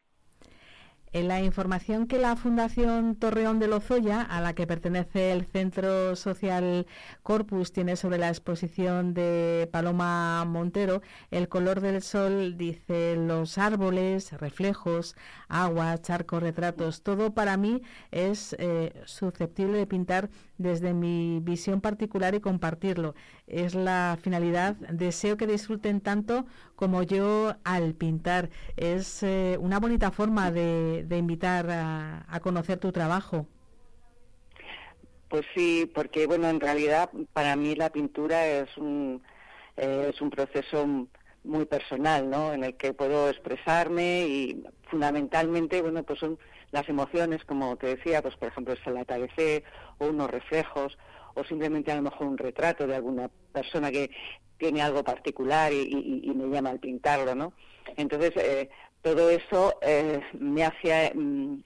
En 1.13 1.29
la 1.29 1.41
información 1.41 2.05
que 2.05 2.17
la 2.17 2.35
Fundación 2.35 3.15
Torreón 3.15 3.59
de 3.59 3.67
Lozoya, 3.67 4.21
a 4.21 4.41
la 4.41 4.53
que 4.53 4.67
pertenece 4.67 5.31
el 5.31 5.45
Centro 5.45 6.15
Social 6.17 6.85
Corpus, 7.23 7.71
tiene 7.71 7.95
sobre 7.95 8.17
la 8.17 8.27
exposición 8.27 9.13
de 9.13 9.69
Paloma 9.71 10.43
Montero, 10.45 11.01
el 11.31 11.47
color 11.47 11.79
del 11.79 12.01
sol 12.01 12.57
dice 12.57 13.15
los 13.15 13.57
árboles, 13.57 14.33
reflejos, 14.33 15.15
agua, 15.47 15.97
charcos, 16.01 16.43
retratos, 16.43 17.01
todo 17.03 17.33
para 17.33 17.55
mí 17.55 17.81
es 18.11 18.55
eh, 18.59 19.01
susceptible 19.05 19.77
de 19.77 19.87
pintar 19.87 20.29
desde 20.57 20.93
mi 20.93 21.39
visión 21.41 21.81
particular 21.81 22.35
y 22.35 22.41
compartirlo. 22.41 23.15
Es 23.47 23.75
la 23.75 24.17
finalidad. 24.21 24.75
Deseo 24.75 25.37
que 25.37 25.47
disfruten 25.47 26.01
tanto 26.01 26.45
como 26.75 27.03
yo 27.03 27.55
al 27.63 27.93
pintar. 27.93 28.49
Es 28.75 29.23
eh, 29.23 29.57
una 29.59 29.79
bonita 29.79 30.11
forma 30.11 30.51
de, 30.51 30.96
de 31.03 31.17
invitar 31.17 31.69
a, 31.69 32.25
a 32.27 32.39
conocer 32.39 32.79
tu 32.79 32.91
trabajo. 32.91 33.47
Pues 35.29 35.45
sí, 35.55 35.91
porque 35.93 36.25
bueno, 36.25 36.49
en 36.49 36.59
realidad 36.59 37.09
para 37.33 37.55
mí 37.55 37.75
la 37.75 37.89
pintura 37.89 38.47
es 38.47 38.75
un 38.77 39.21
eh, 39.75 40.11
es 40.13 40.21
un 40.21 40.29
proceso 40.29 41.07
muy 41.43 41.65
personal, 41.65 42.29
¿no? 42.29 42.53
En 42.53 42.63
el 42.63 42.77
que 42.77 42.93
puedo 42.93 43.29
expresarme 43.29 44.25
y 44.27 44.63
fundamentalmente, 44.89 45.81
bueno, 45.81 46.03
pues 46.03 46.19
son 46.19 46.39
las 46.71 46.87
emociones, 46.89 47.43
como 47.45 47.75
te 47.77 47.87
decía, 47.95 48.21
pues 48.21 48.35
por 48.37 48.49
ejemplo 48.49 48.73
es 48.73 48.79
el 48.85 48.97
atardecer 48.97 49.63
o 49.99 50.07
unos 50.07 50.29
reflejos 50.29 50.97
o 51.35 51.43
simplemente 51.43 51.91
a 51.91 51.95
lo 51.97 52.01
mejor 52.03 52.27
un 52.27 52.37
retrato 52.37 52.87
de 52.87 52.95
alguna 52.95 53.29
persona 53.51 53.91
que 53.91 54.09
tiene 54.57 54.81
algo 54.81 55.03
particular 55.03 55.71
y, 55.71 55.75
y- 55.81 56.21
y 56.23 56.33
me 56.33 56.47
llama 56.53 56.71
al 56.71 56.79
pintarlo, 56.79 57.35
¿no? 57.35 57.53
Entonces 57.95 58.31
eh, 58.37 58.69
todo 59.15 59.29
eso 59.29 59.79
eh, 59.81 60.19
me 60.33 60.63
hace 60.63 61.13
mm, 61.15 61.59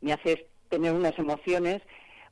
me 0.00 0.12
hace 0.12 0.46
tener 0.68 0.92
unas 0.92 1.18
emociones 1.18 1.82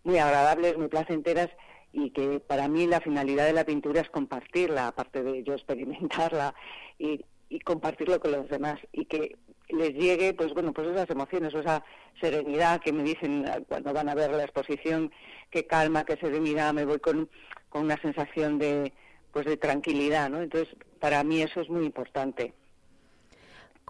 muy 0.05 0.19
agradables, 0.19 0.77
muy 0.77 0.89
placenteras 0.89 1.51
y 1.93 2.11
que 2.11 2.41
para 2.41 2.69
mí 2.69 2.87
la 2.87 3.01
finalidad 3.01 3.47
de 3.47 3.53
la 3.53 3.65
pintura 3.65 4.01
es 4.01 4.11
compartirla, 4.11 4.89
aparte 4.89 5.23
de 5.23 5.43
yo 5.43 5.55
experimentarla 5.55 6.55
y, 6.99 7.21
compartirlo 7.67 8.19
con 8.19 8.33
los 8.33 8.49
demás 8.49 8.81
y 8.93 9.05
que 9.05 9.37
les 9.69 9.93
llegue 9.93 10.33
pues 10.33 10.55
bueno 10.55 10.73
pues 10.73 10.89
esas 10.89 11.11
emociones 11.11 11.53
esa 11.53 11.85
serenidad 12.19 12.81
que 12.81 12.95
me 12.95 13.03
dicen 13.03 13.45
cuando 13.69 13.93
van 13.93 14.09
a 14.09 14.15
ver 14.15 14.31
la 14.31 14.45
exposición 14.45 15.13
qué 15.51 15.67
calma 15.67 16.07
qué 16.07 16.17
serenidad 16.17 16.73
me 16.73 16.87
voy 16.87 16.99
con, 16.99 17.29
con 17.69 17.83
una 17.83 18.01
sensación 18.01 18.59
de 18.59 18.95
pues 19.35 19.45
de 19.45 19.59
tranquilidad 19.59 20.31
no 20.31 20.41
entonces 20.41 20.75
para 20.99 21.23
mí 21.25 21.43
eso 21.43 21.61
es 21.61 21.69
muy 21.69 21.85
importante 21.85 22.55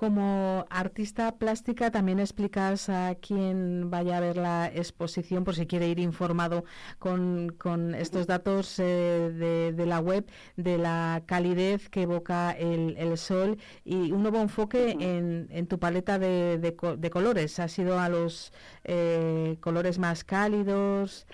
Como 0.02 0.66
artista 0.68 1.38
plástica 1.38 1.92
también 1.92 2.18
explicas 2.18 2.88
a 2.88 3.14
quien 3.14 3.88
vaya 3.88 4.16
a 4.16 4.20
ver 4.20 4.36
la 4.36 4.66
exposición, 4.66 5.44
por 5.44 5.54
si 5.54 5.68
quiere 5.68 5.86
ir 5.86 6.00
informado 6.00 6.64
con, 6.98 7.50
con 7.50 7.94
estos 7.94 8.26
datos 8.26 8.80
eh, 8.80 9.30
de, 9.32 9.72
de 9.72 9.86
la 9.86 10.00
web, 10.00 10.28
de 10.56 10.76
la 10.76 11.22
calidez 11.24 11.88
que 11.88 12.02
evoca 12.02 12.50
el, 12.50 12.96
el 12.98 13.16
sol 13.16 13.58
y 13.84 14.10
un 14.10 14.22
nuevo 14.22 14.40
enfoque 14.40 14.96
en, 14.98 15.46
en 15.52 15.68
tu 15.68 15.78
paleta 15.78 16.18
de, 16.18 16.58
de 16.58 16.76
de 16.98 17.10
colores. 17.10 17.60
¿Has 17.60 17.78
ido 17.78 18.00
a 18.00 18.08
los 18.08 18.52
eh, 18.82 19.56
colores 19.60 20.00
más 20.00 20.24
cálidos? 20.24 21.28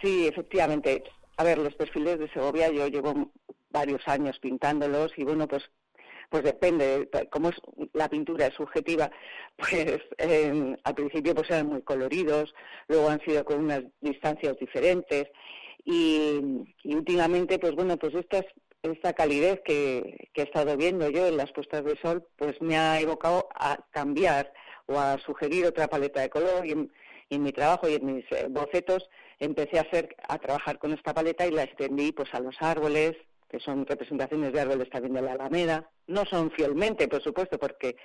Sí, 0.00 0.28
efectivamente. 0.28 1.04
A 1.36 1.44
ver, 1.44 1.58
los 1.58 1.74
perfiles 1.74 2.18
de 2.18 2.30
Segovia 2.30 2.72
yo 2.72 2.88
llevo 2.88 3.30
varios 3.68 4.00
años 4.08 4.38
pintándolos 4.38 5.12
y 5.18 5.24
bueno, 5.24 5.46
pues 5.46 5.62
pues 6.34 6.42
depende, 6.42 7.08
como 7.30 7.50
es, 7.50 7.54
la 7.92 8.08
pintura 8.08 8.48
es 8.48 8.54
subjetiva, 8.54 9.08
pues 9.56 10.00
eh, 10.18 10.76
al 10.82 10.94
principio 10.96 11.32
pues 11.32 11.48
eran 11.48 11.68
muy 11.68 11.82
coloridos, 11.82 12.52
luego 12.88 13.08
han 13.08 13.20
sido 13.20 13.44
con 13.44 13.60
unas 13.60 13.84
distancias 14.00 14.56
diferentes 14.58 15.26
y, 15.84 16.40
últimamente 16.86 17.60
pues 17.60 17.76
bueno, 17.76 17.96
pues 17.98 18.16
esta, 18.16 18.44
esta 18.82 19.12
calidez 19.12 19.60
que, 19.64 20.28
que 20.34 20.40
he 20.40 20.44
estado 20.44 20.76
viendo 20.76 21.08
yo 21.08 21.28
en 21.28 21.36
las 21.36 21.52
puestas 21.52 21.84
de 21.84 21.96
sol 22.02 22.26
pues 22.34 22.60
me 22.60 22.76
ha 22.76 23.00
evocado 23.00 23.48
a 23.54 23.78
cambiar 23.92 24.52
o 24.86 24.98
a 24.98 25.16
sugerir 25.18 25.66
otra 25.66 25.86
paleta 25.86 26.20
de 26.20 26.30
color 26.30 26.66
y 26.66 26.72
en, 26.72 26.92
y 27.28 27.36
en 27.36 27.44
mi 27.44 27.52
trabajo 27.52 27.88
y 27.88 27.94
en 27.94 28.06
mis 28.06 28.24
eh, 28.32 28.48
bocetos 28.50 29.08
empecé 29.38 29.78
a 29.78 29.82
hacer 29.82 30.16
a 30.28 30.36
trabajar 30.38 30.80
con 30.80 30.92
esta 30.94 31.14
paleta 31.14 31.46
y 31.46 31.52
la 31.52 31.62
extendí 31.62 32.10
pues 32.10 32.34
a 32.34 32.40
los 32.40 32.56
árboles 32.58 33.14
que 33.48 33.60
son 33.60 33.86
representaciones 33.86 34.52
de 34.52 34.60
árboles 34.60 34.90
también 34.90 35.14
de 35.14 35.22
la 35.22 35.32
Alameda 35.32 35.90
no 36.06 36.24
son 36.24 36.50
fielmente 36.50 37.08
por 37.08 37.22
supuesto 37.22 37.58
porque 37.58 37.96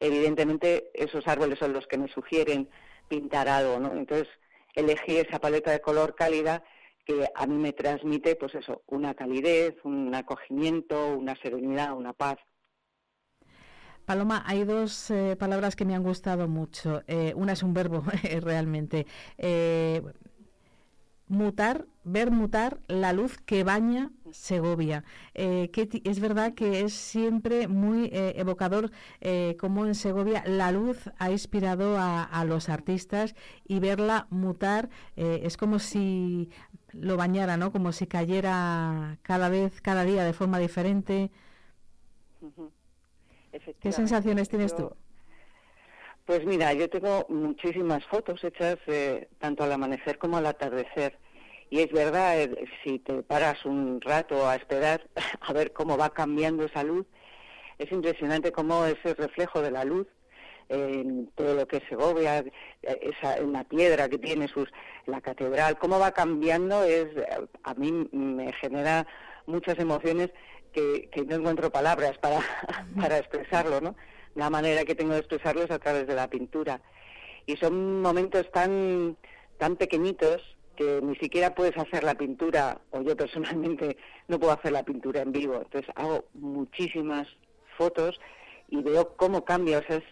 evidentemente 0.00 0.90
esos 0.94 1.26
árboles 1.26 1.58
son 1.58 1.72
los 1.72 1.86
que 1.86 1.98
me 1.98 2.08
sugieren 2.08 2.68
pintar 3.08 3.48
algo 3.48 3.78
no 3.78 3.92
entonces 3.94 4.28
elegí 4.74 5.16
esa 5.16 5.38
paleta 5.38 5.70
de 5.70 5.80
color 5.80 6.14
cálida 6.14 6.62
que 7.04 7.26
a 7.34 7.46
mí 7.46 7.56
me 7.56 7.72
transmite 7.72 8.36
pues 8.36 8.54
eso 8.54 8.82
una 8.86 9.14
calidez 9.14 9.74
un 9.84 10.14
acogimiento 10.14 11.16
una 11.16 11.36
serenidad 11.36 11.96
una 11.96 12.12
paz 12.12 12.38
Paloma, 14.04 14.42
hay 14.46 14.64
dos 14.64 15.10
eh, 15.12 15.36
palabras 15.38 15.76
que 15.76 15.84
me 15.84 15.94
han 15.94 16.02
gustado 16.02 16.48
mucho. 16.48 17.02
Eh, 17.06 17.32
una 17.36 17.52
es 17.52 17.62
un 17.62 17.72
verbo, 17.72 18.02
realmente. 18.40 19.06
Eh, 19.38 20.02
mutar, 21.32 21.86
ver 22.04 22.30
mutar 22.30 22.78
la 22.86 23.12
luz 23.12 23.38
que 23.38 23.64
baña 23.64 24.10
Segovia. 24.30 25.04
Eh, 25.34 25.70
que 25.72 25.88
es 26.04 26.20
verdad 26.20 26.54
que 26.54 26.82
es 26.82 26.92
siempre 26.92 27.68
muy 27.68 28.06
eh, 28.06 28.34
evocador 28.36 28.90
eh, 29.20 29.56
cómo 29.58 29.86
en 29.86 29.94
Segovia 29.94 30.44
la 30.46 30.70
luz 30.72 31.10
ha 31.18 31.30
inspirado 31.30 31.98
a, 31.98 32.22
a 32.22 32.44
los 32.44 32.68
artistas 32.68 33.34
y 33.66 33.80
verla 33.80 34.26
mutar 34.30 34.90
eh, 35.16 35.40
es 35.44 35.56
como 35.56 35.78
si 35.78 36.50
lo 36.92 37.16
bañara, 37.16 37.56
¿no? 37.56 37.72
Como 37.72 37.92
si 37.92 38.06
cayera 38.06 39.18
cada 39.22 39.48
vez, 39.48 39.80
cada 39.80 40.04
día 40.04 40.24
de 40.24 40.34
forma 40.34 40.58
diferente. 40.58 41.30
¿Qué 43.80 43.92
sensaciones 43.92 44.48
tienes 44.48 44.76
tú? 44.76 44.94
Pues 46.26 46.44
mira, 46.44 46.72
yo 46.72 46.88
tengo 46.88 47.26
muchísimas 47.28 48.04
fotos 48.06 48.42
hechas 48.44 48.78
eh, 48.86 49.28
tanto 49.38 49.64
al 49.64 49.72
amanecer 49.72 50.18
como 50.18 50.36
al 50.36 50.46
atardecer. 50.46 51.18
Y 51.68 51.80
es 51.80 51.90
verdad, 51.90 52.40
eh, 52.40 52.68
si 52.84 53.00
te 53.00 53.22
paras 53.24 53.64
un 53.64 54.00
rato 54.00 54.48
a 54.48 54.54
esperar 54.54 55.08
a 55.40 55.52
ver 55.52 55.72
cómo 55.72 55.98
va 55.98 56.10
cambiando 56.10 56.64
esa 56.64 56.84
luz, 56.84 57.06
es 57.78 57.90
impresionante 57.90 58.52
cómo 58.52 58.86
ese 58.86 59.14
reflejo 59.14 59.60
de 59.62 59.72
la 59.72 59.84
luz 59.84 60.06
en 60.68 61.26
todo 61.34 61.54
lo 61.54 61.66
que 61.66 61.78
es 61.78 61.82
Segovia, 61.88 62.38
eh, 62.38 62.52
esa, 62.82 63.38
en 63.38 63.52
la 63.52 63.64
piedra 63.64 64.08
que 64.08 64.18
tiene 64.18 64.46
sus, 64.46 64.68
la 65.06 65.20
catedral, 65.20 65.76
cómo 65.76 65.98
va 65.98 66.12
cambiando, 66.12 66.84
es 66.84 67.08
a 67.64 67.74
mí 67.74 68.08
me 68.12 68.52
genera 68.54 69.06
muchas 69.46 69.76
emociones 69.80 70.30
que, 70.72 71.10
que 71.10 71.24
no 71.24 71.34
encuentro 71.34 71.70
palabras 71.70 72.16
para, 72.18 72.40
para 72.96 73.18
expresarlo, 73.18 73.80
¿no? 73.80 73.96
La 74.34 74.50
manera 74.50 74.84
que 74.84 74.94
tengo 74.94 75.12
de 75.12 75.20
expresarlo 75.20 75.62
es 75.62 75.70
a 75.70 75.78
través 75.78 76.06
de 76.06 76.14
la 76.14 76.28
pintura. 76.28 76.80
Y 77.46 77.56
son 77.56 78.00
momentos 78.00 78.50
tan, 78.50 79.16
tan 79.58 79.76
pequeñitos 79.76 80.42
que 80.76 81.00
ni 81.02 81.14
siquiera 81.16 81.54
puedes 81.54 81.76
hacer 81.76 82.02
la 82.02 82.14
pintura, 82.14 82.80
o 82.90 83.02
yo 83.02 83.16
personalmente 83.16 83.96
no 84.28 84.38
puedo 84.38 84.52
hacer 84.52 84.72
la 84.72 84.84
pintura 84.84 85.20
en 85.22 85.32
vivo. 85.32 85.56
Entonces 85.56 85.90
hago 85.96 86.24
muchísimas 86.34 87.28
fotos 87.76 88.20
y 88.68 88.82
veo 88.82 89.16
cómo 89.16 89.44
cambia. 89.44 89.78
O 89.78 89.82
sea, 89.82 89.96
es, 89.96 90.04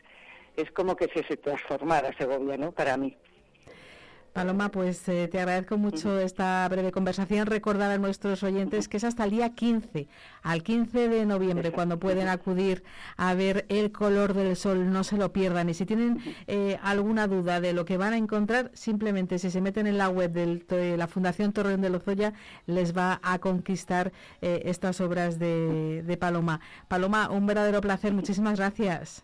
es 0.56 0.70
como 0.72 0.96
que 0.96 1.08
se, 1.14 1.24
se 1.26 1.36
transformara 1.36 2.16
Segovia, 2.18 2.56
¿no? 2.56 2.72
Para 2.72 2.96
mí. 2.96 3.16
Paloma, 4.32 4.70
pues 4.70 5.08
eh, 5.08 5.26
te 5.26 5.40
agradezco 5.40 5.76
mucho 5.76 6.20
esta 6.20 6.66
breve 6.68 6.92
conversación. 6.92 7.46
Recordar 7.48 7.90
a 7.90 7.98
nuestros 7.98 8.44
oyentes 8.44 8.86
que 8.86 8.98
es 8.98 9.04
hasta 9.04 9.24
el 9.24 9.30
día 9.32 9.54
15, 9.56 10.06
al 10.42 10.62
15 10.62 11.08
de 11.08 11.26
noviembre, 11.26 11.72
cuando 11.72 11.98
pueden 11.98 12.28
acudir 12.28 12.84
a 13.16 13.34
ver 13.34 13.66
el 13.68 13.90
color 13.90 14.32
del 14.34 14.54
sol. 14.54 14.92
No 14.92 15.02
se 15.02 15.16
lo 15.16 15.32
pierdan. 15.32 15.68
Y 15.68 15.74
si 15.74 15.84
tienen 15.84 16.22
eh, 16.46 16.78
alguna 16.80 17.26
duda 17.26 17.60
de 17.60 17.72
lo 17.72 17.84
que 17.84 17.96
van 17.96 18.12
a 18.12 18.16
encontrar, 18.18 18.70
simplemente 18.72 19.40
si 19.40 19.50
se 19.50 19.60
meten 19.60 19.88
en 19.88 19.98
la 19.98 20.08
web 20.08 20.30
del- 20.32 20.64
de 20.68 20.96
la 20.96 21.08
Fundación 21.08 21.52
Torreón 21.52 21.80
de 21.80 21.90
Lozoya, 21.90 22.32
les 22.66 22.96
va 22.96 23.18
a 23.24 23.40
conquistar 23.40 24.12
eh, 24.42 24.62
estas 24.66 25.00
obras 25.00 25.40
de, 25.40 26.04
de 26.06 26.16
Paloma. 26.16 26.60
Paloma, 26.86 27.28
un 27.30 27.46
verdadero 27.46 27.80
placer. 27.80 28.12
Muchísimas 28.14 28.58
gracias. 28.58 29.18